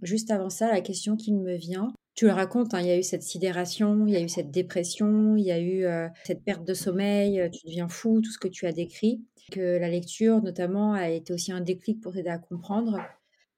Juste 0.02 0.32
avant 0.32 0.50
ça, 0.50 0.72
la 0.72 0.82
question 0.82 1.18
qui 1.18 1.34
me 1.34 1.54
vient, 1.56 1.94
tu 2.16 2.26
le 2.26 2.32
racontes, 2.32 2.74
hein, 2.74 2.80
il 2.80 2.88
y 2.88 2.92
a 2.92 2.98
eu 2.98 3.04
cette 3.04 3.24
sidération, 3.24 4.08
il 4.08 4.14
y 4.14 4.16
a 4.16 4.22
eu 4.22 4.30
cette 4.30 4.50
dépression, 4.50 5.36
il 5.36 5.44
y 5.44 5.52
a 5.52 5.60
eu 5.60 5.84
euh, 5.84 6.08
cette 6.24 6.44
perte 6.44 6.66
de 6.66 6.74
sommeil, 6.74 7.50
tu 7.52 7.68
deviens 7.68 7.90
fou, 7.90 8.22
tout 8.22 8.32
ce 8.32 8.40
que 8.40 8.48
tu 8.48 8.66
as 8.66 8.72
décrit. 8.72 9.22
Que 9.52 9.78
la 9.78 9.90
lecture, 9.90 10.42
notamment, 10.42 10.94
a 10.94 11.10
été 11.10 11.34
aussi 11.34 11.52
un 11.52 11.62
déclic 11.62 12.02
pour 12.02 12.14
t'aider 12.14 12.30
à 12.30 12.40
comprendre 12.40 13.00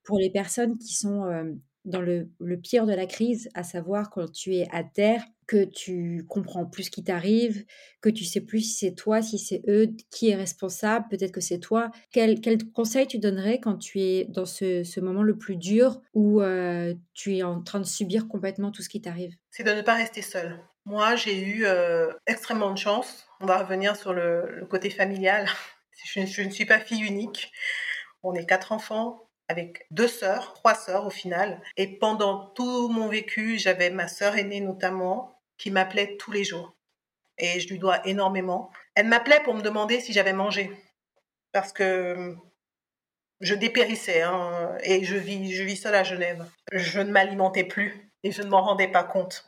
pour 0.08 0.18
les 0.18 0.32
personnes 0.32 0.78
qui 0.78 0.96
sont 0.96 1.26
dans 1.88 2.02
le, 2.02 2.30
pire 2.62 2.86
de 2.86 2.94
la 2.94 3.06
crise, 3.06 3.50
à 3.54 3.64
savoir 3.64 4.10
quand 4.10 4.32
tu 4.32 4.56
es 4.56 4.68
à 4.72 4.84
terre, 4.84 5.24
que 5.48 5.64
tu 5.64 6.26
comprends 6.28 6.66
plus 6.66 6.84
ce 6.84 6.92
qui 6.92 7.04
t'arrive, 7.04 7.66
que 8.02 8.10
tu 8.10 8.26
sais 8.26 8.42
plus 8.42 8.60
si 8.60 8.86
c'est 8.86 8.96
toi, 8.96 9.22
si 9.22 9.40
c'est 9.40 9.62
eux, 9.70 9.88
qui 10.12 10.30
est 10.30 10.36
responsable, 10.36 11.08
peut-être 11.10 11.32
que 11.32 11.40
c'est 11.40 11.60
toi. 11.60 11.90
Quel, 12.12 12.42
conseil 12.74 13.08
tu 13.08 13.20
donnerais 13.20 13.60
quand 13.60 13.78
tu 13.78 14.02
es 14.02 14.26
dans 14.26 14.46
ce, 14.46 15.00
moment 15.00 15.24
le 15.24 15.38
plus 15.38 15.56
dur 15.56 16.02
où 16.14 16.42
tu 17.14 17.38
es 17.38 17.44
en 17.44 17.62
train 17.62 17.80
de 17.80 17.86
subir 17.86 18.28
complètement 18.28 18.72
tout 18.72 18.82
ce 18.82 18.90
qui 18.90 19.02
t'arrive? 19.02 19.34
C'est 19.52 19.64
de 19.64 19.72
ne 19.72 19.82
pas 19.82 19.96
rester 19.96 20.22
seul. 20.22 20.60
Moi, 20.86 21.16
j'ai 21.16 21.42
eu 21.42 21.66
extrêmement 22.28 22.72
de 22.72 22.78
chance. 22.78 23.28
On 23.40 23.46
va 23.46 23.60
revenir 23.60 23.96
sur 23.96 24.14
le, 24.14 24.66
côté 24.70 24.90
familial. 24.90 25.48
Je 26.06 26.42
ne 26.42 26.50
suis 26.50 26.66
pas 26.66 26.80
fille 26.80 27.04
unique. 27.04 27.52
On 28.24 28.34
est 28.34 28.46
quatre 28.46 28.72
enfants, 28.72 29.27
avec 29.48 29.88
deux 29.92 30.08
sœurs, 30.08 30.54
trois 30.54 30.76
sœurs 30.76 31.06
au 31.06 31.10
final. 31.10 31.62
Et 31.78 31.88
pendant 31.88 32.48
tout 32.50 32.90
mon 32.90 33.08
vécu, 33.08 33.58
j'avais 33.58 33.90
ma 33.90 34.08
sœur 34.08 34.36
aînée 34.38 34.62
notamment 34.62 35.40
qui 35.58 35.72
m'appelait 35.72 36.18
tous 36.18 36.32
les 36.32 36.44
jours. 36.44 36.76
Et 37.38 37.60
je 37.60 37.70
lui 37.70 37.80
dois 37.80 38.06
énormément. 38.08 38.72
Elle 38.96 39.08
m'appelait 39.08 39.42
pour 39.44 39.54
me 39.54 39.62
demander 39.62 40.00
si 40.00 40.14
j'avais 40.14 40.34
mangé. 40.34 40.72
Parce 41.52 41.72
que 41.72 42.36
je 43.40 43.56
dépérissais 43.56 44.22
hein, 44.22 44.76
et 44.84 45.04
je 45.04 45.16
vis, 45.16 45.54
je 45.54 45.64
vis 45.64 45.78
seule 45.78 45.96
à 45.96 46.04
Genève. 46.04 46.46
Je 46.72 47.00
ne 47.00 47.12
m'alimentais 47.12 47.64
plus 47.64 48.12
et 48.24 48.32
je 48.32 48.42
ne 48.42 48.50
m'en 48.50 48.62
rendais 48.62 48.88
pas 48.88 49.04
compte. 49.04 49.46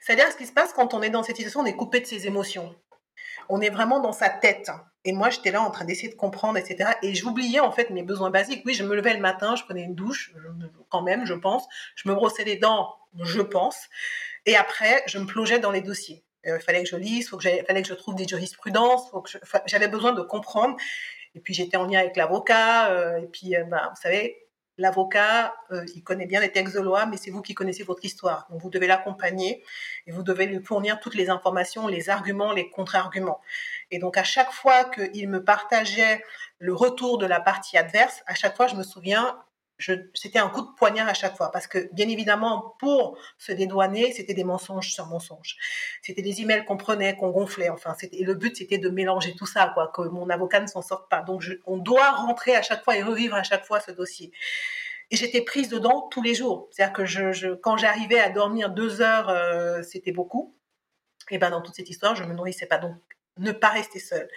C'est-à-dire 0.00 0.30
ce 0.30 0.36
qui 0.36 0.46
se 0.46 0.52
passe 0.52 0.72
quand 0.72 0.94
on 0.94 1.02
est 1.02 1.10
dans 1.10 1.22
cette 1.22 1.36
situation, 1.36 1.60
on 1.60 1.66
est 1.66 1.76
coupé 1.76 2.00
de 2.00 2.06
ses 2.06 2.26
émotions. 2.26 2.74
On 3.48 3.60
est 3.60 3.70
vraiment 3.70 4.00
dans 4.00 4.12
sa 4.12 4.28
tête. 4.28 4.70
Et 5.04 5.12
moi, 5.12 5.30
j'étais 5.30 5.50
là 5.50 5.62
en 5.62 5.70
train 5.70 5.84
d'essayer 5.84 6.08
de 6.08 6.16
comprendre, 6.16 6.56
etc. 6.56 6.90
Et 7.02 7.14
j'oubliais 7.14 7.60
en 7.60 7.72
fait 7.72 7.90
mes 7.90 8.02
besoins 8.02 8.30
basiques. 8.30 8.62
Oui, 8.64 8.74
je 8.74 8.84
me 8.84 8.94
levais 8.94 9.14
le 9.14 9.20
matin, 9.20 9.56
je 9.56 9.64
prenais 9.64 9.82
une 9.82 9.94
douche, 9.94 10.32
quand 10.90 11.02
même, 11.02 11.26
je 11.26 11.34
pense. 11.34 11.64
Je 11.96 12.08
me 12.08 12.14
brossais 12.14 12.44
les 12.44 12.56
dents, 12.56 12.94
je 13.20 13.40
pense. 13.40 13.76
Et 14.46 14.56
après, 14.56 15.02
je 15.06 15.18
me 15.18 15.26
plongeais 15.26 15.58
dans 15.58 15.72
les 15.72 15.80
dossiers. 15.80 16.24
Euh, 16.46 16.58
il 16.60 16.62
fallait 16.62 16.82
que 16.82 16.88
je 16.88 16.96
lise, 16.96 17.30
il 17.32 17.64
fallait 17.66 17.82
que 17.82 17.88
je 17.88 17.94
trouve 17.94 18.14
des 18.14 18.26
jurisprudences. 18.26 19.10
J'avais 19.66 19.88
besoin 19.88 20.12
de 20.12 20.22
comprendre. 20.22 20.76
Et 21.34 21.40
puis 21.40 21.54
j'étais 21.54 21.76
en 21.76 21.86
lien 21.86 22.00
avec 22.00 22.16
l'avocat. 22.16 22.90
Euh, 22.90 23.18
et 23.18 23.26
puis, 23.26 23.56
euh, 23.56 23.64
ben, 23.64 23.88
vous 23.90 24.00
savez, 24.00 24.46
L'avocat, 24.78 25.54
il 25.94 26.02
connaît 26.02 26.26
bien 26.26 26.40
les 26.40 26.50
textes 26.50 26.74
de 26.74 26.80
loi, 26.80 27.04
mais 27.06 27.18
c'est 27.18 27.30
vous 27.30 27.42
qui 27.42 27.52
connaissez 27.52 27.82
votre 27.82 28.04
histoire. 28.04 28.46
Donc 28.50 28.62
vous 28.62 28.70
devez 28.70 28.86
l'accompagner 28.86 29.62
et 30.06 30.12
vous 30.12 30.22
devez 30.22 30.46
lui 30.46 30.64
fournir 30.64 30.98
toutes 30.98 31.14
les 31.14 31.28
informations, 31.28 31.86
les 31.88 32.08
arguments, 32.08 32.52
les 32.52 32.70
contre-arguments. 32.70 33.40
Et 33.90 33.98
donc 33.98 34.16
à 34.16 34.24
chaque 34.24 34.50
fois 34.50 34.84
qu'il 34.84 35.28
me 35.28 35.44
partageait 35.44 36.24
le 36.58 36.74
retour 36.74 37.18
de 37.18 37.26
la 37.26 37.38
partie 37.38 37.76
adverse, 37.76 38.22
à 38.26 38.34
chaque 38.34 38.56
fois 38.56 38.66
je 38.66 38.74
me 38.74 38.82
souviens, 38.82 39.38
c'était 40.14 40.38
un 40.38 40.48
coup 40.48 40.62
de 40.62 40.74
poignard 40.76 41.08
à 41.08 41.14
chaque 41.14 41.36
fois 41.36 41.50
parce 41.50 41.66
que 41.66 41.92
bien 41.92 42.08
évidemment 42.08 42.74
pour 42.78 43.18
se 43.38 43.52
dédouaner 43.52 44.12
c'était 44.12 44.34
des 44.34 44.44
mensonges 44.44 44.92
sur 44.92 45.06
mensonges. 45.06 45.56
C'était 46.02 46.22
des 46.22 46.40
emails 46.40 46.64
qu'on 46.64 46.76
prenait 46.76 47.16
qu'on 47.16 47.30
gonflait 47.30 47.68
enfin 47.68 47.94
et 48.12 48.24
le 48.24 48.34
but 48.34 48.56
c'était 48.56 48.78
de 48.78 48.88
mélanger 48.88 49.34
tout 49.34 49.46
ça 49.46 49.70
quoi 49.74 49.88
que 49.94 50.02
mon 50.02 50.28
avocat 50.30 50.60
ne 50.60 50.66
s'en 50.66 50.82
sorte 50.82 51.08
pas. 51.10 51.22
Donc 51.22 51.44
on 51.66 51.78
doit 51.78 52.10
rentrer 52.10 52.54
à 52.56 52.62
chaque 52.62 52.84
fois 52.84 52.96
et 52.96 53.02
revivre 53.02 53.34
à 53.34 53.42
chaque 53.42 53.64
fois 53.64 53.80
ce 53.80 53.90
dossier. 53.90 54.32
Et 55.10 55.16
j'étais 55.16 55.42
prise 55.42 55.68
dedans 55.68 56.08
tous 56.10 56.22
les 56.22 56.34
jours. 56.34 56.68
C'est-à-dire 56.70 56.94
que 56.94 57.54
quand 57.56 57.76
j'arrivais 57.76 58.18
à 58.18 58.30
dormir 58.30 58.70
deux 58.70 59.02
heures 59.02 59.28
euh, 59.28 59.82
c'était 59.82 60.12
beaucoup. 60.12 60.56
Et 61.30 61.38
ben 61.38 61.50
dans 61.50 61.62
toute 61.62 61.74
cette 61.74 61.90
histoire 61.90 62.14
je 62.14 62.24
me 62.24 62.34
nourrissais 62.34 62.66
pas. 62.66 62.78
Donc 62.78 62.96
ne 63.38 63.52
pas 63.52 63.68
rester 63.68 63.98
seule. 63.98 64.28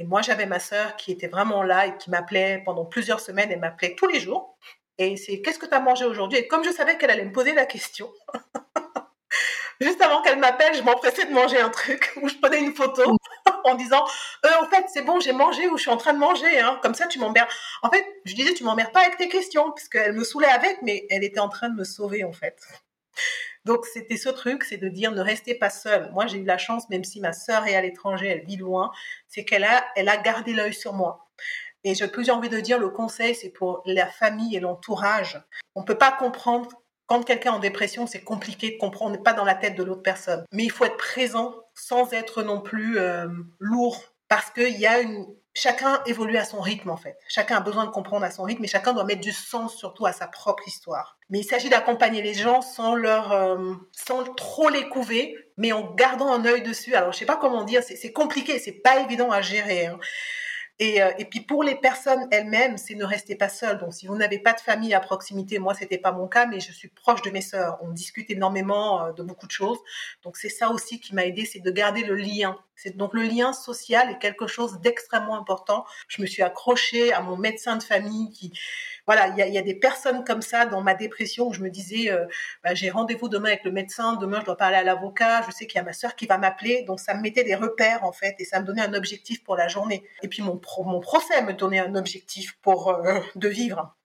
Et 0.00 0.04
moi, 0.04 0.22
j'avais 0.22 0.46
ma 0.46 0.58
sœur 0.60 0.96
qui 0.96 1.12
était 1.12 1.28
vraiment 1.28 1.62
là 1.62 1.86
et 1.86 1.98
qui 1.98 2.08
m'appelait 2.08 2.62
pendant 2.64 2.86
plusieurs 2.86 3.20
semaines. 3.20 3.52
Elle 3.52 3.60
m'appelait 3.60 3.94
tous 3.94 4.06
les 4.06 4.18
jours. 4.18 4.56
Et 4.96 5.18
c'est 5.18 5.42
qu'est-ce 5.42 5.58
que 5.58 5.66
tu 5.66 5.74
as 5.74 5.80
mangé 5.80 6.06
aujourd'hui? 6.06 6.38
Et 6.38 6.48
comme 6.48 6.64
je 6.64 6.70
savais 6.70 6.96
qu'elle 6.96 7.10
allait 7.10 7.26
me 7.26 7.32
poser 7.32 7.52
la 7.52 7.66
question, 7.66 8.10
juste 9.80 10.00
avant 10.00 10.22
qu'elle 10.22 10.38
m'appelle, 10.38 10.74
je 10.74 10.80
m'empressais 10.80 11.26
de 11.26 11.32
manger 11.32 11.60
un 11.60 11.68
truc 11.68 12.14
où 12.22 12.28
je 12.28 12.34
prenais 12.36 12.60
une 12.60 12.74
photo 12.74 13.14
en 13.64 13.74
disant 13.74 14.02
euh, 14.46 14.48
en 14.62 14.66
fait 14.68 14.86
c'est 14.88 15.02
bon 15.02 15.20
j'ai 15.20 15.32
mangé 15.32 15.68
ou 15.68 15.76
je 15.76 15.82
suis 15.82 15.90
en 15.90 15.98
train 15.98 16.14
de 16.14 16.18
manger 16.18 16.60
hein. 16.60 16.78
comme 16.82 16.94
ça 16.94 17.06
tu 17.06 17.18
m'emmerdes 17.18 17.48
en 17.82 17.90
fait 17.90 18.06
je 18.24 18.34
disais 18.34 18.54
tu 18.54 18.64
m'emmerdes 18.64 18.92
pas 18.92 19.00
avec 19.00 19.18
tes 19.18 19.28
questions 19.28 19.70
puisqu'elle 19.72 20.14
me 20.14 20.24
saoulait 20.24 20.48
avec 20.48 20.80
mais 20.80 21.06
elle 21.10 21.24
était 21.24 21.40
en 21.40 21.50
train 21.50 21.68
de 21.68 21.74
me 21.74 21.84
sauver 21.84 22.24
en 22.24 22.32
fait 22.32 22.56
donc 23.64 23.86
c'était 23.86 24.16
ce 24.16 24.28
truc, 24.28 24.64
c'est 24.64 24.78
de 24.78 24.88
dire 24.88 25.12
ne 25.12 25.20
restez 25.20 25.54
pas 25.54 25.70
seul. 25.70 26.10
Moi 26.12 26.26
j'ai 26.26 26.38
eu 26.38 26.44
la 26.44 26.58
chance, 26.58 26.88
même 26.88 27.04
si 27.04 27.20
ma 27.20 27.32
sœur 27.32 27.66
est 27.66 27.74
à 27.74 27.82
l'étranger, 27.82 28.28
elle 28.28 28.44
vit 28.44 28.56
loin, 28.56 28.90
c'est 29.28 29.44
qu'elle 29.44 29.64
a, 29.64 29.84
elle 29.96 30.08
a 30.08 30.16
gardé 30.16 30.52
l'œil 30.52 30.74
sur 30.74 30.92
moi. 30.92 31.28
Et 31.84 31.94
j'ai 31.94 32.08
plus 32.08 32.30
envie 32.30 32.48
de 32.48 32.60
dire 32.60 32.78
le 32.78 32.90
conseil, 32.90 33.34
c'est 33.34 33.50
pour 33.50 33.82
la 33.86 34.06
famille 34.06 34.56
et 34.56 34.60
l'entourage. 34.60 35.42
On 35.74 35.82
peut 35.82 35.96
pas 35.96 36.12
comprendre 36.12 36.68
quand 37.06 37.24
quelqu'un 37.24 37.52
est 37.52 37.56
en 37.56 37.58
dépression, 37.58 38.06
c'est 38.06 38.22
compliqué 38.22 38.70
de 38.70 38.78
comprendre, 38.78 39.10
on 39.10 39.16
n'est 39.16 39.22
pas 39.22 39.32
dans 39.32 39.44
la 39.44 39.54
tête 39.54 39.74
de 39.74 39.82
l'autre 39.82 40.02
personne. 40.02 40.44
Mais 40.52 40.64
il 40.64 40.70
faut 40.70 40.84
être 40.84 40.96
présent 40.96 41.54
sans 41.74 42.12
être 42.12 42.42
non 42.42 42.60
plus 42.60 42.98
euh, 42.98 43.26
lourd, 43.58 44.00
parce 44.28 44.50
qu'il 44.50 44.78
y 44.78 44.86
a 44.86 45.00
une, 45.00 45.26
chacun 45.54 46.02
évolue 46.06 46.36
à 46.36 46.44
son 46.44 46.60
rythme 46.60 46.90
en 46.90 46.96
fait. 46.96 47.16
Chacun 47.28 47.56
a 47.56 47.60
besoin 47.60 47.84
de 47.84 47.90
comprendre 47.90 48.24
à 48.24 48.30
son 48.30 48.44
rythme 48.44 48.64
et 48.64 48.68
chacun 48.68 48.92
doit 48.92 49.04
mettre 49.04 49.20
du 49.20 49.32
sens 49.32 49.76
surtout 49.76 50.06
à 50.06 50.12
sa 50.12 50.26
propre 50.26 50.66
histoire. 50.66 51.18
Mais 51.28 51.40
il 51.40 51.44
s'agit 51.44 51.68
d'accompagner 51.68 52.22
les 52.22 52.34
gens 52.34 52.62
sans 52.62 52.94
leur, 52.94 53.32
euh, 53.32 53.74
sans 53.92 54.24
trop 54.34 54.68
les 54.68 54.88
couver, 54.88 55.36
mais 55.56 55.72
en 55.72 55.94
gardant 55.94 56.32
un 56.32 56.44
œil 56.44 56.62
dessus. 56.62 56.94
Alors 56.94 57.12
je 57.12 57.18
sais 57.18 57.26
pas 57.26 57.36
comment 57.36 57.64
dire, 57.64 57.82
c'est 57.82 58.12
compliqué, 58.12 58.58
c'est 58.58 58.80
pas 58.82 59.00
évident 59.00 59.30
à 59.30 59.42
gérer. 59.42 59.86
Hein. 59.86 59.98
Et, 60.82 61.02
euh, 61.02 61.10
et, 61.18 61.26
puis 61.26 61.40
pour 61.40 61.62
les 61.62 61.74
personnes 61.74 62.26
elles-mêmes, 62.30 62.78
c'est 62.78 62.94
ne 62.94 63.04
restez 63.04 63.36
pas 63.36 63.50
seul. 63.50 63.76
Donc 63.76 63.92
si 63.92 64.06
vous 64.06 64.16
n'avez 64.16 64.38
pas 64.38 64.54
de 64.54 64.60
famille 64.60 64.94
à 64.94 65.00
proximité, 65.00 65.58
moi 65.58 65.74
c'était 65.74 65.98
pas 65.98 66.10
mon 66.10 66.26
cas, 66.26 66.46
mais 66.46 66.58
je 66.58 66.72
suis 66.72 66.88
proche 66.88 67.20
de 67.20 67.28
mes 67.30 67.42
sœurs. 67.42 67.78
On 67.82 67.90
discute 67.90 68.30
énormément 68.30 69.04
euh, 69.04 69.12
de 69.12 69.22
beaucoup 69.22 69.46
de 69.46 69.52
choses. 69.52 69.78
Donc 70.24 70.38
c'est 70.38 70.48
ça 70.48 70.70
aussi 70.70 70.98
qui 70.98 71.14
m'a 71.14 71.26
aidé, 71.26 71.44
c'est 71.44 71.60
de 71.60 71.70
garder 71.70 72.02
le 72.02 72.14
lien. 72.14 72.58
C'est 72.76 72.96
donc 72.96 73.12
le 73.12 73.24
lien 73.24 73.52
social 73.52 74.10
est 74.10 74.18
quelque 74.18 74.46
chose 74.46 74.80
d'extrêmement 74.80 75.38
important. 75.38 75.84
Je 76.08 76.22
me 76.22 76.26
suis 76.26 76.42
accrochée 76.42 77.12
à 77.12 77.20
mon 77.20 77.36
médecin 77.36 77.76
de 77.76 77.82
famille 77.82 78.30
qui 78.30 78.58
voilà, 79.10 79.26
il 79.26 79.52
y 79.52 79.58
a, 79.58 79.62
des 79.62 79.74
personnes 79.74 80.22
comme 80.22 80.40
ça 80.40 80.66
dans 80.66 80.82
ma 80.82 80.94
dépression 80.94 81.48
où 81.48 81.52
je 81.52 81.62
me 81.62 81.68
disais, 81.68 82.12
euh, 82.12 82.26
bah, 82.62 82.74
j'ai 82.74 82.90
rendez-vous 82.90 83.28
demain 83.28 83.48
avec 83.48 83.64
le 83.64 83.72
médecin, 83.72 84.14
demain 84.14 84.38
je 84.38 84.44
dois 84.44 84.56
parler 84.56 84.76
à 84.76 84.84
l'avocat, 84.84 85.42
je 85.48 85.50
sais 85.50 85.66
qu'il 85.66 85.78
y 85.78 85.80
a 85.80 85.82
ma 85.82 85.92
sœur 85.92 86.14
qui 86.14 86.26
va 86.26 86.38
m'appeler, 86.38 86.84
donc 86.84 87.00
ça 87.00 87.14
me 87.14 87.20
mettait 87.20 87.42
des 87.42 87.56
repères 87.56 88.04
en 88.04 88.12
fait 88.12 88.36
et 88.38 88.44
ça 88.44 88.60
me 88.60 88.66
donnait 88.66 88.82
un 88.82 88.94
objectif 88.94 89.42
pour 89.42 89.56
la 89.56 89.66
journée. 89.66 90.04
Et 90.22 90.28
puis 90.28 90.42
mon, 90.42 90.60
mon 90.84 91.00
procès 91.00 91.42
me 91.42 91.54
donnait 91.54 91.80
un 91.80 91.96
objectif 91.96 92.56
pour 92.62 92.90
euh, 92.90 93.18
de 93.34 93.48
vivre. 93.48 93.96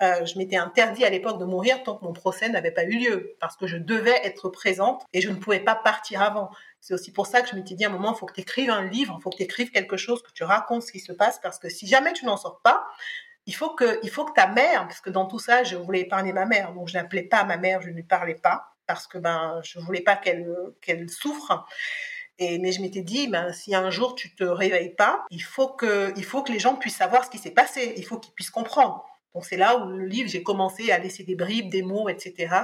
Euh, 0.00 0.24
je 0.24 0.38
m'étais 0.38 0.58
interdit 0.58 1.04
à 1.04 1.10
l'époque 1.10 1.40
de 1.40 1.44
mourir 1.44 1.82
tant 1.82 1.96
que 1.96 2.04
mon 2.04 2.12
procès 2.12 2.48
n'avait 2.48 2.70
pas 2.70 2.84
eu 2.84 2.98
lieu, 2.98 3.34
parce 3.40 3.56
que 3.56 3.66
je 3.66 3.78
devais 3.78 4.20
être 4.22 4.48
présente 4.48 5.02
et 5.12 5.20
je 5.20 5.28
ne 5.28 5.34
pouvais 5.34 5.58
pas 5.58 5.74
partir 5.74 6.22
avant. 6.22 6.50
C'est 6.80 6.94
aussi 6.94 7.10
pour 7.10 7.26
ça 7.26 7.42
que 7.42 7.48
je 7.48 7.56
m'étais 7.56 7.74
dit 7.74 7.84
à 7.84 7.88
un 7.88 7.90
moment, 7.90 8.12
il 8.14 8.16
faut 8.16 8.26
que 8.26 8.34
tu 8.34 8.42
écrives 8.42 8.70
un 8.70 8.84
livre, 8.84 9.16
il 9.18 9.22
faut 9.22 9.30
que 9.30 9.38
tu 9.38 9.42
écrives 9.42 9.72
quelque 9.72 9.96
chose, 9.96 10.22
que 10.22 10.30
tu 10.32 10.44
racontes 10.44 10.82
ce 10.84 10.92
qui 10.92 11.00
se 11.00 11.12
passe, 11.12 11.40
parce 11.40 11.58
que 11.58 11.68
si 11.68 11.88
jamais 11.88 12.12
tu 12.12 12.26
n'en 12.26 12.36
sors 12.36 12.60
pas, 12.60 12.86
il 13.46 13.54
faut 13.54 13.70
que, 13.70 13.98
il 14.02 14.10
faut 14.10 14.24
que 14.24 14.32
ta 14.32 14.46
mère, 14.46 14.86
parce 14.86 15.00
que 15.00 15.10
dans 15.10 15.26
tout 15.26 15.38
ça, 15.38 15.64
je 15.64 15.76
voulais 15.76 16.00
épargner 16.00 16.32
ma 16.32 16.46
mère, 16.46 16.72
donc 16.72 16.88
je 16.88 16.94
n'appelais 16.94 17.24
pas 17.24 17.44
ma 17.44 17.56
mère, 17.56 17.82
je 17.82 17.88
ne 17.88 17.94
lui 17.94 18.02
parlais 18.02 18.34
pas, 18.34 18.72
parce 18.86 19.06
que 19.06 19.18
ben, 19.18 19.60
je 19.64 19.78
voulais 19.80 20.00
pas 20.02 20.16
qu'elle, 20.16 20.48
qu'elle 20.80 21.08
souffre. 21.10 21.66
Et, 22.38 22.58
mais 22.58 22.72
je 22.72 22.80
m'étais 22.80 23.02
dit, 23.02 23.28
ben, 23.28 23.52
si 23.52 23.74
un 23.74 23.90
jour 23.90 24.14
tu 24.14 24.34
te 24.34 24.44
réveilles 24.44 24.94
pas, 24.94 25.24
il 25.30 25.42
faut 25.42 25.68
que, 25.68 26.12
il 26.16 26.24
faut 26.24 26.42
que 26.42 26.52
les 26.52 26.58
gens 26.58 26.76
puissent 26.76 26.96
savoir 26.96 27.24
ce 27.24 27.30
qui 27.30 27.38
s'est 27.38 27.50
passé, 27.50 27.94
il 27.96 28.04
faut 28.04 28.18
qu'ils 28.18 28.32
puissent 28.34 28.50
comprendre. 28.50 29.04
Donc 29.34 29.44
c'est 29.44 29.56
là 29.56 29.76
où 29.78 29.86
le 29.88 30.06
livre, 30.06 30.28
j'ai 30.28 30.42
commencé 30.42 30.92
à 30.92 30.98
laisser 30.98 31.24
des 31.24 31.34
bribes, 31.34 31.70
des 31.70 31.82
mots, 31.82 32.08
etc. 32.08 32.54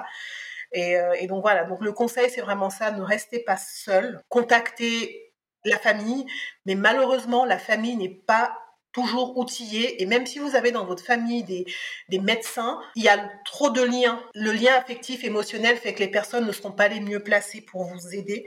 Et, 0.73 0.97
euh, 0.97 1.15
et 1.19 1.27
donc 1.27 1.43
voilà, 1.43 1.65
donc 1.65 1.81
le 1.83 1.93
conseil, 1.93 2.31
c'est 2.31 2.41
vraiment 2.41 2.71
ça, 2.71 2.91
ne 2.91 3.03
restez 3.03 3.41
pas 3.41 3.57
seul, 3.57 4.21
contactez 4.29 5.33
la 5.65 5.79
famille, 5.79 6.27
mais 6.67 6.75
malheureusement, 6.75 7.45
la 7.45 7.59
famille 7.59 7.97
n'est 7.97 8.09
pas 8.09 8.57
toujours 8.99 9.39
outillé. 9.39 10.03
Et 10.03 10.07
même 10.07 10.27
si 10.27 10.39
vous 10.39 10.57
avez 10.57 10.73
dans 10.73 10.85
votre 10.85 11.05
famille 11.05 11.45
des, 11.45 11.65
des 12.09 12.19
médecins, 12.19 12.81
il 12.97 13.05
y 13.05 13.09
a 13.09 13.31
trop 13.45 13.71
de 13.71 13.83
liens. 13.83 14.21
Le 14.35 14.51
lien 14.53 14.75
affectif, 14.75 15.23
émotionnel 15.23 15.77
fait 15.77 15.95
que 15.95 16.01
les 16.01 16.11
personnes 16.11 16.47
ne 16.47 16.53
seront 16.53 16.73
pas 16.73 16.89
les 16.89 17.01
mieux 17.01 17.21
placées 17.21 17.61
pour 17.61 17.85
vous 17.85 18.15
aider. 18.15 18.45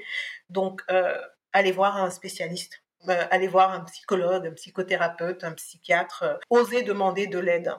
Donc, 0.49 0.81
euh, 0.89 1.15
allez 1.53 1.71
voir 1.71 1.97
un 1.97 2.09
spécialiste. 2.09 2.81
Euh, 3.09 3.25
allez 3.31 3.47
voir 3.47 3.71
un 3.71 3.79
psychologue, 3.85 4.45
un 4.45 4.53
psychothérapeute, 4.53 5.43
un 5.43 5.53
psychiatre, 5.53 6.23
euh, 6.23 6.35
osez 6.51 6.83
demander 6.83 7.25
de 7.25 7.39
l'aide. 7.39 7.73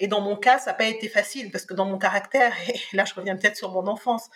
Et 0.00 0.06
dans 0.06 0.20
mon 0.20 0.36
cas, 0.36 0.58
ça 0.58 0.72
n'a 0.72 0.74
pas 0.74 0.84
été 0.84 1.08
facile 1.08 1.50
parce 1.50 1.64
que 1.64 1.72
dans 1.72 1.86
mon 1.86 1.96
caractère, 1.96 2.52
et 2.68 2.96
là 2.96 3.06
je 3.06 3.14
reviens 3.14 3.36
peut-être 3.36 3.56
sur 3.56 3.72
mon 3.72 3.86
enfance, 3.86 4.28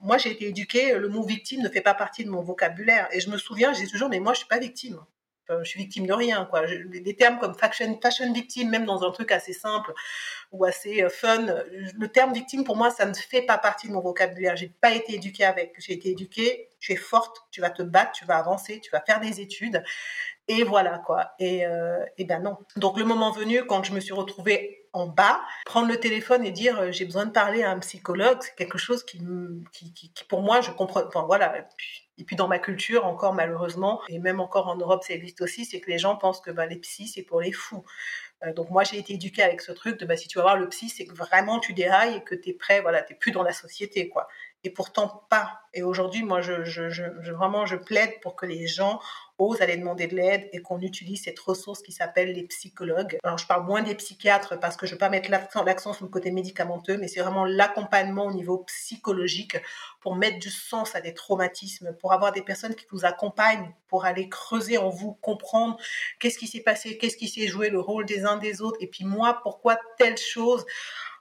moi 0.00 0.18
j'ai 0.18 0.32
été 0.32 0.48
éduquée, 0.48 0.92
le 0.98 1.08
mot 1.08 1.22
victime 1.22 1.62
ne 1.62 1.68
fait 1.70 1.80
pas 1.80 1.94
partie 1.94 2.26
de 2.26 2.30
mon 2.30 2.42
vocabulaire. 2.42 3.08
Et 3.12 3.20
je 3.20 3.30
me 3.30 3.38
souviens, 3.38 3.72
j'ai 3.72 3.86
toujours, 3.86 4.10
mais 4.10 4.20
moi 4.20 4.34
je 4.34 4.40
suis 4.40 4.48
pas 4.48 4.58
victime 4.58 5.00
je 5.48 5.64
suis 5.64 5.80
victime 5.80 6.06
de 6.06 6.12
rien, 6.12 6.44
quoi. 6.46 6.62
des 6.66 7.16
termes 7.16 7.38
comme 7.38 7.54
fashion, 7.54 7.98
fashion 8.02 8.32
victime, 8.32 8.70
même 8.70 8.84
dans 8.84 9.02
un 9.04 9.10
truc 9.10 9.32
assez 9.32 9.52
simple 9.52 9.92
ou 10.52 10.64
assez 10.64 11.02
euh, 11.02 11.08
fun, 11.08 11.46
le 11.70 12.08
terme 12.08 12.32
victime, 12.32 12.64
pour 12.64 12.76
moi, 12.76 12.90
ça 12.90 13.06
ne 13.06 13.14
fait 13.14 13.42
pas 13.42 13.58
partie 13.58 13.88
de 13.88 13.92
mon 13.92 14.00
vocabulaire. 14.00 14.56
J'ai 14.56 14.68
pas 14.68 14.92
été 14.92 15.14
éduquée 15.14 15.44
avec. 15.44 15.74
J'ai 15.78 15.94
été 15.94 16.10
éduquée, 16.10 16.68
tu 16.78 16.92
es 16.92 16.96
forte, 16.96 17.38
tu 17.50 17.60
vas 17.60 17.70
te 17.70 17.82
battre, 17.82 18.12
tu 18.12 18.24
vas 18.24 18.36
avancer, 18.36 18.80
tu 18.80 18.90
vas 18.90 19.00
faire 19.00 19.20
des 19.20 19.40
études. 19.40 19.82
Et 20.48 20.62
voilà, 20.62 20.98
quoi. 20.98 21.32
Et, 21.38 21.66
euh, 21.66 22.04
ben 22.18 22.40
non. 22.40 22.56
Donc, 22.76 22.98
le 22.98 23.04
moment 23.04 23.32
venu, 23.32 23.64
quand 23.64 23.82
je 23.82 23.92
me 23.92 24.00
suis 24.00 24.12
retrouvée 24.12 24.88
en 24.92 25.06
bas, 25.06 25.40
prendre 25.64 25.88
le 25.88 25.98
téléphone 25.98 26.44
et 26.46 26.52
dire 26.52 26.78
euh, 26.80 26.92
j'ai 26.92 27.04
besoin 27.04 27.26
de 27.26 27.32
parler 27.32 27.62
à 27.62 27.70
un 27.70 27.78
psychologue, 27.80 28.38
c'est 28.40 28.54
quelque 28.54 28.78
chose 28.78 29.04
qui, 29.04 29.20
pour 30.28 30.42
moi, 30.42 30.60
je 30.60 30.70
comprends. 30.70 31.02
Enfin, 31.06 31.24
voilà. 31.26 31.66
Et 32.18 32.24
puis 32.24 32.36
dans 32.36 32.48
ma 32.48 32.58
culture, 32.58 33.04
encore 33.04 33.34
malheureusement, 33.34 34.00
et 34.08 34.18
même 34.18 34.40
encore 34.40 34.68
en 34.68 34.76
Europe, 34.76 35.04
ça 35.04 35.14
existe 35.14 35.42
aussi, 35.42 35.64
c'est 35.64 35.80
que 35.80 35.90
les 35.90 35.98
gens 35.98 36.16
pensent 36.16 36.40
que 36.40 36.50
ben, 36.50 36.66
les 36.66 36.76
psys, 36.76 37.08
c'est 37.08 37.22
pour 37.22 37.40
les 37.40 37.52
fous. 37.52 37.84
Euh, 38.44 38.52
donc 38.52 38.70
moi, 38.70 38.84
j'ai 38.84 38.98
été 38.98 39.14
éduquée 39.14 39.42
avec 39.42 39.60
ce 39.60 39.72
truc 39.72 39.98
de 39.98 40.06
bah, 40.06 40.16
si 40.16 40.28
tu 40.28 40.38
vas 40.38 40.42
voir 40.42 40.56
le 40.56 40.68
psy, 40.68 40.88
c'est 40.88 41.06
que 41.06 41.14
vraiment 41.14 41.58
tu 41.58 41.72
dérailles 41.72 42.16
et 42.16 42.22
que 42.22 42.34
tu 42.34 42.50
es 42.50 42.52
prêt, 42.54 42.80
voilà, 42.80 43.02
tu 43.02 43.14
plus 43.14 43.32
dans 43.32 43.42
la 43.42 43.52
société. 43.52 44.08
quoi. 44.08 44.28
Et 44.66 44.70
pourtant 44.70 45.22
pas. 45.30 45.60
Et 45.74 45.84
aujourd'hui, 45.84 46.24
moi, 46.24 46.40
je, 46.40 47.30
vraiment, 47.30 47.66
je 47.66 47.76
plaide 47.76 48.18
pour 48.20 48.34
que 48.34 48.46
les 48.46 48.66
gens 48.66 49.00
osent 49.38 49.60
aller 49.60 49.76
demander 49.76 50.08
de 50.08 50.16
l'aide 50.16 50.48
et 50.52 50.60
qu'on 50.60 50.80
utilise 50.80 51.22
cette 51.22 51.38
ressource 51.38 51.82
qui 51.82 51.92
s'appelle 51.92 52.32
les 52.32 52.42
psychologues. 52.42 53.16
Alors, 53.22 53.38
je 53.38 53.46
parle 53.46 53.64
moins 53.64 53.82
des 53.82 53.94
psychiatres 53.94 54.58
parce 54.58 54.76
que 54.76 54.84
je 54.84 54.90
ne 54.90 54.94
veux 54.96 54.98
pas 54.98 55.08
mettre 55.08 55.30
l'accent 55.30 55.92
sur 55.92 56.04
le 56.04 56.10
côté 56.10 56.32
médicamenteux, 56.32 56.96
mais 56.96 57.06
c'est 57.06 57.20
vraiment 57.20 57.44
l'accompagnement 57.44 58.26
au 58.26 58.32
niveau 58.32 58.58
psychologique 58.64 59.56
pour 60.00 60.16
mettre 60.16 60.40
du 60.40 60.50
sens 60.50 60.96
à 60.96 61.00
des 61.00 61.14
traumatismes, 61.14 61.94
pour 62.00 62.12
avoir 62.12 62.32
des 62.32 62.42
personnes 62.42 62.74
qui 62.74 62.86
vous 62.90 63.04
accompagnent, 63.04 63.72
pour 63.86 64.04
aller 64.04 64.28
creuser 64.28 64.78
en 64.78 64.88
vous, 64.88 65.12
comprendre 65.12 65.76
qu'est-ce 66.18 66.38
qui 66.38 66.48
s'est 66.48 66.58
passé, 66.58 66.98
qu'est-ce 66.98 67.16
qui 67.16 67.28
s'est 67.28 67.46
joué, 67.46 67.70
le 67.70 67.78
rôle 67.78 68.04
des 68.04 68.24
uns 68.24 68.36
des 68.36 68.62
autres, 68.62 68.78
et 68.80 68.88
puis 68.88 69.04
moi, 69.04 69.38
pourquoi 69.44 69.78
telle 69.96 70.18
chose? 70.18 70.66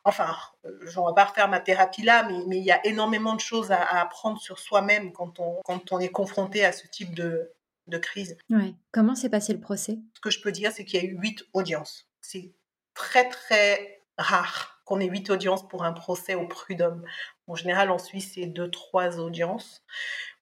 Enfin, 0.06 0.36
je 0.64 1.00
ne 1.00 1.08
vais 1.08 1.16
pas 1.16 1.26
refaire 1.26 1.48
ma 1.48 1.60
thérapie 1.60 2.04
là, 2.04 2.24
mais, 2.24 2.40
mais, 2.48 2.58
il 2.58 2.64
y 2.64 2.72
a 2.72 2.86
énormément 2.86 3.34
de 3.34 3.40
choses 3.40 3.72
à, 3.72 3.82
à 3.82 4.02
apprendre 4.02 4.40
sur 4.40 4.60
soi-même 4.60 5.12
quand 5.12 5.40
on, 5.40 5.60
quand 5.66 5.92
on 5.92 6.00
est 6.00 6.10
confronté 6.10 6.64
à 6.64 6.72
ce 6.72 6.88
type 6.88 7.16
de, 7.16 7.52
de 7.88 7.98
crise. 7.98 8.38
Ouais. 8.50 8.76
Comment 8.92 9.16
s'est 9.16 9.30
passé 9.30 9.54
le 9.54 9.60
procès? 9.60 9.98
Ce 10.14 10.22
que 10.22 10.30
je 10.30 10.42
peux 10.42 10.52
dire, 10.52 10.72
c'est 10.72 10.86
qu'il 10.86 11.02
y 11.02 11.06
a 11.06 11.10
eu 11.10 11.18
huit 11.18 11.44
audiences. 11.54 12.08
C'est 12.22 12.54
très, 12.94 13.30
très 13.30 14.04
rare 14.18 14.82
qu'on 14.86 15.00
ait 15.00 15.08
huit 15.08 15.30
audiences 15.32 15.68
pour 15.68 15.84
un 15.84 15.94
procès 15.94 16.36
au 16.36 16.48
prud'homme. 16.48 17.04
En 17.48 17.56
général, 17.56 17.90
en 17.90 17.98
Suisse, 17.98 18.34
c'est 18.36 18.46
deux, 18.46 18.70
trois 18.70 19.20
audiences. 19.20 19.84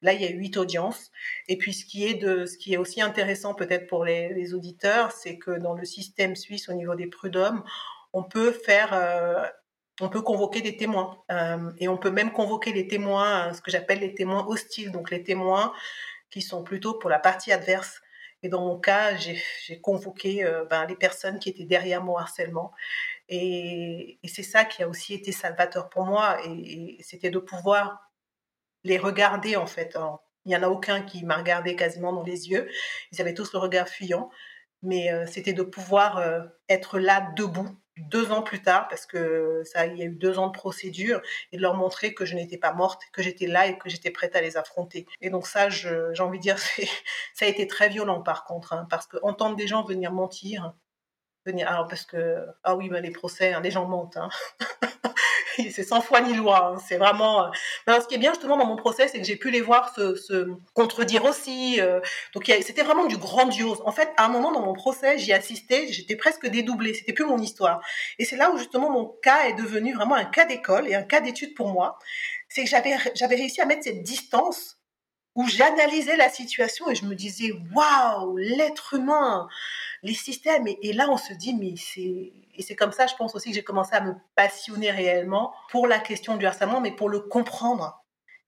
Là, 0.01 0.11
il 0.11 0.21
y 0.21 0.25
a 0.25 0.29
huit 0.29 0.57
audiences. 0.57 1.11
Et 1.47 1.57
puis, 1.57 1.73
ce 1.73 1.85
qui 1.85 2.05
est, 2.05 2.15
de, 2.15 2.45
ce 2.45 2.57
qui 2.57 2.73
est 2.73 2.77
aussi 2.77 3.01
intéressant 3.01 3.53
peut-être 3.53 3.87
pour 3.87 4.03
les, 4.03 4.33
les 4.33 4.53
auditeurs, 4.53 5.13
c'est 5.13 5.37
que 5.37 5.51
dans 5.51 5.73
le 5.73 5.85
système 5.85 6.35
suisse, 6.35 6.67
au 6.67 6.73
niveau 6.73 6.95
des 6.95 7.07
prud'hommes, 7.07 7.63
on 8.13 8.23
peut 8.23 8.51
faire 8.51 8.93
euh, 8.93 9.45
on 10.01 10.09
peut 10.09 10.21
convoquer 10.21 10.61
des 10.61 10.75
témoins 10.77 11.23
euh, 11.31 11.71
et 11.77 11.87
on 11.87 11.97
peut 11.97 12.11
même 12.11 12.31
convoquer 12.31 12.73
les 12.73 12.87
témoins, 12.87 13.53
ce 13.53 13.61
que 13.61 13.69
j'appelle 13.69 13.99
les 13.99 14.15
témoins 14.15 14.45
hostiles, 14.47 14.91
donc 14.91 15.11
les 15.11 15.23
témoins 15.23 15.73
qui 16.31 16.41
sont 16.41 16.63
plutôt 16.63 16.95
pour 16.95 17.09
la 17.09 17.19
partie 17.19 17.51
adverse. 17.51 18.01
Et 18.41 18.49
dans 18.49 18.61
mon 18.61 18.77
cas, 18.77 19.15
j'ai 19.15 19.79
convoqué 19.81 20.43
euh, 20.43 20.65
ben, 20.65 20.85
les 20.85 20.95
personnes 20.95 21.39
qui 21.39 21.49
étaient 21.49 21.63
derrière 21.63 22.03
mon 22.03 22.17
harcèlement. 22.17 22.73
Et, 23.29 24.19
c'est 24.25 24.43
ça 24.43 24.65
qui 24.65 24.83
a 24.83 24.89
aussi 24.89 25.13
été 25.13 25.31
salvateur 25.31 25.89
pour 25.89 26.05
moi. 26.05 26.37
Et, 26.45 26.97
c'était 27.01 27.29
de 27.29 27.39
pouvoir 27.39 28.11
les 28.83 28.97
regarder, 28.97 29.55
en 29.55 29.67
fait. 29.67 29.97
il 30.45 30.49
n'y 30.49 30.57
en 30.57 30.63
a 30.63 30.67
aucun 30.67 31.03
qui 31.03 31.23
m'a 31.23 31.37
regardé 31.37 31.75
quasiment 31.75 32.11
dans 32.11 32.23
les 32.23 32.49
yeux. 32.49 32.69
Ils 33.11 33.21
avaient 33.21 33.33
tous 33.33 33.53
le 33.53 33.59
regard 33.59 33.87
fuyant. 33.87 34.29
Mais 34.81 35.11
euh, 35.13 35.25
c'était 35.25 35.53
de 35.53 35.63
pouvoir 35.63 36.17
euh, 36.17 36.41
être 36.67 36.99
là, 36.99 37.31
debout, 37.37 37.69
deux 37.97 38.31
ans 38.31 38.41
plus 38.41 38.61
tard, 38.61 38.87
parce 38.87 39.05
que 39.05 39.61
ça, 39.65 39.85
il 39.85 39.97
y 39.97 40.01
a 40.01 40.05
eu 40.05 40.15
deux 40.15 40.39
ans 40.39 40.47
de 40.47 40.53
procédure, 40.53 41.21
et 41.51 41.57
de 41.57 41.61
leur 41.61 41.75
montrer 41.75 42.13
que 42.13 42.25
je 42.25 42.35
n'étais 42.35 42.57
pas 42.57 42.73
morte, 42.73 43.01
que 43.11 43.21
j'étais 43.21 43.47
là 43.47 43.67
et 43.67 43.77
que 43.77 43.89
j'étais 43.89 44.11
prête 44.11 44.35
à 44.35 44.41
les 44.41 44.57
affronter. 44.57 45.05
Et 45.21 45.29
donc 45.29 45.47
ça, 45.47 45.69
j'ai 45.69 45.89
envie 46.19 46.39
de 46.39 46.43
dire, 46.43 46.57
ça 47.33 47.45
a 47.45 47.47
été 47.47 47.67
très 47.67 47.89
violent 47.89 48.21
par 48.21 48.45
contre, 48.45 48.73
hein, 48.73 48.87
parce 48.89 49.07
que 49.07 49.17
entendre 49.23 49.55
des 49.55 49.67
gens 49.67 49.83
venir 49.83 50.11
mentir, 50.11 50.73
venir, 51.45 51.67
alors 51.67 51.87
parce 51.87 52.05
que 52.05 52.45
ah 52.63 52.75
oui, 52.75 52.89
ben 52.89 53.01
les 53.03 53.11
procès, 53.11 53.53
hein, 53.53 53.61
les 53.61 53.71
gens 53.71 53.87
mentent. 53.87 54.17
Hein. 54.17 54.29
c'est 55.71 55.83
sans 55.83 56.01
foi 56.01 56.21
ni 56.21 56.33
loi. 56.33 56.73
Hein. 56.73 56.81
C'est 56.87 56.97
vraiment. 56.97 57.45
Euh, 57.89 57.99
ce 58.01 58.07
qui 58.07 58.15
est 58.15 58.17
bien 58.17 58.31
justement 58.31 58.57
dans 58.57 58.65
mon 58.65 58.75
procès, 58.75 59.07
c'est 59.07 59.19
que 59.19 59.25
j'ai 59.25 59.35
pu 59.35 59.51
les 59.51 59.61
voir 59.61 59.93
se, 59.95 60.47
contredire 60.73 61.25
aussi. 61.25 61.79
Euh. 61.79 61.99
Donc 62.33 62.45
c'était 62.61 62.83
vraiment 62.83 63.05
du 63.05 63.17
grandiose. 63.17 63.81
En 63.85 63.91
fait, 63.91 64.11
à 64.17 64.25
un 64.25 64.29
moment 64.29 64.51
dans 64.51 64.61
mon 64.61 64.73
procès, 64.73 65.17
j'y 65.17 65.33
assistais, 65.33 65.87
j'étais 65.91 66.15
presque 66.15 66.47
dédoublée. 66.47 66.93
C'était 66.93 67.13
plus 67.13 67.25
mon 67.25 67.37
histoire. 67.37 67.81
Et 68.19 68.25
c'est 68.25 68.37
là 68.37 68.51
où 68.51 68.57
justement 68.57 68.89
mon 68.89 69.05
cas 69.21 69.47
est 69.47 69.53
devenu 69.53 69.93
vraiment 69.93 70.15
un 70.15 70.25
cas 70.25 70.45
d'école 70.45 70.87
et 70.87 70.95
un 70.95 71.03
cas 71.03 71.21
d'étude 71.21 71.53
pour 71.55 71.69
moi. 71.69 71.97
C'est 72.49 72.63
que 72.63 72.69
j'avais 72.69 72.95
j'avais 73.15 73.35
réussi 73.35 73.61
à 73.61 73.65
mettre 73.65 73.83
cette 73.83 74.03
distance 74.03 74.77
où 75.35 75.47
j'analysais 75.47 76.15
la 76.15 76.29
situation 76.29 76.89
et 76.89 76.95
je 76.95 77.05
me 77.05 77.15
disais 77.15 77.51
waouh 77.73 78.37
l'être 78.37 78.93
humain 78.93 79.47
les 80.03 80.13
systèmes. 80.13 80.67
Et, 80.67 80.93
là, 80.93 81.09
on 81.09 81.17
se 81.17 81.33
dit, 81.33 81.55
mais 81.55 81.73
c'est. 81.77 82.33
Et 82.55 82.61
c'est 82.61 82.75
comme 82.75 82.91
ça, 82.91 83.07
je 83.07 83.15
pense 83.15 83.35
aussi 83.35 83.49
que 83.49 83.55
j'ai 83.55 83.63
commencé 83.63 83.95
à 83.95 84.01
me 84.01 84.13
passionner 84.35 84.91
réellement 84.91 85.53
pour 85.69 85.87
la 85.87 85.99
question 85.99 86.37
du 86.37 86.45
harcèlement, 86.45 86.81
mais 86.81 86.91
pour 86.91 87.09
le 87.09 87.19
comprendre 87.19 88.03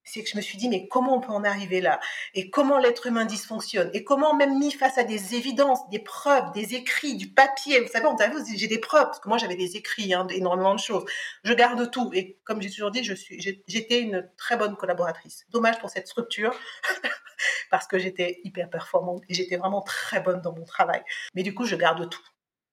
c'est 0.06 0.24
que 0.24 0.30
je 0.30 0.38
me 0.38 0.42
suis 0.42 0.58
dit, 0.58 0.70
mais 0.70 0.88
comment 0.88 1.18
on 1.18 1.20
peut 1.20 1.32
en 1.32 1.44
arriver 1.44 1.82
là? 1.82 2.00
Et 2.36 2.50
comment 2.50 2.78
l'être 2.78 3.08
humain 3.08 3.26
dysfonctionne? 3.26 3.90
Et 3.94 4.04
comment, 4.04 4.36
même 4.36 4.58
mis 4.60 4.72
face 4.72 4.98
à 4.98 5.04
des 5.04 5.36
évidences, 5.36 5.90
des 5.90 6.00
preuves, 6.00 6.52
des 6.54 6.76
écrits, 6.76 7.16
du 7.16 7.28
papier, 7.28 7.82
vous 7.82 7.88
savez, 7.88 8.06
on 8.06 8.16
j'ai 8.56 8.68
des 8.68 8.80
preuves, 8.80 9.06
parce 9.06 9.20
que 9.20 9.28
moi 9.28 9.38
j'avais 9.38 9.56
des 9.56 9.76
écrits, 9.76 10.14
hein, 10.14 10.28
énormément 10.30 10.76
de 10.76 10.80
choses. 10.80 11.04
Je 11.44 11.54
garde 11.54 11.90
tout. 11.92 12.12
Et 12.14 12.38
comme 12.44 12.62
j'ai 12.62 12.70
toujours 12.70 12.92
dit, 12.92 13.04
je 13.04 13.14
suis, 13.14 13.42
j'étais 13.68 14.00
une 14.00 14.30
très 14.38 14.58
bonne 14.58 14.78
collaboratrice. 14.78 15.46
Dommage 15.50 15.80
pour 15.80 15.90
cette 15.90 16.08
structure, 16.08 16.56
parce 17.72 17.88
que 17.88 17.98
j'étais 17.98 18.40
hyper 18.44 18.70
performante 18.70 19.24
et 19.28 19.34
j'étais 19.34 19.58
vraiment 19.58 19.82
très 19.82 20.20
bonne 20.20 20.42
dans 20.42 20.54
mon 20.54 20.66
travail. 20.66 21.02
Mais 21.34 21.44
du 21.44 21.54
coup, 21.56 21.66
je 21.66 21.76
garde 21.76 22.08
tout. 22.10 22.22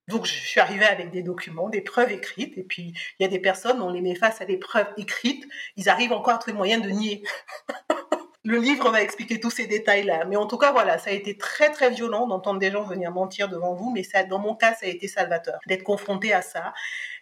Donc, 0.08 0.26
je 0.26 0.32
suis 0.32 0.60
arrivée 0.60 0.84
avec 0.84 1.10
des 1.10 1.22
documents, 1.22 1.68
des 1.68 1.80
preuves 1.80 2.12
écrites, 2.12 2.58
et 2.58 2.64
puis 2.64 2.92
il 3.18 3.22
y 3.22 3.24
a 3.24 3.28
des 3.28 3.38
personnes, 3.38 3.80
on 3.80 3.90
les 3.90 4.00
met 4.00 4.14
face 4.14 4.40
à 4.40 4.44
des 4.44 4.56
preuves 4.56 4.92
écrites, 4.96 5.44
ils 5.76 5.88
arrivent 5.88 6.12
encore 6.12 6.34
à 6.34 6.38
trouver 6.38 6.56
moyen 6.56 6.80
de 6.80 6.90
nier. 6.90 7.22
Le 8.44 8.58
livre 8.58 8.90
va 8.90 9.00
expliquer 9.00 9.38
tous 9.38 9.50
ces 9.50 9.68
détails-là. 9.68 10.24
Mais 10.24 10.34
en 10.34 10.48
tout 10.48 10.58
cas, 10.58 10.72
voilà, 10.72 10.98
ça 10.98 11.10
a 11.10 11.12
été 11.12 11.38
très, 11.38 11.70
très 11.70 11.90
violent 11.90 12.26
d'entendre 12.26 12.58
des 12.58 12.72
gens 12.72 12.82
venir 12.82 13.12
mentir 13.12 13.48
devant 13.48 13.74
vous, 13.74 13.92
mais 13.92 14.02
ça, 14.02 14.24
dans 14.24 14.40
mon 14.40 14.56
cas, 14.56 14.74
ça 14.74 14.86
a 14.86 14.88
été 14.88 15.06
salvateur, 15.06 15.60
d'être 15.68 15.84
confronté 15.84 16.32
à 16.32 16.42
ça. 16.42 16.74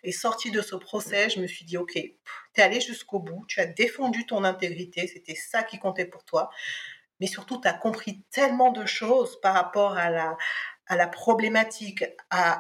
Et 0.03 0.13
sorti 0.13 0.51
de 0.51 0.63
ce 0.63 0.77
procès, 0.77 1.29
je 1.29 1.41
me 1.41 1.47
suis 1.47 1.67
dit, 1.67 1.77
OK, 1.77 1.93
tu 1.93 2.11
es 2.57 2.63
allé 2.63 2.81
jusqu'au 2.81 3.19
bout, 3.19 3.45
tu 3.49 3.61
as 3.61 3.67
défendu 3.67 4.25
ton 4.25 4.45
intégrité, 4.45 5.07
c'était 5.07 5.35
ça 5.35 5.63
qui 5.63 5.79
comptait 5.79 6.07
pour 6.07 6.25
toi. 6.25 6.49
Mais 7.21 7.27
surtout, 7.27 7.61
tu 7.61 7.69
as 7.69 7.75
compris 7.75 8.23
tellement 8.31 8.73
de 8.73 8.87
choses 8.87 9.39
par 9.43 9.53
rapport 9.53 9.99
à 9.99 10.09
la, 10.09 10.39
à 10.91 10.97
la 10.97 11.07
problématique, 11.07 12.05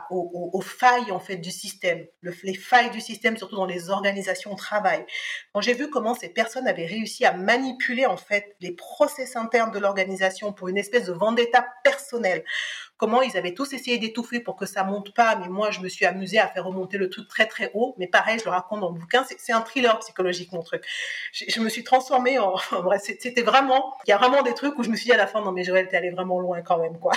aux, 0.08 0.62
failles 0.62 1.10
en 1.10 1.18
fait 1.18 1.36
du 1.36 1.50
système, 1.50 2.06
le, 2.20 2.32
les 2.44 2.54
failles 2.54 2.90
du 2.90 3.00
système 3.00 3.36
surtout 3.36 3.56
dans 3.56 3.66
les 3.66 3.90
organisations 3.90 4.52
de 4.52 4.56
travail. 4.56 5.04
Quand 5.52 5.60
j'ai 5.60 5.74
vu 5.74 5.90
comment 5.90 6.14
ces 6.14 6.28
personnes 6.28 6.68
avaient 6.68 6.86
réussi 6.86 7.24
à 7.24 7.32
manipuler 7.32 8.06
en 8.06 8.16
fait 8.16 8.54
les 8.60 8.70
process 8.70 9.34
internes 9.34 9.72
de 9.72 9.80
l'organisation 9.80 10.52
pour 10.52 10.68
une 10.68 10.78
espèce 10.78 11.06
de 11.06 11.12
vendetta 11.12 11.66
personnelle, 11.82 12.44
comment 12.98 13.20
ils 13.20 13.36
avaient 13.36 13.52
tous 13.52 13.72
essayé 13.72 13.98
d'étouffer 13.98 14.38
pour 14.38 14.54
que 14.54 14.66
ça 14.66 14.84
monte 14.84 15.12
pas, 15.12 15.34
mais 15.34 15.48
moi 15.48 15.72
je 15.72 15.80
me 15.80 15.88
suis 15.88 16.06
amusée 16.06 16.38
à 16.38 16.46
faire 16.46 16.66
remonter 16.66 16.98
le 16.98 17.10
truc 17.10 17.26
très 17.26 17.46
très 17.46 17.72
haut. 17.74 17.96
Mais 17.98 18.06
pareil, 18.06 18.38
je 18.38 18.44
le 18.44 18.50
raconte 18.50 18.78
dans 18.78 18.90
le 18.92 18.98
bouquin, 18.98 19.24
c'est 19.24 19.52
un 19.52 19.62
thriller 19.62 19.98
psychologique 19.98 20.52
mon 20.52 20.62
truc. 20.62 20.84
Je, 21.32 21.60
me 21.60 21.68
suis 21.68 21.82
transformée 21.82 22.38
en, 22.38 22.54
c'était 23.02 23.42
vraiment, 23.42 23.96
il 24.06 24.10
y 24.10 24.12
a 24.12 24.18
vraiment 24.18 24.42
des 24.42 24.54
trucs 24.54 24.78
où 24.78 24.84
je 24.84 24.90
me 24.90 24.94
suis 24.94 25.06
dit 25.06 25.12
à 25.12 25.16
la 25.16 25.26
fin, 25.26 25.40
non 25.40 25.50
mais 25.50 25.64
Joël, 25.64 25.88
t'es 25.88 25.96
allé 25.96 26.10
vraiment 26.10 26.38
loin 26.38 26.62
quand 26.62 26.78
même 26.78 26.96
quoi. 27.00 27.12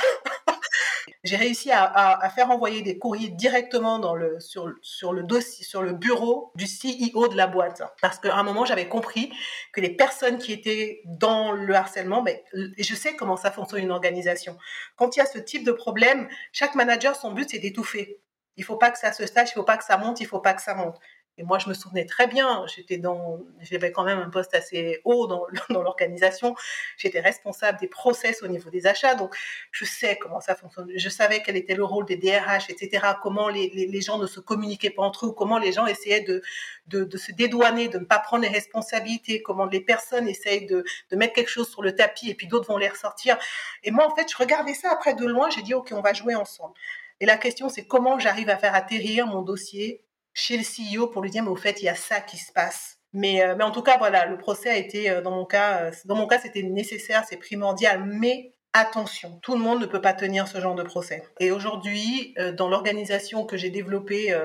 J'ai 1.23 1.35
réussi 1.35 1.71
à, 1.71 2.29
faire 2.35 2.51
envoyer 2.51 2.81
des 2.81 2.97
courriers 2.97 3.29
directement 3.29 3.99
dans 3.99 4.15
le, 4.15 4.39
sur, 4.39 4.71
sur 4.81 5.13
le 5.13 5.23
dossier, 5.23 5.63
sur 5.65 5.81
le 5.81 5.93
bureau 5.93 6.51
du 6.55 6.65
CEO 6.65 7.27
de 7.27 7.35
la 7.35 7.47
boîte. 7.47 7.81
Parce 8.01 8.19
qu'à 8.19 8.35
un 8.35 8.43
moment, 8.43 8.65
j'avais 8.65 8.87
compris 8.87 9.31
que 9.71 9.81
les 9.81 9.95
personnes 9.95 10.37
qui 10.37 10.53
étaient 10.53 11.01
dans 11.05 11.51
le 11.51 11.73
harcèlement, 11.75 12.21
ben, 12.21 12.37
je 12.53 12.95
sais 12.95 13.15
comment 13.15 13.37
ça 13.37 13.51
fonctionne 13.51 13.81
une 13.81 13.91
organisation. 13.91 14.57
Quand 14.95 15.15
il 15.15 15.19
y 15.19 15.21
a 15.21 15.25
ce 15.25 15.39
type 15.39 15.63
de 15.63 15.71
problème, 15.71 16.27
chaque 16.51 16.75
manager, 16.75 17.15
son 17.15 17.31
but, 17.31 17.49
c'est 17.49 17.59
d'étouffer. 17.59 18.19
Il 18.55 18.63
faut 18.63 18.77
pas 18.77 18.91
que 18.91 18.99
ça 18.99 19.11
se 19.11 19.25
sache, 19.25 19.49
il 19.51 19.53
faut 19.53 19.63
pas 19.63 19.77
que 19.77 19.83
ça 19.83 19.97
monte, 19.97 20.21
il 20.21 20.27
faut 20.27 20.39
pas 20.39 20.53
que 20.53 20.61
ça 20.61 20.75
monte. 20.75 20.97
Et 21.39 21.43
moi, 21.43 21.57
je 21.57 21.67
me 21.67 21.73
souvenais 21.73 22.05
très 22.05 22.27
bien, 22.27 22.63
j'étais 22.67 22.97
dans, 22.97 23.39
j'avais 23.61 23.91
quand 23.91 24.03
même 24.03 24.19
un 24.19 24.29
poste 24.29 24.53
assez 24.53 25.01
haut 25.03 25.25
dans, 25.27 25.47
l'organisation. 25.69 26.55
J'étais 26.95 27.21
responsable 27.21 27.79
des 27.79 27.87
process 27.87 28.43
au 28.43 28.47
niveau 28.47 28.69
des 28.69 28.85
achats, 28.85 29.15
donc 29.15 29.35
je 29.71 29.83
sais 29.83 30.17
comment 30.17 30.39
ça 30.41 30.55
fonctionne. 30.55 30.91
Je 30.95 31.09
savais 31.09 31.41
quel 31.41 31.55
était 31.55 31.73
le 31.73 31.83
rôle 31.83 32.05
des 32.05 32.17
DRH, 32.17 32.69
etc. 32.69 33.07
Comment 33.21 33.49
les, 33.49 34.01
gens 34.01 34.19
ne 34.19 34.27
se 34.27 34.39
communiquaient 34.39 34.91
pas 34.91 35.01
entre 35.01 35.25
eux, 35.25 35.31
comment 35.31 35.57
les 35.57 35.71
gens 35.71 35.87
essayaient 35.87 36.21
de, 36.21 36.43
de, 36.87 37.03
de, 37.03 37.17
se 37.17 37.31
dédouaner, 37.31 37.87
de 37.87 37.97
ne 37.97 38.05
pas 38.05 38.19
prendre 38.19 38.43
les 38.43 38.49
responsabilités, 38.49 39.41
comment 39.41 39.65
les 39.65 39.81
personnes 39.81 40.27
essayent 40.27 40.67
de, 40.67 40.83
de 41.09 41.15
mettre 41.15 41.33
quelque 41.33 41.49
chose 41.49 41.69
sur 41.69 41.81
le 41.81 41.95
tapis 41.95 42.29
et 42.29 42.35
puis 42.35 42.45
d'autres 42.45 42.67
vont 42.67 42.77
les 42.77 42.89
ressortir. 42.89 43.39
Et 43.83 43.89
moi, 43.89 44.05
en 44.05 44.15
fait, 44.15 44.29
je 44.29 44.37
regardais 44.37 44.75
ça 44.75 44.91
après 44.91 45.15
de 45.15 45.25
loin. 45.25 45.49
J'ai 45.49 45.63
dit, 45.63 45.73
ok, 45.73 45.93
on 45.93 46.01
va 46.01 46.13
jouer 46.13 46.35
ensemble. 46.35 46.75
Et 47.19 47.25
la 47.25 47.37
question, 47.37 47.69
c'est 47.69 47.87
comment 47.87 48.19
j'arrive 48.19 48.49
à 48.49 48.57
faire 48.57 48.75
atterrir 48.75 49.25
mon 49.25 49.41
dossier 49.41 50.03
chez 50.33 50.57
le 50.57 50.63
CEO 50.63 51.07
pour 51.07 51.21
lui 51.21 51.29
dire 51.29 51.43
mais 51.43 51.49
au 51.49 51.55
fait 51.55 51.81
il 51.81 51.85
y 51.85 51.89
a 51.89 51.95
ça 51.95 52.21
qui 52.21 52.37
se 52.37 52.51
passe. 52.51 52.97
Mais, 53.15 53.43
euh, 53.43 53.55
mais 53.55 53.63
en 53.63 53.71
tout 53.71 53.83
cas 53.83 53.97
voilà 53.97 54.25
le 54.25 54.37
procès 54.37 54.69
a 54.69 54.77
été 54.77 55.09
euh, 55.09 55.21
dans 55.21 55.31
mon 55.31 55.45
cas 55.45 55.83
euh, 55.83 55.91
dans 56.05 56.15
mon 56.15 56.25
cas 56.27 56.39
c'était 56.39 56.63
nécessaire 56.63 57.23
c'est 57.29 57.37
primordial 57.37 58.03
mais 58.05 58.55
attention 58.73 59.39
tout 59.43 59.53
le 59.53 59.59
monde 59.59 59.81
ne 59.81 59.85
peut 59.85 60.01
pas 60.01 60.13
tenir 60.13 60.47
ce 60.47 60.59
genre 60.59 60.75
de 60.75 60.83
procès. 60.83 61.23
Et 61.39 61.51
aujourd'hui 61.51 62.35
dans 62.57 62.69
l'organisation 62.69 63.45
que 63.45 63.55
j'ai 63.55 63.69
développée 63.69 64.35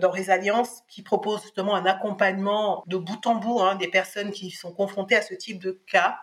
dans 0.00 0.12
les 0.12 0.30
alliances 0.30 0.82
qui 0.88 1.02
propose 1.02 1.42
justement 1.42 1.74
un 1.74 1.86
accompagnement 1.86 2.84
de 2.86 2.96
bout 2.96 3.26
en 3.26 3.34
bout 3.34 3.60
hein, 3.60 3.74
des 3.74 3.88
personnes 3.88 4.30
qui 4.30 4.52
sont 4.52 4.72
confrontées 4.72 5.16
à 5.16 5.22
ce 5.22 5.34
type 5.34 5.60
de 5.60 5.82
cas 5.90 6.18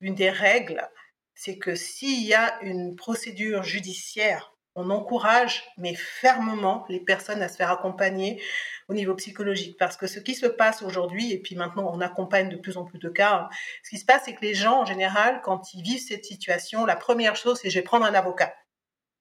une 0.00 0.14
des 0.14 0.30
règles 0.30 0.88
c'est 1.34 1.58
que 1.58 1.74
s'il 1.74 2.24
y 2.24 2.32
a 2.32 2.58
une 2.62 2.96
procédure 2.96 3.62
judiciaire 3.62 4.55
on 4.76 4.90
encourage, 4.90 5.64
mais 5.78 5.94
fermement, 5.94 6.84
les 6.88 7.00
personnes 7.00 7.42
à 7.42 7.48
se 7.48 7.56
faire 7.56 7.70
accompagner 7.70 8.42
au 8.88 8.94
niveau 8.94 9.14
psychologique. 9.14 9.76
Parce 9.78 9.96
que 9.96 10.06
ce 10.06 10.20
qui 10.20 10.34
se 10.34 10.46
passe 10.46 10.82
aujourd'hui, 10.82 11.32
et 11.32 11.38
puis 11.40 11.56
maintenant 11.56 11.90
on 11.92 12.00
accompagne 12.00 12.50
de 12.50 12.56
plus 12.56 12.76
en 12.76 12.84
plus 12.84 12.98
de 12.98 13.08
cas, 13.08 13.34
hein, 13.34 13.48
ce 13.82 13.90
qui 13.90 13.98
se 13.98 14.04
passe, 14.04 14.22
c'est 14.26 14.34
que 14.34 14.42
les 14.42 14.54
gens, 14.54 14.82
en 14.82 14.84
général, 14.84 15.40
quand 15.42 15.74
ils 15.74 15.82
vivent 15.82 16.04
cette 16.06 16.26
situation, 16.26 16.84
la 16.84 16.96
première 16.96 17.36
chose, 17.36 17.58
c'est 17.60 17.70
je 17.70 17.78
vais 17.78 17.84
prendre 17.84 18.04
un 18.04 18.14
avocat 18.14 18.54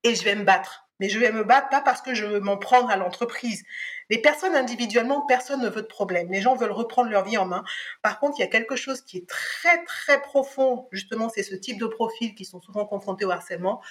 et 0.04 0.14
je 0.14 0.24
vais 0.24 0.36
me 0.36 0.44
battre. 0.44 0.84
Mais 1.00 1.10
je 1.10 1.20
vais 1.20 1.32
me 1.32 1.44
battre 1.44 1.68
pas 1.70 1.82
parce 1.82 2.02
que 2.02 2.14
je 2.14 2.26
veux 2.26 2.40
m'en 2.40 2.58
prendre 2.58 2.90
à 2.90 2.96
l'entreprise. 2.96 3.64
Les 4.10 4.18
personnes 4.18 4.56
individuellement, 4.56 5.26
personne 5.26 5.62
ne 5.62 5.68
veut 5.68 5.82
de 5.82 5.88
problème. 5.88 6.32
Les 6.32 6.40
gens 6.40 6.56
veulent 6.56 6.72
reprendre 6.72 7.10
leur 7.10 7.26
vie 7.26 7.38
en 7.38 7.46
main. 7.46 7.64
Par 8.02 8.20
contre, 8.20 8.36
il 8.38 8.42
y 8.42 8.46
a 8.46 8.48
quelque 8.48 8.78
chose 8.78 9.02
qui 9.02 9.18
est 9.18 9.28
très 9.28 9.84
très 9.84 10.22
profond. 10.22 10.88
Justement, 10.92 11.28
c'est 11.28 11.44
ce 11.44 11.56
type 11.56 11.80
de 11.80 11.88
profils 11.88 12.34
qui 12.34 12.46
sont 12.46 12.62
souvent 12.62 12.86
confrontés 12.86 13.26
au 13.26 13.32
harcèlement 13.32 13.82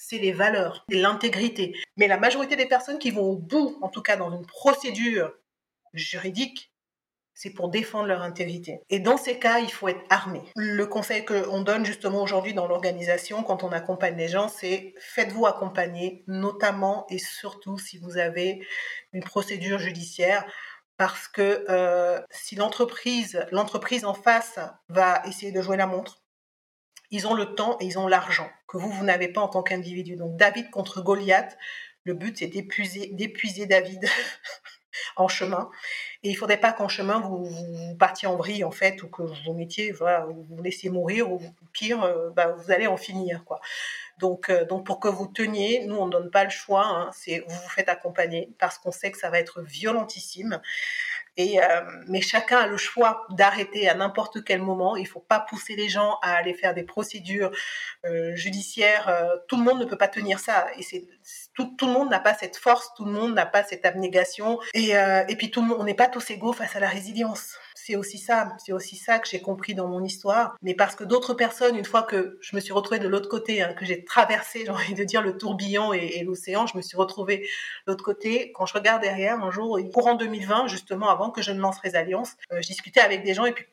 c'est 0.00 0.18
les 0.18 0.32
valeurs, 0.32 0.86
c'est 0.88 0.96
l'intégrité. 0.96 1.74
Mais 1.98 2.08
la 2.08 2.16
majorité 2.16 2.56
des 2.56 2.64
personnes 2.64 2.98
qui 2.98 3.10
vont 3.10 3.28
au 3.30 3.36
bout, 3.36 3.78
en 3.82 3.88
tout 3.88 4.00
cas 4.00 4.16
dans 4.16 4.34
une 4.34 4.46
procédure 4.46 5.34
juridique, 5.92 6.72
c'est 7.34 7.50
pour 7.50 7.68
défendre 7.68 8.06
leur 8.06 8.22
intégrité. 8.22 8.80
Et 8.88 8.98
dans 8.98 9.18
ces 9.18 9.38
cas, 9.38 9.58
il 9.58 9.70
faut 9.70 9.88
être 9.88 10.02
armé. 10.08 10.40
Le 10.56 10.86
conseil 10.86 11.24
qu'on 11.24 11.60
donne 11.60 11.84
justement 11.84 12.22
aujourd'hui 12.22 12.54
dans 12.54 12.66
l'organisation 12.66 13.42
quand 13.42 13.62
on 13.62 13.72
accompagne 13.72 14.16
les 14.16 14.28
gens, 14.28 14.48
c'est 14.48 14.94
faites-vous 14.98 15.46
accompagner, 15.46 16.24
notamment 16.26 17.06
et 17.10 17.18
surtout 17.18 17.78
si 17.78 17.98
vous 17.98 18.16
avez 18.16 18.66
une 19.12 19.22
procédure 19.22 19.78
judiciaire 19.78 20.44
parce 20.96 21.28
que 21.28 21.64
euh, 21.68 22.20
si 22.30 22.56
l'entreprise, 22.56 23.46
l'entreprise 23.52 24.06
en 24.06 24.14
face 24.14 24.58
va 24.88 25.22
essayer 25.26 25.52
de 25.52 25.62
jouer 25.62 25.76
la 25.76 25.86
montre, 25.86 26.22
ils 27.10 27.26
ont 27.26 27.34
le 27.34 27.54
temps 27.54 27.76
et 27.80 27.86
ils 27.86 27.98
ont 27.98 28.06
l'argent 28.06 28.48
que 28.68 28.76
vous, 28.76 28.90
vous 28.90 29.04
n'avez 29.04 29.28
pas 29.28 29.40
en 29.40 29.48
tant 29.48 29.62
qu'individu. 29.62 30.16
Donc 30.16 30.36
David 30.36 30.70
contre 30.70 31.02
Goliath, 31.02 31.56
le 32.04 32.14
but 32.14 32.38
c'est 32.38 32.46
d'épuiser, 32.46 33.66
David 33.66 34.08
en 35.16 35.28
chemin. 35.28 35.70
Et 36.22 36.28
il 36.28 36.32
ne 36.32 36.38
faudrait 36.38 36.60
pas 36.60 36.72
qu'en 36.72 36.88
chemin 36.88 37.20
vous, 37.20 37.44
vous, 37.44 37.96
partiez 37.96 38.28
en 38.28 38.36
vrille 38.36 38.64
en 38.64 38.70
fait, 38.70 39.02
ou 39.02 39.08
que 39.08 39.22
vous 39.22 39.54
mettiez, 39.54 39.92
voilà, 39.92 40.24
vous 40.26 40.46
vous 40.48 40.62
laissiez 40.62 40.90
mourir, 40.90 41.30
ou 41.30 41.40
pire, 41.72 42.02
euh, 42.02 42.30
bah, 42.30 42.52
vous 42.52 42.70
allez 42.70 42.86
en 42.86 42.96
finir 42.96 43.44
quoi. 43.44 43.60
Donc, 44.18 44.50
euh, 44.50 44.66
donc 44.66 44.84
pour 44.84 45.00
que 45.00 45.08
vous 45.08 45.26
teniez, 45.26 45.84
nous 45.86 45.96
on 45.96 46.06
ne 46.06 46.12
donne 46.12 46.30
pas 46.30 46.44
le 46.44 46.50
choix, 46.50 46.86
hein, 46.86 47.10
vous 47.26 47.54
vous 47.54 47.68
faites 47.70 47.88
accompagner 47.88 48.50
parce 48.58 48.78
qu'on 48.78 48.92
sait 48.92 49.10
que 49.10 49.18
ça 49.18 49.30
va 49.30 49.38
être 49.38 49.62
violentissime. 49.62 50.60
Euh, 51.40 51.80
mais 52.08 52.20
chacun 52.20 52.58
a 52.58 52.66
le 52.66 52.76
choix 52.76 53.26
d'arrêter 53.30 53.88
à 53.88 53.94
n'importe 53.94 54.44
quel 54.44 54.62
moment. 54.62 54.96
Il 54.96 55.02
ne 55.02 55.08
faut 55.08 55.20
pas 55.20 55.40
pousser 55.40 55.76
les 55.76 55.88
gens 55.88 56.18
à 56.22 56.34
aller 56.34 56.54
faire 56.54 56.74
des 56.74 56.82
procédures 56.82 57.50
euh, 58.04 58.34
judiciaires. 58.36 59.08
Euh, 59.08 59.36
tout 59.48 59.56
le 59.56 59.64
monde 59.64 59.80
ne 59.80 59.84
peut 59.84 59.98
pas 59.98 60.08
tenir 60.08 60.38
ça. 60.38 60.66
Et 60.76 60.82
c'est 60.82 61.06
tout, 61.54 61.74
le 61.82 61.92
monde 61.92 62.10
n'a 62.10 62.20
pas 62.20 62.34
cette 62.34 62.56
force, 62.56 62.90
tout 62.96 63.04
le 63.04 63.12
monde 63.12 63.34
n'a 63.34 63.46
pas 63.46 63.62
cette 63.64 63.84
abnégation. 63.84 64.58
Et, 64.74 64.90
et 64.90 65.36
puis 65.36 65.50
tout 65.50 65.60
le 65.60 65.68
monde, 65.68 65.78
on 65.80 65.84
n'est 65.84 65.94
pas 65.94 66.08
tous 66.08 66.30
égaux 66.30 66.52
face 66.52 66.76
à 66.76 66.80
la 66.80 66.88
résilience 66.88 67.58
c'est 67.90 67.96
aussi 67.96 68.18
ça, 68.18 68.56
c'est 68.64 68.72
aussi 68.72 68.94
ça 68.94 69.18
que 69.18 69.28
j'ai 69.28 69.40
compris 69.40 69.74
dans 69.74 69.88
mon 69.88 70.04
histoire. 70.04 70.56
Mais 70.62 70.74
parce 70.74 70.94
que 70.94 71.02
d'autres 71.02 71.34
personnes, 71.34 71.76
une 71.76 71.84
fois 71.84 72.04
que 72.04 72.38
je 72.40 72.54
me 72.54 72.60
suis 72.60 72.72
retrouvée 72.72 73.00
de 73.00 73.08
l'autre 73.08 73.28
côté, 73.28 73.62
hein, 73.62 73.74
que 73.74 73.84
j'ai 73.84 74.04
traversé, 74.04 74.60
j'ai 74.64 74.70
envie 74.70 74.94
de 74.94 75.02
dire, 75.02 75.22
le 75.22 75.36
tourbillon 75.36 75.92
et, 75.92 76.22
l'océan, 76.24 76.66
je 76.68 76.76
me 76.76 76.82
suis 76.82 76.96
retrouvée 76.96 77.38
de 77.38 77.92
l'autre 77.92 78.04
côté. 78.04 78.52
Quand 78.52 78.66
je 78.66 78.74
regarde 78.74 79.02
derrière, 79.02 79.42
un 79.42 79.50
jour, 79.50 79.78
courant 79.92 80.14
2020, 80.14 80.68
justement, 80.68 81.08
avant 81.08 81.30
que 81.30 81.42
je 81.42 81.50
ne 81.50 81.60
lance 81.60 81.78
Alliance, 81.94 82.36
euh, 82.52 82.60
je 82.62 82.68
discutais 82.68 83.00
avec 83.00 83.24
des 83.24 83.34
gens 83.34 83.44
et 83.44 83.52
puis 83.52 83.64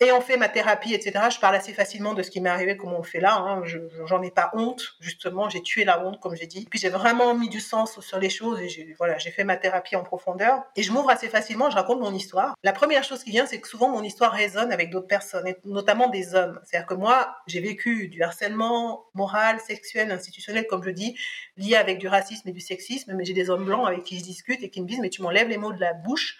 ayant 0.00 0.20
fait 0.22 0.38
ma 0.38 0.48
thérapie, 0.48 0.94
etc., 0.94 1.26
je 1.30 1.38
parle 1.38 1.54
assez 1.54 1.74
facilement 1.74 2.14
de 2.14 2.22
ce 2.22 2.30
qui 2.30 2.40
m'est 2.40 2.48
arrivé, 2.48 2.76
comme 2.76 2.92
on 2.92 3.02
fait 3.02 3.20
là. 3.20 3.36
Hein. 3.36 3.62
Je 3.64 3.78
j'en 4.06 4.22
ai 4.22 4.30
pas 4.30 4.50
honte, 4.54 4.94
justement. 5.00 5.48
J'ai 5.50 5.62
tué 5.62 5.84
la 5.84 6.02
honte, 6.04 6.18
comme 6.20 6.34
j'ai 6.34 6.46
dit. 6.46 6.66
Puis 6.70 6.78
j'ai 6.78 6.88
vraiment 6.88 7.34
mis 7.34 7.50
du 7.50 7.60
sens 7.60 8.00
sur 8.00 8.18
les 8.18 8.30
choses 8.30 8.60
et 8.60 8.68
j'ai 8.68 8.94
voilà, 8.98 9.18
j'ai 9.18 9.30
fait 9.30 9.44
ma 9.44 9.56
thérapie 9.56 9.96
en 9.96 10.02
profondeur. 10.02 10.62
Et 10.74 10.82
je 10.82 10.92
m'ouvre 10.92 11.10
assez 11.10 11.28
facilement. 11.28 11.70
Je 11.70 11.76
raconte 11.76 12.00
mon 12.00 12.14
histoire. 12.14 12.54
La 12.62 12.72
première 12.72 13.04
chose 13.04 13.22
qui 13.22 13.30
vient, 13.30 13.46
c'est 13.46 13.60
que 13.60 13.68
souvent 13.68 13.90
mon 13.90 14.02
histoire 14.02 14.32
résonne 14.32 14.72
avec 14.72 14.90
d'autres 14.90 15.06
personnes, 15.06 15.46
et 15.46 15.56
notamment 15.64 16.08
des 16.08 16.34
hommes. 16.34 16.58
C'est-à-dire 16.64 16.86
que 16.86 16.94
moi, 16.94 17.36
j'ai 17.46 17.60
vécu 17.60 18.08
du 18.08 18.22
harcèlement 18.22 19.04
moral, 19.14 19.60
sexuel, 19.60 20.10
institutionnel, 20.10 20.66
comme 20.66 20.82
je 20.82 20.90
dis, 20.90 21.16
lié 21.58 21.76
avec 21.76 21.98
du 21.98 22.08
racisme 22.08 22.48
et 22.48 22.52
du 22.52 22.60
sexisme. 22.60 23.12
Mais 23.14 23.24
j'ai 23.24 23.34
des 23.34 23.50
hommes 23.50 23.66
blancs 23.66 23.86
avec 23.86 24.04
qui 24.04 24.18
je 24.18 24.24
discute 24.24 24.62
et 24.62 24.70
qui 24.70 24.80
me 24.80 24.86
disent 24.86 25.00
mais 25.00 25.10
tu 25.10 25.20
m'enlèves 25.20 25.48
les 25.48 25.58
mots 25.58 25.72
de 25.72 25.80
la 25.80 25.92
bouche 25.92 26.38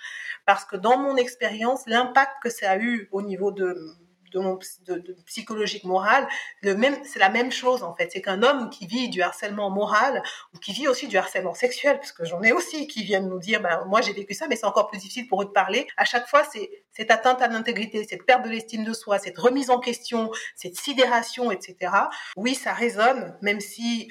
parce 0.51 0.64
que 0.64 0.74
dans 0.74 0.98
mon 0.98 1.14
expérience, 1.14 1.82
l'impact 1.86 2.32
que 2.42 2.51
ça 2.51 2.72
a 2.72 2.76
eu 2.76 3.09
au 3.12 3.22
niveau 3.22 3.53
de, 3.53 3.76
psychologique 5.26 5.84
moral, 5.84 6.26
c'est 6.61 7.20
la 7.20 7.28
même 7.28 7.53
chose 7.53 7.84
en 7.84 7.94
fait. 7.94 8.11
C'est 8.12 8.20
qu'un 8.20 8.42
homme 8.42 8.68
qui 8.68 8.88
vit 8.88 9.09
du 9.09 9.22
harcèlement 9.22 9.70
moral 9.70 10.24
ou 10.53 10.59
qui 10.59 10.72
vit 10.72 10.88
aussi 10.88 11.07
du 11.07 11.16
harcèlement 11.16 11.55
sexuel, 11.55 11.98
parce 11.98 12.11
que 12.11 12.24
j'en 12.24 12.42
ai 12.42 12.51
aussi 12.51 12.88
qui 12.88 13.05
viennent 13.05 13.28
nous 13.28 13.38
dire, 13.38 13.61
ben 13.61 13.84
moi 13.86 14.01
j'ai 14.01 14.12
vécu 14.12 14.34
ça, 14.34 14.48
mais 14.48 14.57
c'est 14.57 14.66
encore 14.66 14.88
plus 14.88 14.98
difficile 14.98 15.28
pour 15.28 15.42
eux 15.42 15.44
de 15.44 15.51
parler. 15.51 15.86
À 15.96 16.05
chaque 16.05 16.26
fois, 16.26 16.42
c'est 16.42 16.68
cette 16.90 17.12
atteinte 17.12 17.40
à 17.42 17.46
l'intégrité, 17.46 18.05
cette 18.09 18.26
perte 18.26 18.42
de 18.42 18.48
l'estime 18.48 18.82
de 18.82 18.92
soi, 18.92 19.20
cette 19.20 19.38
remise 19.38 19.70
en 19.70 19.78
question, 19.78 20.32
cette 20.57 20.74
sidération, 20.74 21.53
etc. 21.53 21.92
Oui, 22.36 22.57
ça 22.57 22.72
résonne, 22.72 23.36
même 23.40 23.61
si 23.61 24.11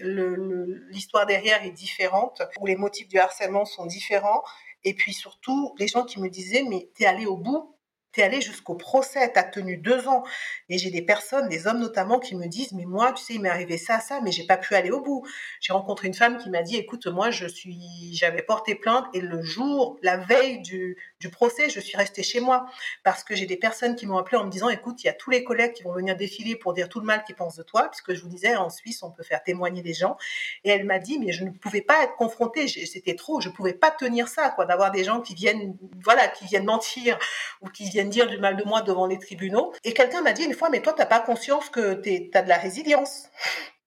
l'histoire 0.90 1.26
derrière 1.26 1.66
est 1.66 1.72
différente 1.72 2.42
ou 2.62 2.66
les 2.66 2.78
motifs 2.78 3.10
du 3.10 3.20
harcèlement 3.20 3.66
sont 3.66 3.86
différents. 3.86 4.42
Et 4.84 4.94
puis 4.94 5.14
surtout, 5.14 5.74
les 5.80 5.88
gens 5.88 6.06
qui 6.06 6.20
me 6.20 6.30
disaient, 6.30 6.64
mais 6.64 6.90
t'es 6.96 7.06
allé 7.06 7.26
au 7.26 7.38
bout 7.38 7.76
T'es 8.12 8.24
allé 8.24 8.42
jusqu'au 8.42 8.74
procès, 8.74 9.32
t'as 9.32 9.44
tenu 9.44 9.78
deux 9.78 10.08
ans. 10.08 10.24
Et 10.68 10.80
j'ai 10.80 10.90
des 10.90 11.04
personnes, 11.04 11.48
des 11.48 11.68
hommes 11.68 11.80
notamment, 11.80 12.18
qui 12.18 12.36
me 12.36 12.48
disent, 12.48 12.72
mais 12.72 12.86
moi, 12.86 13.14
tu 13.14 13.24
sais, 13.24 13.36
il 13.36 13.42
m'est 13.42 13.50
arrivé 13.50 13.78
ça, 13.78 14.00
ça, 14.00 14.20
mais 14.22 14.32
j'ai 14.32 14.48
pas 14.48 14.58
pu 14.58 14.74
aller 14.74 14.90
au 14.90 15.02
bout. 15.02 15.28
J'ai 15.62 15.74
rencontré 15.74 16.08
une 16.08 16.16
femme 16.16 16.38
qui 16.40 16.50
m'a 16.50 16.64
dit, 16.64 16.76
écoute, 16.76 17.06
moi, 17.06 17.30
je 17.30 17.46
suis, 17.46 17.78
j'avais 18.14 18.42
porté 18.42 18.74
plainte 18.74 19.06
et 19.14 19.22
le 19.22 19.44
jour, 19.44 20.00
la 20.02 20.18
veille 20.18 20.62
du, 20.62 20.98
du 21.20 21.30
procès, 21.30 21.70
je 21.70 21.80
suis 21.80 21.98
restée 21.98 22.24
chez 22.24 22.40
moi 22.40 22.66
parce 23.04 23.24
que 23.24 23.36
j'ai 23.36 23.46
des 23.46 23.58
personnes 23.58 23.96
qui 23.96 24.08
m'ont 24.08 24.18
appelé 24.18 24.38
en 24.38 24.46
me 24.46 24.50
disant, 24.50 24.70
écoute, 24.70 25.04
il 25.04 25.08
y 25.08 25.10
a 25.10 25.14
tous 25.14 25.30
les 25.30 25.44
collègues 25.44 25.74
qui 25.74 25.84
vont 25.84 25.92
venir 25.92 26.16
défiler 26.16 26.56
pour 26.56 26.74
dire 26.74 26.88
tout 26.88 27.02
le 27.02 27.06
mal 27.06 27.24
qu'ils 27.26 27.36
pensent 27.36 27.58
de 27.58 27.64
toi, 27.64 27.90
puisque 27.90 28.14
je 28.14 28.22
vous 28.22 28.30
disais, 28.30 28.56
en 28.56 28.70
Suisse, 28.70 29.04
on 29.04 29.12
peut 29.12 29.24
faire 29.24 29.44
témoigner 29.44 29.84
les 29.84 29.94
gens. 29.94 30.18
Et 30.64 30.70
elle 30.70 30.86
m'a 30.86 30.98
dit, 31.00 31.20
mais 31.20 31.34
je 31.34 31.44
ne 31.44 31.52
pouvais 31.52 31.82
pas 31.82 32.04
être 32.04 32.16
confrontée, 32.16 32.68
c'était 32.68 33.16
trop, 33.16 33.42
je 33.42 33.50
pouvais 33.50 33.74
pas 33.74 33.92
tenir 33.92 34.30
ça, 34.30 34.50
quoi, 34.50 34.66
d'avoir 34.66 34.92
des 34.92 35.04
gens 35.04 35.20
qui 35.20 35.36
viennent, 35.36 35.76
voilà, 36.04 36.28
qui 36.30 36.46
viennent 36.46 36.66
mentir 36.66 37.20
ou 37.62 37.68
qui 37.68 37.90
viennent 37.90 38.10
dire 38.10 38.28
du 38.28 38.38
mal 38.38 38.56
de 38.56 38.64
moi 38.64 38.82
devant 38.82 39.06
les 39.06 39.20
tribunaux. 39.20 39.74
Et 39.84 39.94
quelqu'un 39.94 40.22
m'a 40.22 40.32
dit 40.32 40.44
une 40.44 40.54
fois, 40.54 40.70
mais 40.70 40.82
toi, 40.82 40.94
t'as 40.94 41.06
pas 41.06 41.20
conscience 41.20 41.70
que 41.70 41.96
tu 41.96 42.32
as 42.34 42.42
de 42.42 42.50
la 42.50 42.58
résilience. 42.58 43.28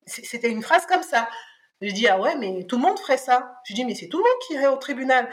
C'était 0.05 0.51
une 0.51 0.62
phrase 0.62 0.85
comme 0.85 1.03
ça. 1.03 1.28
Je 1.80 1.93
dis, 1.93 2.07
ah 2.07 2.20
ouais, 2.20 2.37
mais 2.37 2.64
tout 2.64 2.76
le 2.76 2.83
monde 2.83 2.99
ferait 2.99 3.16
ça. 3.16 3.61
Je 3.64 3.74
dis, 3.74 3.85
mais 3.85 3.95
c'est 3.95 4.09
tout 4.09 4.18
le 4.18 4.24
monde 4.24 4.39
qui 4.47 4.55
irait 4.55 4.66
au 4.66 4.76
tribunal. 4.76 5.28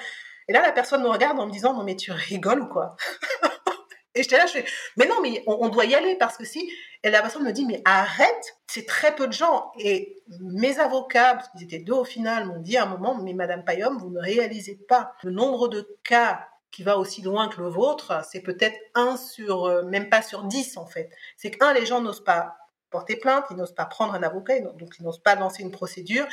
Et 0.49 0.53
là, 0.53 0.61
la 0.63 0.71
personne 0.71 1.03
me 1.03 1.09
regarde 1.09 1.39
en 1.39 1.45
me 1.45 1.51
disant, 1.51 1.75
non, 1.75 1.83
mais 1.83 1.95
tu 1.95 2.11
rigoles 2.11 2.61
ou 2.61 2.67
quoi 2.67 2.97
Et 4.15 4.23
j'étais 4.23 4.37
là, 4.37 4.47
je 4.47 4.53
fais, 4.53 4.65
mais 4.97 5.05
non, 5.05 5.21
mais 5.21 5.43
on, 5.45 5.69
doit 5.69 5.85
y 5.85 5.93
aller 5.93 6.15
parce 6.15 6.35
que 6.35 6.43
si. 6.43 6.69
Et 7.03 7.11
la 7.11 7.21
personne 7.21 7.43
me 7.43 7.51
dit, 7.51 7.65
mais 7.67 7.83
arrête, 7.85 8.57
c'est 8.65 8.87
très 8.87 9.15
peu 9.15 9.27
de 9.27 9.31
gens. 9.31 9.71
Et 9.77 10.17
mes 10.41 10.79
avocats, 10.79 11.35
parce 11.35 11.49
qu'ils 11.49 11.63
étaient 11.63 11.79
deux 11.79 11.93
au 11.93 12.03
final, 12.03 12.47
m'ont 12.47 12.59
dit 12.59 12.75
à 12.75 12.83
un 12.83 12.87
moment, 12.87 13.15
mais 13.21 13.33
Madame 13.33 13.63
Payom, 13.63 13.97
vous 13.99 14.09
ne 14.09 14.19
réalisez 14.19 14.75
pas 14.89 15.13
le 15.23 15.29
nombre 15.29 15.67
de 15.67 15.99
cas 16.03 16.47
qui 16.71 16.81
va 16.81 16.97
aussi 16.97 17.21
loin 17.21 17.47
que 17.47 17.61
le 17.61 17.69
vôtre, 17.69 18.21
c'est 18.29 18.41
peut-être 18.41 18.77
un 18.95 19.17
sur, 19.17 19.65
euh, 19.65 19.83
même 19.83 20.09
pas 20.09 20.23
sur 20.23 20.43
dix 20.43 20.77
en 20.77 20.85
fait. 20.85 21.09
C'est 21.37 21.51
qu'un, 21.51 21.73
les 21.73 21.85
gens 21.85 22.01
n'osent 22.01 22.23
pas 22.23 22.57
porter 22.89 23.15
plainte, 23.15 23.45
ils 23.51 23.57
n'osent 23.57 23.75
pas 23.75 23.85
prendre 23.85 24.13
un 24.15 24.23
avocat, 24.23 24.59
donc 24.59 24.95
ils 24.99 25.03
n'osent 25.03 25.21
pas 25.21 25.35
lancer 25.35 25.61
une 25.61 25.71
procédure. 25.71 26.25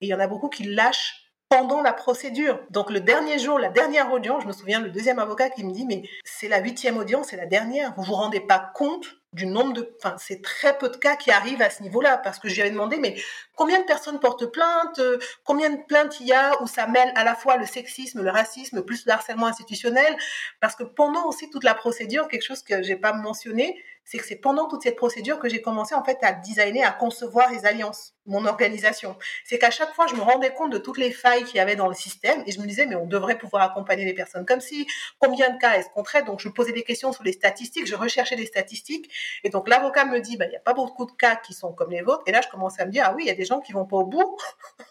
Et 0.00 0.06
il 0.06 0.08
y 0.08 0.14
en 0.14 0.20
a 0.20 0.26
beaucoup 0.26 0.48
qui 0.48 0.64
lâchent 0.64 1.21
pendant 1.52 1.82
la 1.82 1.92
procédure. 1.92 2.60
Donc 2.70 2.88
le 2.88 3.00
dernier 3.00 3.38
jour, 3.38 3.58
la 3.58 3.68
dernière 3.68 4.10
audience, 4.10 4.42
je 4.42 4.48
me 4.48 4.54
souviens, 4.54 4.80
le 4.80 4.88
deuxième 4.88 5.18
avocat 5.18 5.50
qui 5.50 5.64
me 5.64 5.70
dit, 5.70 5.84
mais 5.84 6.02
c'est 6.24 6.48
la 6.48 6.60
huitième 6.60 6.96
audience, 6.96 7.26
c'est 7.28 7.36
la 7.36 7.44
dernière, 7.44 7.92
vous 7.94 8.04
vous 8.04 8.14
rendez 8.14 8.40
pas 8.40 8.72
compte 8.74 9.04
du 9.34 9.44
nombre 9.44 9.74
de, 9.74 9.94
enfin, 9.98 10.16
c'est 10.18 10.40
très 10.40 10.78
peu 10.78 10.88
de 10.88 10.96
cas 10.96 11.14
qui 11.14 11.30
arrivent 11.30 11.60
à 11.60 11.68
ce 11.68 11.82
niveau-là, 11.82 12.16
parce 12.16 12.38
que 12.38 12.48
je 12.48 12.54
lui 12.54 12.62
avais 12.62 12.70
demandé, 12.70 12.96
mais 12.96 13.16
combien 13.54 13.80
de 13.80 13.84
personnes 13.84 14.18
portent 14.18 14.46
plainte, 14.46 14.98
euh, 14.98 15.18
combien 15.44 15.68
de 15.68 15.82
plaintes 15.86 16.20
il 16.20 16.26
y 16.26 16.32
a 16.32 16.52
où 16.62 16.66
ça 16.66 16.86
mêle 16.86 17.12
à 17.16 17.24
la 17.24 17.34
fois 17.34 17.58
le 17.58 17.66
sexisme, 17.66 18.22
le 18.22 18.30
racisme, 18.30 18.82
plus 18.82 19.04
le 19.04 19.12
harcèlement 19.12 19.46
institutionnel, 19.46 20.16
parce 20.60 20.74
que 20.74 20.84
pendant 20.84 21.26
aussi 21.26 21.50
toute 21.50 21.64
la 21.64 21.74
procédure, 21.74 22.28
quelque 22.28 22.46
chose 22.46 22.62
que 22.62 22.82
j'ai 22.82 22.96
pas 22.96 23.12
mentionné, 23.12 23.78
c'est 24.04 24.18
que 24.18 24.24
c'est 24.24 24.36
pendant 24.36 24.68
toute 24.68 24.82
cette 24.82 24.96
procédure 24.96 25.38
que 25.38 25.48
j'ai 25.48 25.62
commencé 25.62 25.94
en 25.94 26.04
fait 26.04 26.18
à 26.22 26.32
designer, 26.32 26.84
à 26.84 26.92
concevoir 26.92 27.50
les 27.50 27.64
alliances, 27.66 28.14
mon 28.26 28.46
organisation. 28.46 29.16
C'est 29.44 29.58
qu'à 29.58 29.70
chaque 29.70 29.94
fois, 29.94 30.06
je 30.06 30.14
me 30.14 30.20
rendais 30.20 30.52
compte 30.52 30.72
de 30.72 30.78
toutes 30.78 30.98
les 30.98 31.12
failles 31.12 31.44
qu'il 31.44 31.56
y 31.56 31.60
avait 31.60 31.76
dans 31.76 31.88
le 31.88 31.94
système 31.94 32.42
et 32.46 32.52
je 32.52 32.60
me 32.60 32.66
disais, 32.66 32.86
mais 32.86 32.96
on 32.96 33.06
devrait 33.06 33.38
pouvoir 33.38 33.62
accompagner 33.62 34.04
les 34.04 34.14
personnes 34.14 34.44
comme 34.44 34.60
si, 34.60 34.86
combien 35.18 35.50
de 35.50 35.58
cas 35.58 35.74
est-ce 35.74 35.88
qu'on 35.90 36.02
traite? 36.02 36.26
Donc, 36.26 36.40
je 36.40 36.48
posais 36.48 36.72
des 36.72 36.82
questions 36.82 37.12
sur 37.12 37.22
les 37.24 37.32
statistiques, 37.32 37.86
je 37.86 37.94
recherchais 37.94 38.36
des 38.36 38.46
statistiques 38.46 39.10
et 39.44 39.50
donc 39.50 39.68
l'avocat 39.68 40.04
me 40.04 40.20
dit, 40.20 40.36
bah, 40.36 40.46
il 40.46 40.50
n'y 40.50 40.56
a 40.56 40.60
pas 40.60 40.74
beaucoup 40.74 41.06
de 41.06 41.12
cas 41.12 41.36
qui 41.36 41.54
sont 41.54 41.72
comme 41.72 41.90
les 41.90 42.02
vôtres. 42.02 42.22
Et 42.26 42.32
là, 42.32 42.40
je 42.40 42.48
commençais 42.48 42.82
à 42.82 42.86
me 42.86 42.90
dire, 42.90 43.04
ah 43.06 43.14
oui, 43.14 43.22
il 43.24 43.28
y 43.28 43.30
a 43.30 43.34
des 43.34 43.44
gens 43.44 43.60
qui 43.60 43.72
vont 43.72 43.86
pas 43.86 43.96
au 43.96 44.06
bout. 44.06 44.36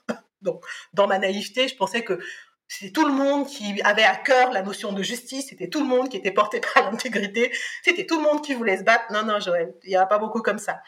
donc, 0.42 0.64
dans 0.94 1.08
ma 1.08 1.20
naïveté, 1.20 1.68
je 1.68 1.76
pensais 1.76 2.04
que 2.04 2.20
c'était 2.72 2.94
tout 2.94 3.06
le 3.06 3.12
monde 3.14 3.48
qui 3.48 3.82
avait 3.82 4.06
à 4.06 4.16
cœur 4.16 4.54
la 4.54 4.62
notion 4.62 4.94
de 4.94 5.04
justice, 5.04 5.48
c'était 5.50 5.68
tout 5.68 5.82
le 5.82 5.86
monde 5.86 6.08
qui 6.08 6.16
était 6.16 6.32
porté 6.32 6.62
par 6.74 6.90
l'intégrité, 6.90 7.52
c'était 7.84 8.06
tout 8.06 8.16
le 8.16 8.24
monde 8.24 8.42
qui 8.42 8.54
voulait 8.54 8.78
se 8.78 8.84
battre. 8.84 9.12
Non, 9.12 9.24
non, 9.26 9.42
Joël, 9.42 9.74
il 9.84 9.90
n'y 9.90 9.98
a 9.98 10.06
pas 10.06 10.20
beaucoup 10.20 10.42
comme 10.42 10.58
ça. 10.58 10.80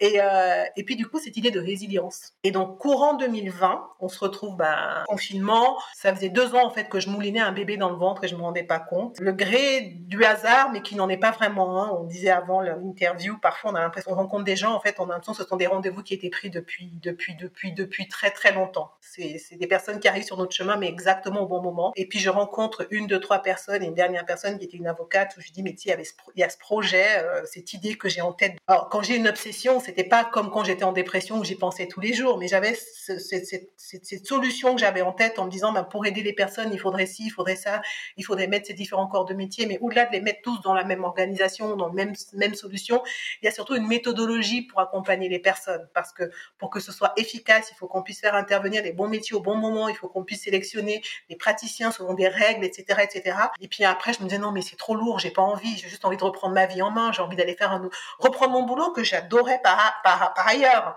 Et, 0.00 0.20
euh, 0.20 0.64
et 0.76 0.84
puis 0.84 0.96
du 0.96 1.06
coup, 1.06 1.18
cette 1.18 1.38
idée 1.38 1.50
de 1.50 1.60
résilience. 1.60 2.34
Et 2.42 2.50
donc, 2.50 2.78
courant 2.78 3.14
2020, 3.14 3.88
on 4.00 4.08
se 4.08 4.18
retrouve 4.18 4.56
bah, 4.56 5.04
confinement. 5.06 5.78
Ça 5.94 6.14
faisait 6.14 6.28
deux 6.28 6.54
ans 6.54 6.66
en 6.66 6.70
fait 6.70 6.90
que 6.90 7.00
je 7.00 7.08
moulinais 7.08 7.40
un 7.40 7.52
bébé 7.52 7.78
dans 7.78 7.88
le 7.88 7.96
ventre 7.96 8.24
et 8.24 8.28
je 8.28 8.36
me 8.36 8.42
rendais 8.42 8.64
pas 8.64 8.80
compte. 8.80 9.18
Le 9.18 9.32
gré 9.32 9.94
du 10.00 10.24
hasard, 10.24 10.72
mais 10.72 10.82
qui 10.82 10.94
n'en 10.94 11.08
est 11.08 11.16
pas 11.16 11.30
vraiment. 11.30 11.98
On 11.98 12.04
disait 12.04 12.30
avant 12.30 12.60
l'interview, 12.60 13.38
parfois 13.38 13.70
on 13.70 13.74
a 13.76 13.80
l'impression 13.80 14.10
qu'on 14.10 14.18
rencontre 14.18 14.44
des 14.44 14.56
gens. 14.56 14.74
En 14.74 14.80
fait, 14.80 14.96
on 14.98 15.04
a 15.04 15.12
l'impression 15.14 15.32
que 15.32 15.38
ce 15.38 15.48
sont 15.48 15.56
des 15.56 15.68
rendez-vous 15.68 16.02
qui 16.02 16.12
étaient 16.12 16.28
pris 16.28 16.50
depuis, 16.50 16.92
depuis, 17.02 17.34
depuis, 17.36 17.72
depuis 17.72 18.08
très 18.08 18.30
très 18.30 18.52
longtemps. 18.52 18.92
C'est 19.00 19.40
des 19.52 19.66
personnes 19.66 20.00
qui 20.00 20.08
arrivent 20.08 20.24
sur 20.24 20.36
notre 20.36 20.54
chemin, 20.54 20.76
mais 20.76 20.88
exactement 20.88 21.13
au 21.26 21.46
bon 21.46 21.62
moment. 21.62 21.92
Et 21.96 22.06
puis 22.06 22.18
je 22.18 22.30
rencontre 22.30 22.86
une, 22.90 23.06
deux, 23.06 23.20
trois 23.20 23.40
personnes 23.40 23.82
et 23.82 23.86
une 23.86 23.94
dernière 23.94 24.24
personne 24.24 24.58
qui 24.58 24.64
était 24.64 24.76
une 24.76 24.86
avocate 24.86 25.34
où 25.36 25.40
je 25.40 25.52
dis 25.52 25.62
mais 25.62 25.74
tu 25.74 25.88
il 25.88 26.40
y 26.40 26.42
a 26.42 26.48
ce 26.48 26.58
projet, 26.58 27.18
euh, 27.18 27.42
cette 27.44 27.72
idée 27.72 27.96
que 27.96 28.08
j'ai 28.08 28.20
en 28.20 28.32
tête. 28.32 28.56
Alors 28.66 28.88
quand 28.88 29.02
j'ai 29.02 29.16
une 29.16 29.28
obsession, 29.28 29.80
c'était 29.80 30.04
pas 30.04 30.24
comme 30.24 30.50
quand 30.50 30.64
j'étais 30.64 30.84
en 30.84 30.92
dépression 30.92 31.38
où 31.38 31.44
j'y 31.44 31.56
pensais 31.56 31.86
tous 31.86 32.00
les 32.00 32.12
jours, 32.12 32.38
mais 32.38 32.48
j'avais 32.48 32.74
cette, 32.74 34.26
solution 34.26 34.74
que 34.74 34.80
j'avais 34.80 35.02
en 35.02 35.12
tête 35.12 35.38
en 35.38 35.46
me 35.46 35.50
disant, 35.50 35.72
ben, 35.72 35.84
pour 35.84 36.06
aider 36.06 36.22
les 36.22 36.32
personnes, 36.32 36.72
il 36.72 36.78
faudrait 36.78 37.06
ci, 37.06 37.26
il 37.26 37.30
faudrait 37.30 37.56
ça, 37.56 37.82
il 38.16 38.24
faudrait 38.24 38.46
mettre 38.46 38.66
ces 38.66 38.74
différents 38.74 39.06
corps 39.06 39.24
de 39.24 39.34
métier, 39.34 39.66
mais 39.66 39.78
au-delà 39.80 40.06
de 40.06 40.12
les 40.12 40.20
mettre 40.20 40.40
tous 40.42 40.60
dans 40.62 40.74
la 40.74 40.84
même 40.84 41.04
organisation, 41.04 41.76
dans 41.76 41.88
la 41.88 41.92
même, 41.92 42.14
même 42.32 42.54
solution, 42.54 43.02
il 43.42 43.46
y 43.46 43.48
a 43.48 43.52
surtout 43.52 43.74
une 43.74 43.86
méthodologie 43.86 44.62
pour 44.62 44.80
accompagner 44.80 45.28
les 45.28 45.38
personnes, 45.38 45.88
parce 45.94 46.12
que 46.12 46.30
pour 46.58 46.70
que 46.70 46.80
ce 46.80 46.92
soit 46.92 47.12
efficace, 47.16 47.68
il 47.70 47.76
faut 47.76 47.86
qu'on 47.86 48.02
puisse 48.02 48.20
faire 48.20 48.34
intervenir 48.34 48.82
les 48.82 48.92
bons 48.92 49.08
métiers 49.08 49.36
au 49.36 49.40
bon 49.40 49.56
moment, 49.56 49.88
il 49.88 49.94
faut 49.94 50.08
qu'on 50.08 50.24
puisse 50.24 50.42
sélectionner 50.42 51.02
les 51.28 51.36
praticiens 51.36 51.90
selon 51.90 52.14
des 52.14 52.28
règles, 52.28 52.64
etc., 52.64 53.02
etc. 53.02 53.36
Et 53.60 53.68
puis 53.68 53.84
après, 53.84 54.12
je 54.12 54.20
me 54.22 54.28
disais, 54.28 54.38
non, 54.38 54.52
mais 54.52 54.62
c'est 54.62 54.76
trop 54.76 54.94
lourd, 54.94 55.18
j'ai 55.18 55.30
pas 55.30 55.42
envie, 55.42 55.76
j'ai 55.76 55.88
juste 55.88 56.04
envie 56.04 56.16
de 56.16 56.24
reprendre 56.24 56.54
ma 56.54 56.66
vie 56.66 56.82
en 56.82 56.90
main, 56.90 57.12
j'ai 57.12 57.22
envie 57.22 57.36
d'aller 57.36 57.56
faire 57.56 57.72
un, 57.72 57.88
reprendre 58.18 58.52
mon 58.52 58.62
boulot 58.62 58.92
que 58.92 59.04
j'adorais 59.04 59.60
par, 59.62 60.00
par 60.02 60.34
par, 60.34 60.48
ailleurs. 60.48 60.96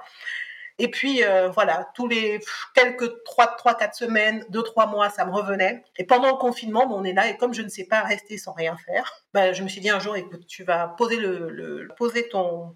Et 0.79 0.91
puis 0.91 1.23
euh, 1.23 1.49
voilà, 1.49 1.89
tous 1.95 2.07
les 2.07 2.39
quelques 2.75 3.23
trois, 3.23 3.47
trois, 3.47 3.73
quatre 3.73 3.95
semaines, 3.95 4.45
deux, 4.49 4.61
trois 4.61 4.85
mois, 4.85 5.09
ça 5.09 5.25
me 5.25 5.31
revenait. 5.31 5.83
Et 5.97 6.03
pendant 6.03 6.29
le 6.29 6.37
confinement, 6.37 6.85
on 6.91 7.03
est 7.03 7.13
là 7.13 7.27
et 7.29 7.37
comme 7.37 7.53
je 7.53 7.63
ne 7.63 7.69
sais 7.69 7.85
pas 7.85 8.01
rester 8.01 8.37
sans 8.37 8.53
rien 8.53 8.77
faire, 8.77 9.25
bah, 9.33 9.53
je 9.53 9.63
me 9.63 9.67
suis 9.67 9.81
dit 9.81 9.89
un 9.89 9.99
jour, 9.99 10.15
écoute, 10.15 10.45
tu 10.47 10.63
vas 10.63 10.87
poser 10.87 11.17
le, 11.17 11.87
poser 11.97 12.29
ton 12.29 12.75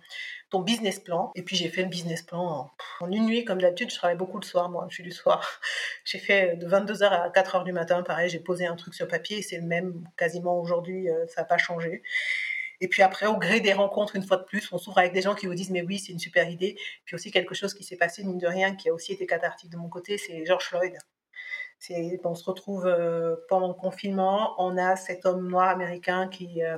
ton 0.52 0.62
business 0.62 1.00
plan. 1.00 1.32
Et 1.34 1.42
puis 1.42 1.56
j'ai 1.56 1.70
fait 1.70 1.82
le 1.82 1.88
business 1.88 2.22
plan 2.22 2.72
en, 3.00 3.12
une 3.12 3.26
nuit, 3.26 3.44
comme 3.44 3.60
d'habitude. 3.60 3.90
Je 3.90 3.96
travaille 3.96 4.18
beaucoup 4.18 4.40
le 4.40 4.46
soir, 4.46 4.70
moi, 4.70 4.86
je 4.90 4.96
suis 4.96 5.04
du 5.04 5.12
soir. 5.12 5.60
J'ai 6.06 6.20
fait 6.20 6.56
de 6.58 6.68
22h 6.68 7.04
à 7.06 7.30
4h 7.30 7.64
du 7.64 7.72
matin, 7.72 8.04
pareil, 8.04 8.30
j'ai 8.30 8.40
posé 8.40 8.66
un 8.66 8.76
truc 8.76 8.94
sur 8.94 9.08
papier 9.08 9.38
et 9.38 9.42
c'est 9.42 9.58
le 9.58 9.66
même 9.66 10.04
quasiment 10.18 10.60
aujourd'hui, 10.60 11.10
euh, 11.10 11.26
ça 11.28 11.42
n'a 11.42 11.46
pas 11.46 11.58
changé. 11.58 12.02
Et 12.82 12.88
puis 12.88 13.04
après, 13.04 13.28
au 13.28 13.38
gré 13.38 13.60
des 13.60 13.74
rencontres, 13.74 14.16
une 14.16 14.24
fois 14.24 14.38
de 14.38 14.44
plus, 14.44 14.68
on 14.72 14.80
s'ouvre 14.80 14.98
avec 14.98 15.14
des 15.14 15.22
gens 15.22 15.36
qui 15.36 15.46
vous 15.46 15.54
disent 15.54 15.70
mais 15.70 15.84
oui, 15.84 16.00
c'est 16.00 16.12
une 16.12 16.20
super 16.20 16.50
idée. 16.50 16.76
Puis 17.06 17.16
aussi 17.16 17.32
quelque 17.32 17.54
chose 17.54 17.74
qui 17.74 17.84
s'est 17.84 17.98
passé 17.98 18.24
mine 18.24 18.40
de 18.40 18.48
rien, 18.48 18.76
qui 18.76 18.90
a 18.90 18.94
aussi 18.94 19.14
été 19.14 19.26
cathartique 19.28 19.70
de 19.70 19.78
mon 19.78 19.88
côté, 19.90 20.18
c'est 20.18 20.46
George 20.46 20.66
Floyd. 20.66 20.98
On 22.24 22.36
se 22.36 22.44
retrouve 22.44 22.86
euh, 22.86 23.36
pendant 23.50 23.70
le 23.70 23.74
confinement, 23.74 24.54
on 24.60 24.78
a 24.78 24.96
cet 24.96 25.26
homme 25.26 25.48
noir 25.48 25.70
américain 25.70 26.28
qui 26.28 26.64
euh, 26.64 26.78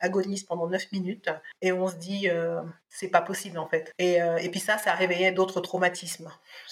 agonise 0.00 0.42
pendant 0.42 0.66
9 0.68 0.90
minutes 0.92 1.30
et 1.62 1.72
on 1.72 1.86
se 1.86 1.94
dit 1.96 2.28
euh, 2.28 2.60
c'est 2.88 3.08
pas 3.08 3.22
possible 3.22 3.58
en 3.58 3.68
fait. 3.68 3.92
Et, 3.98 4.18
puis 4.50 4.60
ça, 4.60 4.76
ça 4.78 4.92
a 4.92 4.94
réveillé 4.94 5.30
d'autres 5.30 5.60
traumatismes. 5.60 6.30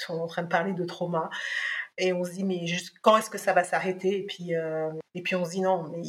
On 0.08 0.16
est 0.16 0.20
en 0.20 0.26
train 0.26 0.42
de 0.42 0.48
parler 0.48 0.72
de 0.72 0.84
trauma. 0.84 1.30
Et 2.00 2.12
on 2.12 2.24
se 2.24 2.30
dit 2.30 2.44
mais 2.44 2.64
quand 3.02 3.16
est-ce 3.16 3.30
que 3.30 3.38
ça 3.38 3.52
va 3.52 3.64
s'arrêter? 3.64 4.18
Et 4.18 4.26
puis 4.26 4.52
et 5.14 5.22
puis 5.22 5.34
on 5.34 5.44
se 5.44 5.50
dit 5.50 5.60
non 5.60 5.84
mais 5.88 6.02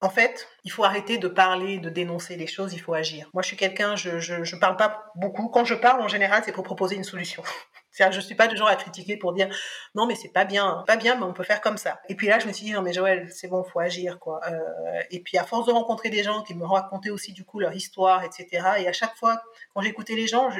en 0.00 0.10
fait 0.10 0.46
il 0.64 0.70
faut 0.70 0.84
arrêter 0.84 1.16
de 1.18 1.28
parler 1.28 1.78
de 1.78 1.88
dénoncer 1.88 2.36
les 2.36 2.46
choses 2.46 2.74
il 2.74 2.80
faut 2.80 2.94
agir. 2.94 3.28
Moi 3.32 3.42
je 3.42 3.48
suis 3.48 3.56
quelqu'un 3.56 3.96
je, 3.96 4.18
je 4.18 4.56
parle 4.56 4.76
pas 4.76 5.10
beaucoup. 5.14 5.48
Quand 5.48 5.64
je 5.64 5.74
parle 5.74 6.02
en 6.02 6.08
général 6.08 6.42
c'est 6.44 6.52
pour 6.52 6.64
proposer 6.64 6.96
une 6.96 7.04
solution 7.04 7.42
c'est-à-dire, 7.96 8.20
je 8.20 8.26
suis 8.26 8.34
pas 8.34 8.46
du 8.46 8.56
genre 8.58 8.68
à 8.68 8.76
critiquer 8.76 9.16
pour 9.16 9.32
dire 9.32 9.48
non, 9.94 10.06
mais 10.06 10.14
c'est 10.16 10.28
pas 10.28 10.44
bien, 10.44 10.84
pas 10.86 10.96
bien, 10.96 11.14
mais 11.14 11.22
on 11.22 11.32
peut 11.32 11.44
faire 11.44 11.62
comme 11.62 11.78
ça. 11.78 11.98
Et 12.10 12.14
puis 12.14 12.26
là, 12.26 12.38
je 12.38 12.46
me 12.46 12.52
suis 12.52 12.66
dit 12.66 12.72
non, 12.72 12.82
mais 12.82 12.92
Joël, 12.92 13.26
c'est 13.32 13.48
bon, 13.48 13.64
faut 13.64 13.80
agir, 13.80 14.18
quoi. 14.18 14.40
Euh, 14.50 15.00
et 15.10 15.20
puis 15.20 15.38
à 15.38 15.44
force 15.44 15.66
de 15.66 15.72
rencontrer 15.72 16.10
des 16.10 16.22
gens 16.22 16.42
qui 16.42 16.54
me 16.54 16.66
racontaient 16.66 17.08
aussi 17.08 17.32
du 17.32 17.44
coup 17.44 17.58
leur 17.58 17.72
histoire, 17.72 18.22
etc. 18.22 18.48
Et 18.80 18.86
à 18.86 18.92
chaque 18.92 19.16
fois, 19.16 19.40
quand 19.74 19.80
j'écoutais 19.80 20.14
les 20.14 20.26
gens, 20.26 20.50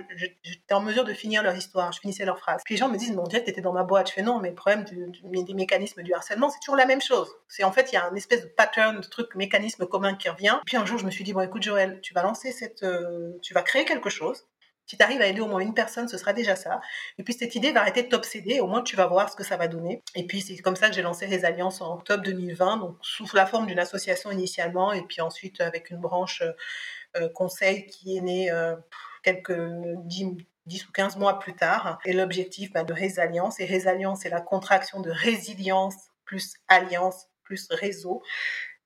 j'étais 0.42 0.72
en 0.72 0.80
mesure 0.80 1.04
de 1.04 1.12
finir 1.12 1.42
leur 1.42 1.54
histoire, 1.54 1.92
je 1.92 2.00
finissais 2.00 2.24
leur 2.24 2.38
phrase. 2.38 2.62
Puis 2.64 2.74
les 2.74 2.78
gens 2.78 2.88
me 2.88 2.96
disent, 2.96 3.10
mais 3.10 3.18
on 3.18 3.26
dirait 3.26 3.42
que 3.42 3.46
t'étais 3.46 3.60
dans 3.60 3.74
ma 3.74 3.84
boîte. 3.84 4.08
Je 4.08 4.14
fais 4.14 4.22
non, 4.22 4.38
mais 4.40 4.48
le 4.48 4.54
problème 4.54 4.84
des 4.84 5.54
mécanismes 5.54 6.02
du 6.02 6.14
harcèlement, 6.14 6.48
c'est 6.48 6.60
toujours 6.60 6.76
la 6.76 6.86
même 6.86 7.02
chose. 7.02 7.28
C'est 7.48 7.64
en 7.64 7.72
fait, 7.72 7.92
il 7.92 7.96
y 7.96 7.98
a 7.98 8.06
un 8.06 8.14
espèce 8.14 8.44
de 8.44 8.48
pattern, 8.48 8.98
de 8.98 9.06
truc, 9.06 9.34
mécanisme 9.34 9.84
commun 9.84 10.14
qui 10.14 10.30
revient. 10.30 10.58
Puis 10.64 10.78
un 10.78 10.86
jour, 10.86 10.96
je 10.96 11.04
me 11.04 11.10
suis 11.10 11.22
dit 11.22 11.34
bon, 11.34 11.42
écoute 11.42 11.62
Joël, 11.62 12.00
tu 12.00 12.14
vas 12.14 12.22
lancer 12.22 12.50
cette, 12.50 12.82
euh, 12.82 13.32
tu 13.42 13.52
vas 13.52 13.60
créer 13.60 13.84
quelque 13.84 14.08
chose 14.08 14.46
si 14.86 14.96
tu 14.96 15.02
arrives 15.02 15.20
à 15.20 15.26
aider 15.26 15.40
au 15.40 15.46
moins 15.46 15.60
une 15.60 15.74
personne, 15.74 16.08
ce 16.08 16.16
sera 16.16 16.32
déjà 16.32 16.56
ça. 16.56 16.80
Et 17.18 17.24
puis 17.24 17.34
cette 17.34 17.54
idée 17.54 17.72
va 17.72 17.80
arrêter 17.80 18.04
de 18.04 18.08
t'obséder, 18.08 18.60
au 18.60 18.66
moins 18.66 18.82
tu 18.82 18.96
vas 18.96 19.06
voir 19.06 19.30
ce 19.30 19.36
que 19.36 19.44
ça 19.44 19.56
va 19.56 19.68
donner. 19.68 20.02
Et 20.14 20.26
puis 20.26 20.40
c'est 20.40 20.56
comme 20.58 20.76
ça 20.76 20.88
que 20.88 20.94
j'ai 20.94 21.02
lancé 21.02 21.26
les 21.26 21.44
alliances 21.44 21.80
en 21.80 21.94
octobre 21.94 22.22
2020, 22.22 22.78
donc 22.78 22.96
sous 23.02 23.28
la 23.34 23.46
forme 23.46 23.66
d'une 23.66 23.80
association 23.80 24.30
initialement, 24.30 24.92
et 24.92 25.02
puis 25.02 25.20
ensuite 25.20 25.60
avec 25.60 25.90
une 25.90 25.98
branche 25.98 26.42
euh, 26.42 26.52
euh, 27.16 27.28
conseil 27.28 27.86
qui 27.86 28.16
est 28.16 28.20
née 28.20 28.50
euh, 28.50 28.76
quelques 29.22 29.58
10, 30.04 30.36
10, 30.66 30.88
ou 30.88 30.92
15 30.92 31.16
mois 31.16 31.38
plus 31.40 31.54
tard. 31.54 31.98
Et 32.04 32.12
l'objectif 32.12 32.72
bah, 32.72 32.84
de 32.84 32.92
Résalliance, 32.92 33.58
et 33.60 33.64
Résalliance 33.64 34.20
c'est 34.22 34.30
la 34.30 34.40
contraction 34.40 35.00
de 35.00 35.10
résilience 35.10 35.94
plus 36.24 36.54
alliance 36.68 37.26
plus 37.46 37.68
réseau. 37.70 38.22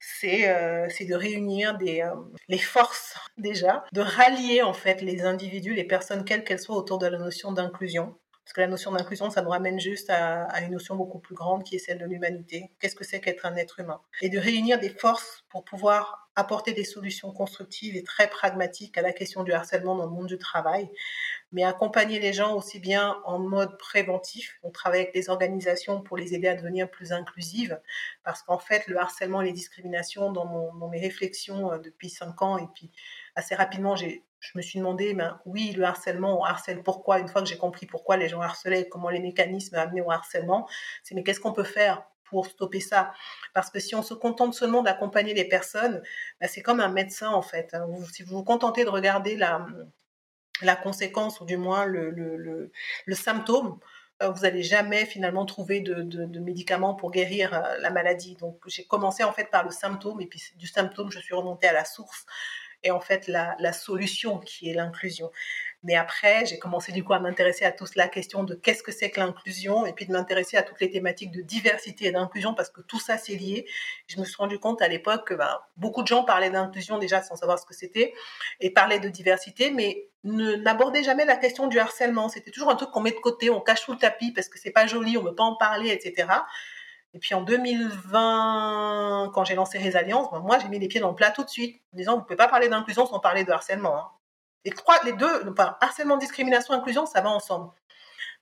C'est 0.01 0.47
de 0.47 1.15
réunir 1.15 1.77
des, 1.79 2.03
les 2.49 2.59
forces 2.59 3.15
déjà, 3.39 3.85
de 3.93 4.01
rallier 4.01 4.63
en 4.63 4.73
fait 4.73 5.03
les 5.03 5.23
individus, 5.23 5.75
les 5.75 5.85
personnes 5.85 6.25
quelles 6.25 6.45
qu'elles 6.45 6.61
soient 6.61 6.77
autour 6.77 6.99
de 6.99 7.07
la 7.07 7.19
notion 7.19 7.53
d'inclusion. 7.53 8.17
Parce 8.45 8.55
que 8.55 8.61
la 8.63 8.67
notion 8.67 8.91
d'inclusion, 8.91 9.31
ça 9.31 9.43
nous 9.43 9.51
ramène 9.51 9.79
juste 9.79 10.11
à, 10.11 10.45
à, 10.47 10.63
une 10.63 10.73
notion 10.73 10.97
beaucoup 10.97 11.21
plus 11.21 11.37
grande 11.37 11.63
qui 11.63 11.77
est 11.77 11.79
celle 11.79 11.99
de 11.99 12.05
l'humanité. 12.05 12.73
Qu'est-ce 12.81 12.97
que 12.97 13.05
c'est 13.05 13.21
qu'être 13.21 13.47
un 13.47 13.55
être 13.55 13.79
humain? 13.79 14.01
Et 14.23 14.29
de 14.29 14.41
réunir 14.41 14.81
des 14.81 14.89
forces 14.89 15.45
pour 15.51 15.65
pouvoir 15.65 16.31
apporter 16.35 16.73
des 16.73 16.85
solutions 16.85 17.33
constructives 17.33 17.97
et 17.97 18.03
très 18.03 18.29
pragmatiques 18.29 18.97
à 18.99 19.03
la 19.03 19.13
question 19.13 19.45
du 19.45 19.53
harcèlement 19.53 19.95
dans 19.95 20.07
le 20.07 20.11
monde 20.11 20.27
du 20.27 20.39
travail, 20.39 20.91
mais 21.53 21.65
accompagner 21.65 22.21
les 22.21 22.33
gens 22.33 22.55
aussi 22.55 22.79
bien 22.79 23.21
en 23.25 23.39
mode 23.39 23.77
préventif. 23.79 24.59
On 24.63 24.71
travaille 24.71 25.01
avec 25.01 25.15
des 25.15 25.31
organisations 25.31 26.01
pour 26.01 26.17
les 26.17 26.35
aider 26.35 26.49
à 26.49 26.55
devenir 26.55 26.91
plus 26.91 27.13
inclusives, 27.13 27.81
parce 28.23 28.43
qu'en 28.43 28.59
fait, 28.59 28.87
le 28.87 28.99
harcèlement 28.99 29.43
et 29.43 29.47
les 29.47 29.53
discriminations, 29.53 30.33
dans, 30.33 30.89
mes 30.89 31.01
réflexions 31.01 31.73
euh, 31.73 31.79
depuis 31.79 32.11
cinq 32.11 32.43
ans, 32.43 32.59
et 32.59 32.67
puis 32.75 32.91
assez 33.35 33.55
rapidement, 33.55 33.97
j'ai 33.97 34.25
je 34.41 34.53
me 34.57 34.63
suis 34.63 34.79
demandé, 34.79 35.13
ben, 35.13 35.39
oui, 35.45 35.73
le 35.73 35.85
harcèlement, 35.85 36.41
on 36.41 36.45
harcèle 36.45 36.83
pourquoi? 36.83 37.19
Une 37.19 37.29
fois 37.29 37.43
que 37.43 37.49
j'ai 37.49 37.59
compris 37.59 37.85
pourquoi 37.85 38.17
les 38.17 38.29
gens 38.29 38.41
harcelaient, 38.41 38.89
comment 38.89 39.11
les 39.11 39.21
mécanismes 39.21 39.77
amenaient 39.77 40.01
au 40.01 40.11
harcèlement, 40.11 40.67
c'est 41.03 41.15
mais 41.15 41.23
qu'est-ce 41.23 41.41
qu'on 41.41 41.53
peut 41.53 41.63
faire 41.63 42.03
pour 42.25 42.47
stopper 42.47 42.81
ça? 42.81 43.13
Parce 43.53 43.71
que 43.71 43.81
si 43.81 43.95
on 43.95 44.03
se 44.03 44.15
contente 44.15 44.55
seulement 44.55 44.83
d'accompagner 44.83 45.35
les 45.35 45.45
personnes, 45.45 46.03
ben, 46.41 46.49
c'est 46.49 46.63
comme 46.63 46.81
un 46.81 46.89
médecin 46.89 47.31
en 47.31 47.43
fait. 47.43 47.75
Hein. 47.75 47.87
si 48.13 48.23
vous 48.23 48.37
vous 48.39 48.45
contentez 48.45 48.85
de 48.85 48.89
regarder 48.89 49.37
la, 49.37 49.67
la 50.63 50.77
conséquence 50.77 51.41
ou 51.41 51.45
du 51.45 51.57
moins 51.57 51.85
le, 51.85 52.11
le, 52.11 52.71
le, 53.07 53.15
symptôme, 53.15 53.79
euh, 54.23 54.31
vous 54.31 54.43
n'allez 54.43 54.63
jamais 54.63 55.07
finalement 55.07 55.47
trouver 55.47 55.81
de, 55.81 56.03
de, 56.03 56.41
médicaments 56.41 56.95
pour 56.95 57.11
guérir 57.11 57.55
euh, 57.55 57.79
la 57.79 57.91
maladie. 57.91 58.37
Donc 58.37 58.59
j'ai 58.67 58.85
commencé 58.85 59.25
en 59.25 59.33
fait 59.33 59.51
par 59.51 59.65
le 59.65 59.71
symptôme 59.71 60.21
et 60.21 60.27
puis 60.27 60.43
du 60.57 60.67
symptôme 60.67 61.11
je 61.11 61.19
suis 61.19 61.35
remontée 61.35 61.69
à 61.69 61.73
la 61.73 61.85
source 61.85 62.27
et 62.83 62.91
en 62.91 63.01
fait 63.01 63.27
la, 63.27 63.57
la 63.59 63.73
solution 63.73 64.39
qui 64.39 64.71
est 64.71 64.75
l'inclusion. 64.75 65.31
Mais 65.83 65.95
après, 65.97 66.45
j'ai 66.45 66.59
commencé 66.59 66.93
du 66.93 67.03
coup 67.03 67.15
à 67.15 67.21
m'intéresser 67.21 67.65
à 67.65 67.73
toute 67.73 67.95
la 67.97 68.07
question 68.07 68.45
de 68.45 68.55
qu'est-ce 68.55 68.83
que 68.83 68.93
c'est 68.93 69.11
que 69.11 69.19
l'inclusion 69.19 69.87
et 69.87 69.95
puis 69.95 70.05
de 70.05 70.13
m'intéresser 70.13 70.59
à 70.59 70.63
toutes 70.63 70.81
les 70.81 70.91
thématiques 70.91 71.31
de 71.31 71.41
diversité 71.41 72.07
et 72.07 72.13
d'inclusion 72.13 72.53
parce 72.53 72.69
que 72.69 72.83
tout 72.83 73.01
ça 73.01 73.17
c'est 73.17 73.35
lié. 73.35 73.67
Je 74.07 74.21
me 74.21 74.25
suis 74.27 74.37
rendu 74.37 74.59
compte 74.59 74.83
à 74.83 74.89
l'époque 74.89 75.27
que 75.29 75.35
ben, 75.35 75.59
beaucoup 75.77 76.03
de 76.03 76.07
gens 76.07 76.23
parlaient 76.23 76.51
d'inclusion 76.51 76.99
déjà 76.99 77.23
sans 77.23 77.37
savoir 77.37 77.59
ce 77.59 77.65
que 77.65 77.75
c'était 77.75 78.13
et 78.61 78.71
parlaient 78.71 79.01
de 79.01 79.09
diversité, 79.09 79.71
mais 79.71 80.10
ne 80.25 80.57
n'abordaient 80.57 81.03
jamais 81.03 81.25
la 81.25 81.37
question 81.37 81.67
du 81.67 81.79
harcèlement. 81.79 82.29
C'était 82.29 82.51
toujours 82.51 82.71
un 82.71 82.77
truc 82.77 82.91
qu'on 82.91 83.01
met 83.01 83.13
de 83.13 83.17
côté, 83.17 83.51
on 83.51 83.61
cache 83.61 83.83
sous 83.83 83.93
le 83.93 83.99
tapis 83.99 84.33
parce 84.33 84.49
que 84.49 84.59
c'est 84.59 84.71
pas 84.71 84.87
joli, 84.87 85.17
on 85.17 85.23
veut 85.23 85.35
pas 85.35 85.45
en 85.45 85.57
parler, 85.57 85.91
etc. 85.91 86.29
Et 87.15 87.19
puis 87.19 87.35
en 87.35 87.43
2020, 87.43 89.33
quand 89.35 89.45
j'ai 89.45 89.55
lancé 89.55 89.79
Résalience, 89.79 90.31
ben 90.31 90.41
moi 90.41 90.59
j'ai 90.59 90.69
mis 90.69 90.79
les 90.79 90.89
pieds 90.89 91.01
dans 91.01 91.11
le 91.11 91.17
plat 91.17 91.31
tout 91.31 91.43
de 91.43 91.49
suite, 91.49 91.81
en 91.93 91.97
disant 91.97 92.17
vous 92.17 92.23
pouvez 92.23 92.37
pas 92.37 92.49
parler 92.49 92.69
d'inclusion 92.69 93.07
sans 93.07 93.19
parler 93.19 93.45
de 93.45 93.51
harcèlement. 93.51 93.97
Hein. 93.97 94.11
Les 94.65 94.71
trois, 94.73 94.97
les 95.05 95.13
deux, 95.13 95.55
harcèlement, 95.81 96.19
discrimination, 96.19 96.75
inclusion, 96.75 97.07
ça 97.07 97.21
va 97.21 97.31
ensemble. 97.31 97.71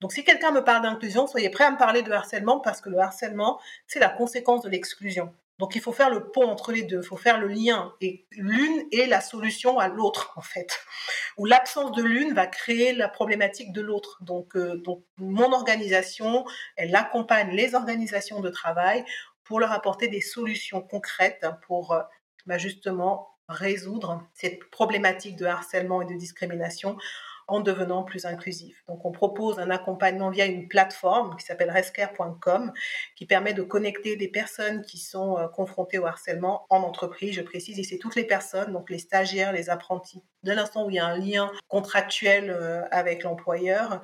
Donc 0.00 0.12
si 0.12 0.24
quelqu'un 0.24 0.50
me 0.50 0.62
parle 0.62 0.82
d'inclusion, 0.82 1.26
soyez 1.26 1.50
prêt 1.50 1.64
à 1.64 1.70
me 1.70 1.78
parler 1.78 2.02
de 2.02 2.12
harcèlement 2.12 2.60
parce 2.60 2.80
que 2.80 2.88
le 2.88 2.98
harcèlement, 2.98 3.60
c'est 3.86 4.00
la 4.00 4.08
conséquence 4.08 4.62
de 4.62 4.68
l'exclusion. 4.68 5.32
Donc 5.58 5.74
il 5.74 5.80
faut 5.80 5.92
faire 5.92 6.10
le 6.10 6.30
pont 6.30 6.48
entre 6.48 6.70
les 6.70 6.82
deux, 6.82 7.00
il 7.02 7.06
faut 7.06 7.16
faire 7.16 7.38
le 7.38 7.48
lien. 7.48 7.94
Et 8.00 8.26
l'une 8.32 8.86
est 8.92 9.06
la 9.06 9.20
solution 9.20 9.78
à 9.78 9.88
l'autre, 9.88 10.32
en 10.36 10.40
fait. 10.40 10.80
Ou 11.36 11.46
l'absence 11.46 11.92
de 11.92 12.02
l'une 12.02 12.32
va 12.32 12.46
créer 12.46 12.92
la 12.92 13.08
problématique 13.08 13.72
de 13.72 13.80
l'autre. 13.80 14.18
Donc, 14.22 14.56
euh, 14.56 14.76
donc 14.76 15.04
mon 15.16 15.52
organisation, 15.52 16.44
elle 16.76 16.94
accompagne 16.94 17.50
les 17.50 17.74
organisations 17.74 18.40
de 18.40 18.50
travail 18.50 19.04
pour 19.42 19.58
leur 19.58 19.72
apporter 19.72 20.08
des 20.08 20.20
solutions 20.20 20.80
concrètes 20.80 21.46
pour 21.66 21.92
euh, 21.92 22.02
bah, 22.46 22.58
justement 22.58 23.34
résoudre 23.48 24.22
cette 24.34 24.70
problématique 24.70 25.36
de 25.36 25.46
harcèlement 25.46 26.02
et 26.02 26.04
de 26.04 26.14
discrimination 26.14 26.98
en 27.48 27.60
devenant 27.60 28.02
plus 28.02 28.26
inclusif. 28.26 28.84
Donc 28.86 29.04
on 29.04 29.10
propose 29.10 29.58
un 29.58 29.70
accompagnement 29.70 30.30
via 30.30 30.46
une 30.46 30.68
plateforme 30.68 31.36
qui 31.36 31.44
s'appelle 31.44 31.70
rescare.com 31.70 32.72
qui 33.16 33.26
permet 33.26 33.54
de 33.54 33.62
connecter 33.62 34.16
des 34.16 34.28
personnes 34.28 34.82
qui 34.82 34.98
sont 34.98 35.38
euh, 35.38 35.48
confrontées 35.48 35.98
au 35.98 36.06
harcèlement 36.06 36.66
en 36.70 36.82
entreprise, 36.82 37.34
je 37.34 37.42
précise, 37.42 37.78
et 37.78 37.84
c'est 37.84 37.98
toutes 37.98 38.14
les 38.14 38.24
personnes, 38.24 38.72
donc 38.72 38.90
les 38.90 38.98
stagiaires, 38.98 39.52
les 39.52 39.70
apprentis. 39.70 40.22
De 40.44 40.52
l'instant 40.52 40.86
où 40.86 40.90
il 40.90 40.96
y 40.96 40.98
a 40.98 41.06
un 41.06 41.18
lien 41.18 41.50
contractuel 41.66 42.50
euh, 42.50 42.84
avec 42.90 43.24
l'employeur, 43.24 44.00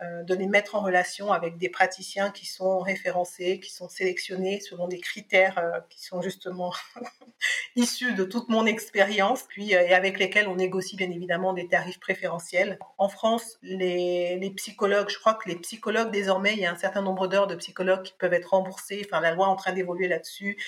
de 0.00 0.34
les 0.34 0.46
mettre 0.46 0.76
en 0.76 0.80
relation 0.80 1.32
avec 1.32 1.58
des 1.58 1.68
praticiens 1.68 2.30
qui 2.30 2.46
sont 2.46 2.78
référencés, 2.78 3.60
qui 3.60 3.72
sont 3.72 3.88
sélectionnés 3.88 4.60
selon 4.60 4.88
des 4.88 5.00
critères 5.00 5.58
euh, 5.58 5.80
qui 5.90 6.04
sont 6.04 6.22
justement 6.22 6.72
issus 7.76 8.14
de 8.14 8.24
toute 8.24 8.48
mon 8.48 8.66
expérience, 8.66 9.42
puis 9.48 9.74
euh, 9.74 9.82
et 9.82 9.94
avec 9.94 10.18
lesquels 10.18 10.48
on 10.48 10.56
négocie 10.56 10.96
bien 10.96 11.10
évidemment 11.10 11.52
des 11.52 11.68
tarifs 11.68 12.00
préférentiels. 12.00 12.78
En 12.96 13.08
France, 13.08 13.58
les, 13.62 14.52
psychologues, 14.56 15.08
je 15.08 15.18
crois 15.18 15.34
que 15.34 15.48
les 15.48 15.56
psychologues 15.56 16.10
désormais, 16.10 16.52
il 16.52 16.60
y 16.60 16.66
a 16.66 16.72
un 16.72 16.76
certain 16.76 17.02
nombre 17.02 17.26
d'heures 17.26 17.46
de 17.46 17.54
psychologues 17.54 18.02
qui 18.02 18.14
peuvent 18.18 18.32
être 18.32 18.50
remboursés. 18.50 19.02
Enfin, 19.04 19.20
la 19.20 19.32
loi 19.32 19.46
est 19.46 19.50
en 19.50 19.56
train 19.56 19.72
d'évoluer 19.72 20.08
là-dessus. 20.08 20.58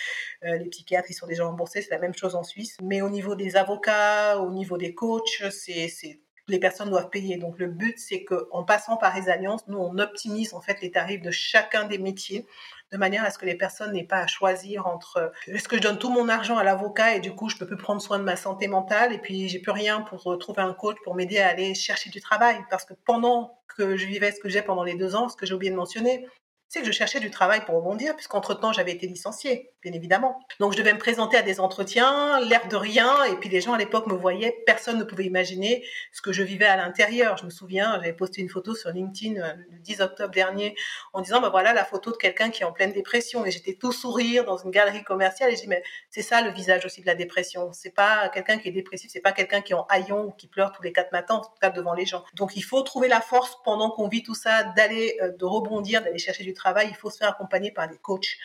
les 0.43 0.69
psychiatres, 0.69 1.11
ils 1.11 1.15
sont 1.15 1.27
déjà 1.27 1.45
remboursés, 1.45 1.83
c'est 1.83 1.91
la 1.91 1.99
même 1.99 2.15
chose 2.15 2.35
en 2.35 2.43
Suisse. 2.43 2.77
Mais 2.83 3.01
au 3.01 3.11
niveau 3.11 3.35
des 3.35 3.57
avocats, 3.57 4.39
au 4.39 4.51
niveau 4.51 4.77
des 4.77 4.95
coachs, 4.95 5.43
c'est 5.51 6.21
les 6.51 6.59
personnes 6.59 6.91
doivent 6.91 7.11
payer. 7.11 7.37
Donc 7.37 7.59
le 7.59 7.67
but, 7.67 7.99
c'est 7.99 8.25
qu'en 8.25 8.65
passant 8.65 8.97
par 8.97 9.19
les 9.19 9.29
alliances, 9.29 9.67
nous, 9.69 9.79
on 9.79 9.99
optimise 9.99 10.55
en 10.55 10.61
fait 10.61 10.81
les 10.81 10.91
tarifs 10.91 11.23
de 11.23 11.31
chacun 11.31 11.85
des 11.85 11.99
métiers 11.99 12.47
de 12.93 12.97
manière 12.97 13.25
à 13.25 13.31
ce 13.31 13.39
que 13.39 13.47
les 13.47 13.55
personnes 13.55 13.93
n'aient 13.93 14.05
pas 14.05 14.19
à 14.19 14.27
choisir 14.27 14.87
entre 14.87 15.33
est-ce 15.47 15.69
que 15.69 15.77
je 15.77 15.83
donne 15.83 15.99
tout 15.99 16.11
mon 16.11 16.29
argent 16.29 16.59
à 16.59 16.65
l'avocat 16.65 17.15
et 17.15 17.21
du 17.21 17.33
coup 17.33 17.49
je 17.49 17.57
peux 17.57 17.67
plus 17.67 17.77
prendre 17.77 18.03
soin 18.03 18.19
de 18.19 18.25
ma 18.25 18.35
santé 18.35 18.67
mentale 18.67 19.13
et 19.13 19.19
puis 19.19 19.49
j'ai 19.49 19.61
plus 19.61 19.71
rien 19.71 20.01
pour 20.01 20.37
trouver 20.39 20.63
un 20.63 20.75
coach 20.75 20.97
pour 21.05 21.15
m'aider 21.15 21.39
à 21.39 21.49
aller 21.49 21.75
chercher 21.75 22.11
du 22.11 22.21
travail? 22.21 22.59
Parce 22.69 22.85
que 22.85 22.95
pendant 23.05 23.61
que 23.69 23.97
je 23.97 24.07
vivais 24.07 24.33
ce 24.33 24.41
que 24.41 24.49
j'ai 24.49 24.63
pendant 24.63 24.83
les 24.83 24.95
deux 24.95 25.15
ans, 25.15 25.29
ce 25.29 25.37
que 25.37 25.47
j'ai 25.47 25.55
oublié 25.55 25.71
de 25.71 25.77
mentionner, 25.77 26.27
c'est 26.71 26.83
que 26.83 26.87
je 26.87 26.93
cherchais 26.93 27.19
du 27.19 27.33
travail 27.33 27.65
pour 27.65 27.75
rebondir, 27.75 28.15
puisqu'entre-temps, 28.15 28.73
j'avais 28.73 28.93
été 28.93 29.09
licenciée, 29.09 29.73
bien 29.83 29.93
évidemment. 29.93 30.39
Donc, 30.61 30.73
je 30.73 30.79
devais 30.79 30.93
me 30.93 31.01
présenter 31.01 31.37
à 31.37 31.43
des 31.43 31.59
entretiens, 31.59 32.39
l'air 32.49 32.69
de 32.69 32.77
rien, 32.77 33.25
et 33.25 33.35
puis 33.35 33.49
les 33.49 33.61
gens 33.61 33.73
à 33.73 33.79
l'époque 33.79 34.07
me 34.07 34.15
voyaient, 34.15 34.57
personne 34.67 34.97
ne 34.97 35.03
pouvait 35.03 35.25
imaginer 35.25 35.85
ce 36.13 36.23
que 36.23 36.33
je 36.33 36.45
vivais 36.45 36.67
à 36.67 36.77
l'intérieur. 36.77 37.37
Je 37.39 37.45
me 37.45 37.51
souviens, 37.51 37.95
j'avais 37.97 38.13
posté 38.13 38.41
une 38.41 38.49
photo 38.49 38.77
sur 38.77 38.91
LinkedIn 38.91 39.43
euh, 39.43 39.53
le 39.69 39.79
10 39.81 40.01
octobre 40.01 40.33
dernier 40.33 40.77
en 41.13 41.23
disant, 41.23 41.41
bah 41.41 41.49
voilà 41.49 41.73
la 41.73 41.85
photo 41.85 42.13
de 42.13 42.17
quelqu'un 42.17 42.51
qui 42.51 42.63
est 42.63 42.65
en 42.65 42.73
pleine 42.73 42.93
dépression, 42.93 43.45
et 43.45 43.51
j'étais 43.51 43.75
tout 43.75 43.91
sourire 43.91 44.45
dans 44.45 44.57
une 44.57 44.71
galerie 44.71 45.03
commerciale, 45.03 45.51
et 45.51 45.57
je 45.57 45.63
dis, 45.63 45.69
mais 45.69 45.83
c'est 46.09 46.23
ça 46.23 46.41
le 46.41 46.53
visage 46.53 46.87
aussi 46.87 47.01
de 47.01 47.07
la 47.07 47.17
dépression. 47.17 47.73
C'est 47.73 47.95
pas 47.97 48.29
quelqu'un 48.29 48.59
qui 48.59 48.69
est 48.69 48.73
dépressif, 48.73 49.11
c'est 49.13 49.19
pas 49.19 49.33
quelqu'un 49.33 49.61
qui 49.61 49.73
est 49.73 49.77
en 49.77 49.87
haillon 49.89 50.27
ou 50.27 50.31
qui 50.31 50.47
pleure 50.47 50.71
tous 50.71 50.83
les 50.85 50.93
quatre 50.93 51.11
matins, 51.11 51.35
en 51.35 51.41
tout 51.41 51.51
cas 51.61 51.71
devant 51.71 51.95
les 51.95 52.07
gens. 52.07 52.23
Donc, 52.35 52.53
il 52.55 52.63
faut 52.63 52.83
trouver 52.83 53.09
la 53.09 53.21
force 53.21 53.59
pendant 53.65 53.91
qu'on 53.91 54.07
vit 54.07 54.23
tout 54.23 54.37
ça, 54.37 54.63
d'aller, 54.77 55.19
euh, 55.21 55.33
de 55.37 55.45
rebondir, 55.45 56.03
d'aller 56.05 56.19
chercher 56.19 56.45
du 56.45 56.55
travail, 56.55 56.60
il 56.87 56.95
faut 56.95 57.11
se 57.11 57.19
faire 57.19 57.31
accompagner 57.31 57.71
par 57.73 57.89
des 57.89 57.99
coachs. 57.99 58.37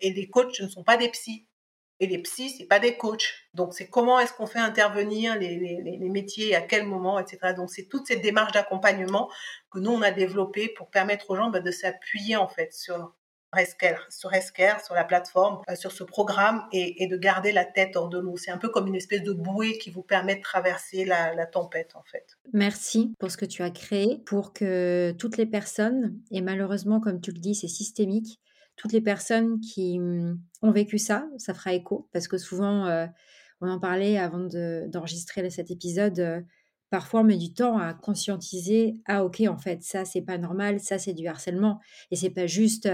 Et 0.00 0.12
les 0.12 0.28
coachs 0.28 0.60
ne 0.60 0.68
sont 0.68 0.84
pas 0.84 0.96
des 0.96 1.08
psys. 1.08 1.46
Et 2.00 2.06
les 2.06 2.18
psys, 2.18 2.50
c'est 2.50 2.64
pas 2.64 2.78
des 2.78 2.96
coachs. 2.96 3.34
Donc, 3.52 3.74
c'est 3.74 3.88
comment 3.88 4.18
est-ce 4.18 4.32
qu'on 4.32 4.46
fait 4.46 4.58
intervenir 4.58 5.36
les, 5.36 5.56
les, 5.58 6.08
métiers, 6.08 6.54
à 6.54 6.62
quel 6.62 6.86
moment, 6.86 7.18
etc. 7.18 7.52
Donc, 7.54 7.70
c'est 7.70 7.88
toute 7.88 8.06
cette 8.06 8.22
démarche 8.22 8.52
d'accompagnement 8.52 9.30
que 9.70 9.78
nous, 9.78 9.90
on 9.90 10.00
a 10.00 10.10
développée 10.10 10.68
pour 10.68 10.88
permettre 10.88 11.30
aux 11.30 11.36
gens 11.36 11.50
bah, 11.50 11.60
de 11.60 11.70
s'appuyer, 11.70 12.36
en 12.36 12.48
fait, 12.48 12.72
sur 12.72 13.14
Sur 14.10 14.30
Rescare, 14.30 14.84
sur 14.84 14.94
la 14.94 15.04
plateforme, 15.04 15.60
euh, 15.68 15.74
sur 15.74 15.90
ce 15.90 16.04
programme 16.04 16.62
et, 16.72 17.08
de 17.08 17.16
garder 17.16 17.50
la 17.50 17.64
tête 17.64 17.96
hors 17.96 18.08
de 18.08 18.18
l'eau. 18.18 18.36
C'est 18.36 18.52
un 18.52 18.58
peu 18.58 18.68
comme 18.68 18.86
une 18.86 18.94
espèce 18.94 19.22
de 19.22 19.32
bouée 19.32 19.78
qui 19.78 19.90
vous 19.90 20.02
permet 20.02 20.36
de 20.36 20.42
traverser 20.42 21.04
la, 21.04 21.34
la, 21.34 21.46
tempête 21.46 21.96
en 21.96 22.02
fait. 22.04 22.38
Merci 22.52 23.12
pour 23.18 23.30
ce 23.30 23.36
que 23.36 23.44
tu 23.44 23.62
as 23.62 23.70
créé, 23.70 24.22
pour 24.24 24.52
que 24.52 25.12
toutes 25.18 25.36
les 25.36 25.46
personnes, 25.46 26.16
et 26.30 26.42
malheureusement 26.42 27.00
comme 27.00 27.20
tu 27.20 27.32
le 27.32 27.40
dis 27.40 27.56
c'est 27.56 27.68
systémique, 27.68 28.38
toutes 28.80 28.92
les 28.92 29.02
personnes 29.02 29.60
qui 29.60 29.98
mm, 29.98 30.40
ont 30.62 30.70
vécu 30.70 30.98
ça, 30.98 31.28
ça 31.36 31.52
fera 31.52 31.74
écho, 31.74 32.08
parce 32.12 32.28
que 32.28 32.38
souvent, 32.38 32.86
euh, 32.86 33.06
on 33.60 33.68
en 33.68 33.78
parlait 33.78 34.16
avant 34.16 34.48
d'enregistrer 34.86 35.50
cet 35.50 35.70
épisode, 35.70 36.18
euh, 36.18 36.40
parfois 36.88 37.20
on 37.20 37.24
met 37.24 37.36
du 37.36 37.52
temps 37.52 37.78
à 37.78 37.92
conscientiser, 37.92 38.96
ah 39.06 39.24
ok 39.24 39.42
en 39.48 39.58
fait 39.58 39.82
ça 39.82 40.04
c'est 40.04 40.22
pas 40.22 40.38
normal, 40.38 40.80
ça 40.80 40.98
c'est 40.98 41.12
du 41.12 41.26
harcèlement, 41.26 41.78
et 42.10 42.16
c'est 42.16 42.30
pas 42.30 42.46
juste 42.46 42.88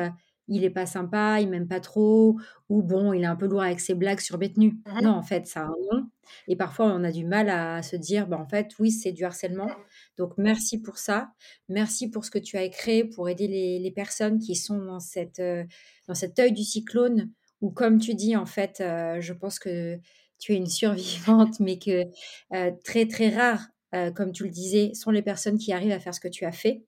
il 0.48 0.64
est 0.64 0.70
pas 0.70 0.86
sympa, 0.86 1.40
il 1.40 1.48
m'aime 1.48 1.68
pas 1.68 1.80
trop, 1.80 2.38
ou 2.68 2.82
bon, 2.82 3.12
il 3.12 3.22
est 3.22 3.26
un 3.26 3.36
peu 3.36 3.46
lourd 3.46 3.62
avec 3.62 3.80
ses 3.80 3.94
blagues 3.94 4.20
sur 4.20 4.38
bête 4.38 4.56
nue. 4.56 4.78
Mmh 4.86 5.02
non, 5.02 5.10
en 5.10 5.22
fait, 5.22 5.46
ça 5.46 5.62
a 5.62 5.64
un 5.64 5.74
nom. 5.92 6.08
Et 6.48 6.56
parfois, 6.56 6.86
on 6.86 7.04
a 7.04 7.12
du 7.12 7.24
mal 7.24 7.48
à 7.48 7.82
se 7.82 7.96
dire, 7.96 8.26
bah, 8.26 8.38
en 8.38 8.48
fait, 8.48 8.70
oui, 8.78 8.90
c'est 8.90 9.12
du 9.12 9.24
harcèlement. 9.24 9.70
Donc, 10.18 10.34
merci 10.38 10.80
pour 10.80 10.98
ça. 10.98 11.30
Merci 11.68 12.10
pour 12.10 12.24
ce 12.24 12.30
que 12.30 12.38
tu 12.38 12.56
as 12.56 12.68
créé 12.68 13.04
pour 13.04 13.28
aider 13.28 13.48
les, 13.48 13.90
personnes 13.90 14.38
qui 14.38 14.54
sont 14.56 14.78
dans, 14.78 15.00
cette, 15.00 15.38
euh, 15.38 15.64
dans 16.06 16.14
cet 16.14 16.38
œil 16.38 16.52
du 16.52 16.64
cyclone, 16.64 17.30
où, 17.60 17.70
comme 17.70 17.98
tu 17.98 18.14
dis, 18.14 18.36
en 18.36 18.46
fait, 18.46 18.80
euh, 18.80 19.20
je 19.20 19.32
pense 19.32 19.58
que 19.58 19.98
tu 20.38 20.52
es 20.52 20.56
une 20.56 20.66
survivante, 20.66 21.58
mais 21.60 21.78
que 21.78 22.04
euh, 22.52 22.72
très, 22.84 23.06
très 23.06 23.30
rare, 23.30 23.68
comme 24.14 24.32
tu 24.32 24.44
le 24.44 24.50
disais, 24.50 24.92
sont 24.92 25.10
les 25.10 25.22
personnes 25.22 25.56
qui 25.56 25.72
arrivent 25.72 25.92
à 25.92 25.98
faire 25.98 26.14
ce 26.14 26.20
que 26.20 26.28
tu 26.28 26.44
as 26.44 26.52
fait. 26.52 26.82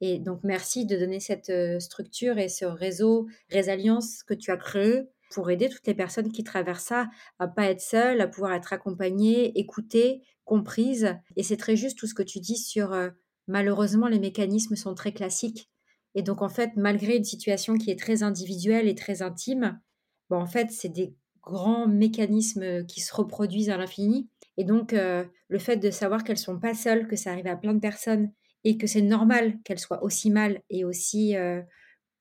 Et 0.00 0.18
donc, 0.18 0.40
merci 0.44 0.86
de 0.86 0.96
donner 0.96 1.20
cette 1.20 1.52
structure 1.80 2.38
et 2.38 2.48
ce 2.48 2.64
réseau 2.64 3.26
Résalliance 3.50 4.22
que 4.22 4.34
tu 4.34 4.50
as 4.50 4.56
créé 4.56 5.08
pour 5.30 5.50
aider 5.50 5.68
toutes 5.68 5.86
les 5.86 5.94
personnes 5.94 6.32
qui 6.32 6.44
traversent 6.44 6.84
ça 6.84 7.08
à 7.38 7.48
pas 7.48 7.70
être 7.70 7.80
seules, 7.80 8.20
à 8.20 8.26
pouvoir 8.26 8.52
être 8.52 8.72
accompagnées, 8.72 9.58
écoutées, 9.58 10.22
comprises. 10.44 11.16
Et 11.36 11.42
c'est 11.42 11.56
très 11.56 11.76
juste 11.76 11.98
tout 11.98 12.06
ce 12.06 12.14
que 12.14 12.22
tu 12.22 12.40
dis 12.40 12.56
sur 12.56 12.92
euh, 12.92 13.10
malheureusement 13.46 14.08
les 14.08 14.18
mécanismes 14.18 14.76
sont 14.76 14.94
très 14.94 15.12
classiques. 15.12 15.70
Et 16.14 16.22
donc 16.22 16.42
en 16.42 16.48
fait, 16.48 16.72
malgré 16.76 17.16
une 17.16 17.24
situation 17.24 17.78
qui 17.78 17.90
est 17.90 17.98
très 17.98 18.24
individuelle 18.24 18.88
et 18.88 18.96
très 18.96 19.22
intime, 19.22 19.80
bon, 20.28 20.38
en 20.38 20.46
fait, 20.46 20.70
c'est 20.72 20.88
des 20.88 21.14
grands 21.40 21.86
mécanismes 21.86 22.84
qui 22.86 23.00
se 23.00 23.14
reproduisent 23.14 23.70
à 23.70 23.76
l'infini. 23.76 24.28
Et 24.56 24.64
donc, 24.64 24.92
euh, 24.92 25.24
le 25.48 25.58
fait 25.58 25.76
de 25.76 25.90
savoir 25.90 26.24
qu'elles 26.24 26.36
sont 26.36 26.58
pas 26.58 26.74
seules, 26.74 27.06
que 27.06 27.16
ça 27.16 27.30
arrive 27.30 27.46
à 27.46 27.56
plein 27.56 27.72
de 27.72 27.80
personnes 27.80 28.32
et 28.64 28.76
que 28.76 28.86
c'est 28.86 29.02
normal 29.02 29.58
qu'elles 29.64 29.78
soient 29.78 30.02
aussi 30.02 30.30
mal 30.30 30.62
et 30.70 30.84
aussi 30.84 31.36
euh, 31.36 31.62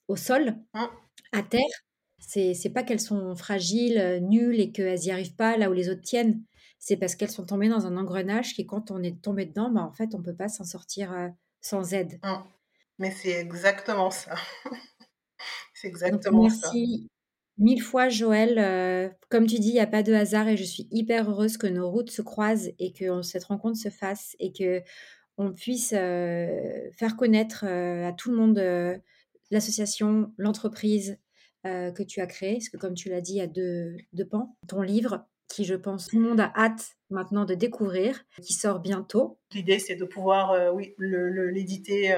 au 0.08 0.16
sol, 0.16 0.56
mmh. 0.74 0.86
à 1.34 1.44
terre, 1.44 1.62
c'est 2.20 2.54
c'est 2.54 2.70
pas 2.70 2.84
qu'elles 2.84 3.00
sont 3.00 3.36
fragiles, 3.36 3.98
euh, 3.98 4.20
nulles 4.20 4.60
et 4.60 4.72
qu'elles 4.72 5.00
n'y 5.00 5.12
arrivent 5.12 5.36
pas 5.36 5.58
là 5.58 5.70
où 5.70 5.74
les 5.74 5.90
autres 5.90 6.02
tiennent. 6.02 6.44
C'est 6.80 6.96
parce 6.96 7.16
qu'elles 7.16 7.32
sont 7.32 7.46
tombées 7.46 7.68
dans 7.68 7.86
un 7.86 7.98
engrenage 7.98 8.54
qui, 8.54 8.66
quand 8.66 8.90
on 8.90 9.04
est 9.04 9.22
tombé 9.22 9.46
dedans, 9.46 9.70
bah, 9.70 9.82
en 9.82 9.92
fait, 9.92 10.16
on 10.16 10.24
peut 10.24 10.36
pas 10.36 10.48
s'en 10.48 10.64
sortir 10.64 11.14
sans 11.60 11.94
aide. 11.94 12.20
Mmh. 12.24 12.44
Mais 13.00 13.12
c'est 13.12 13.32
exactement 13.32 14.12
ça. 14.12 14.36
c'est 15.74 15.88
exactement 15.90 16.50
ça. 16.50 16.70
Merci 16.74 17.10
mille 17.58 17.82
fois, 17.82 18.08
Joël. 18.08 19.14
comme 19.30 19.46
tu 19.46 19.60
dis, 19.60 19.70
il 19.70 19.74
n'y 19.74 19.80
a 19.82 19.88
pas 19.88 20.04
de 20.04 20.14
hasard 20.14 20.48
et 20.48 20.56
je 20.56 20.64
suis 20.64 20.88
hyper 20.92 21.30
heureuse 21.30 21.58
que 21.58 21.68
nos 21.68 21.90
routes 21.90 22.12
se 22.12 22.22
croisent 22.22 22.72
et 22.80 22.94
que 22.94 23.22
cette 23.24 23.44
rencontre 23.44 23.78
se 23.78 23.90
fasse 23.90 24.38
et 24.40 24.54
que 24.54 24.82
on 25.40 25.52
puisse 25.52 25.90
faire 25.90 27.16
connaître 27.18 27.66
à 27.66 28.14
tout 28.14 28.30
le 28.30 28.38
monde 28.38 29.02
l'association, 29.50 30.32
l'entreprise 30.38 31.18
que 31.64 32.04
tu 32.04 32.22
as 32.22 32.28
créée. 32.28 32.56
Parce 32.56 32.70
que 32.70 32.78
comme 32.78 32.94
tu 32.94 33.10
l'as 33.10 33.22
dit, 33.22 33.34
il 33.34 33.38
y 33.38 33.42
a 33.42 33.48
deux, 33.48 33.96
deux 34.14 34.26
pans. 34.26 34.56
Ton 34.68 34.82
livre, 34.82 35.26
qui 35.48 35.64
je 35.66 35.74
pense 35.74 36.08
tout 36.08 36.20
le 36.20 36.28
monde 36.28 36.40
a 36.40 36.54
hâte 36.56 36.98
maintenant 37.10 37.46
de 37.46 37.56
découvrir, 37.56 38.22
qui 38.42 38.54
sort 38.54 38.80
bientôt. 38.80 39.40
L'idée, 39.54 39.80
c'est 39.80 39.96
de 39.96 40.06
pouvoir, 40.06 40.74
oui, 40.76 40.94
l'éditer 41.00 42.14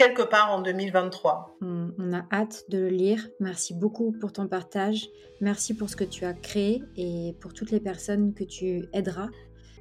quelque 0.00 0.22
part 0.22 0.50
en 0.50 0.62
2023. 0.62 1.58
On, 1.60 2.12
a 2.14 2.24
hâte 2.32 2.64
de 2.70 2.78
le 2.78 2.88
lire. 2.88 3.28
Merci 3.38 3.74
beaucoup 3.74 4.12
pour 4.18 4.32
ton 4.32 4.48
partage. 4.48 5.08
Merci 5.42 5.74
pour 5.74 5.90
ce 5.90 5.96
que 5.96 6.04
tu 6.04 6.24
as 6.24 6.32
créé 6.32 6.82
et 6.96 7.36
pour 7.42 7.52
toutes 7.52 7.70
les 7.70 7.80
personnes 7.80 8.32
que 8.32 8.44
tu 8.44 8.86
aideras. 8.94 9.28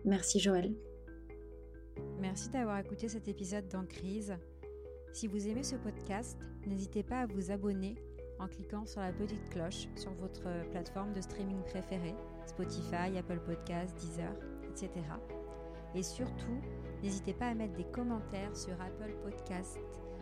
Merci 0.04 0.42
Joël. 0.42 0.74
Merci 2.20 2.50
d'avoir 2.50 2.80
écouté 2.80 3.08
cet 3.08 3.28
épisode 3.28 3.68
dans 3.70 3.86
Crise. 3.86 4.36
Si 5.14 5.28
vous 5.28 5.48
aimez 5.48 5.64
ce 5.64 5.76
podcast, 5.76 6.38
n'hésitez 6.68 7.04
pas 7.04 7.22
à 7.22 7.26
vous 7.26 7.52
abonner 7.52 7.96
en 8.40 8.48
cliquant 8.48 8.86
sur 8.86 9.02
la 9.02 9.12
petite 9.12 9.50
cloche 9.50 9.88
sur 9.96 10.14
votre 10.14 10.44
plateforme 10.72 11.14
de 11.14 11.22
streaming 11.22 11.62
préférée, 11.64 12.16
Spotify, 12.46 13.18
Apple 13.18 13.40
Podcasts, 13.46 13.96
Deezer, 13.98 14.34
etc. 14.70 14.90
Et 15.96 16.04
surtout, 16.04 16.62
n'hésitez 17.04 17.34
pas 17.34 17.48
à 17.48 17.54
mettre 17.54 17.74
des 17.74 17.86
commentaires 17.92 18.56
sur 18.56 18.74
Apple 18.82 19.14
Podcasts 19.24 19.80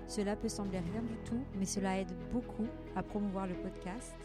cela 0.08 0.38
peut 0.38 0.50
sembler 0.50 0.80
rien 0.80 1.02
du 1.02 1.18
tout, 1.26 1.44
mais 1.60 1.66
cela 1.66 2.00
aide 2.00 2.14
beaucoup 2.32 2.68
à 2.96 3.04
promouvoir 3.04 3.46
le 3.46 3.56
podcast. 3.56 4.16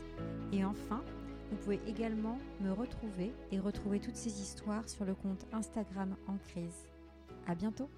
Et 0.52 0.64
enfin, 0.64 1.02
vous 1.50 1.56
pouvez 1.56 1.80
également 1.88 2.38
me 2.60 2.72
retrouver 2.72 3.32
et 3.50 3.58
retrouver 3.58 3.98
toutes 3.98 4.16
ces 4.16 4.40
histoires 4.40 4.88
sur 4.88 5.04
le 5.04 5.14
compte 5.14 5.44
Instagram 5.52 6.14
en 6.28 6.36
crise. 6.38 6.91
À 7.46 7.54
bientôt! 7.54 7.92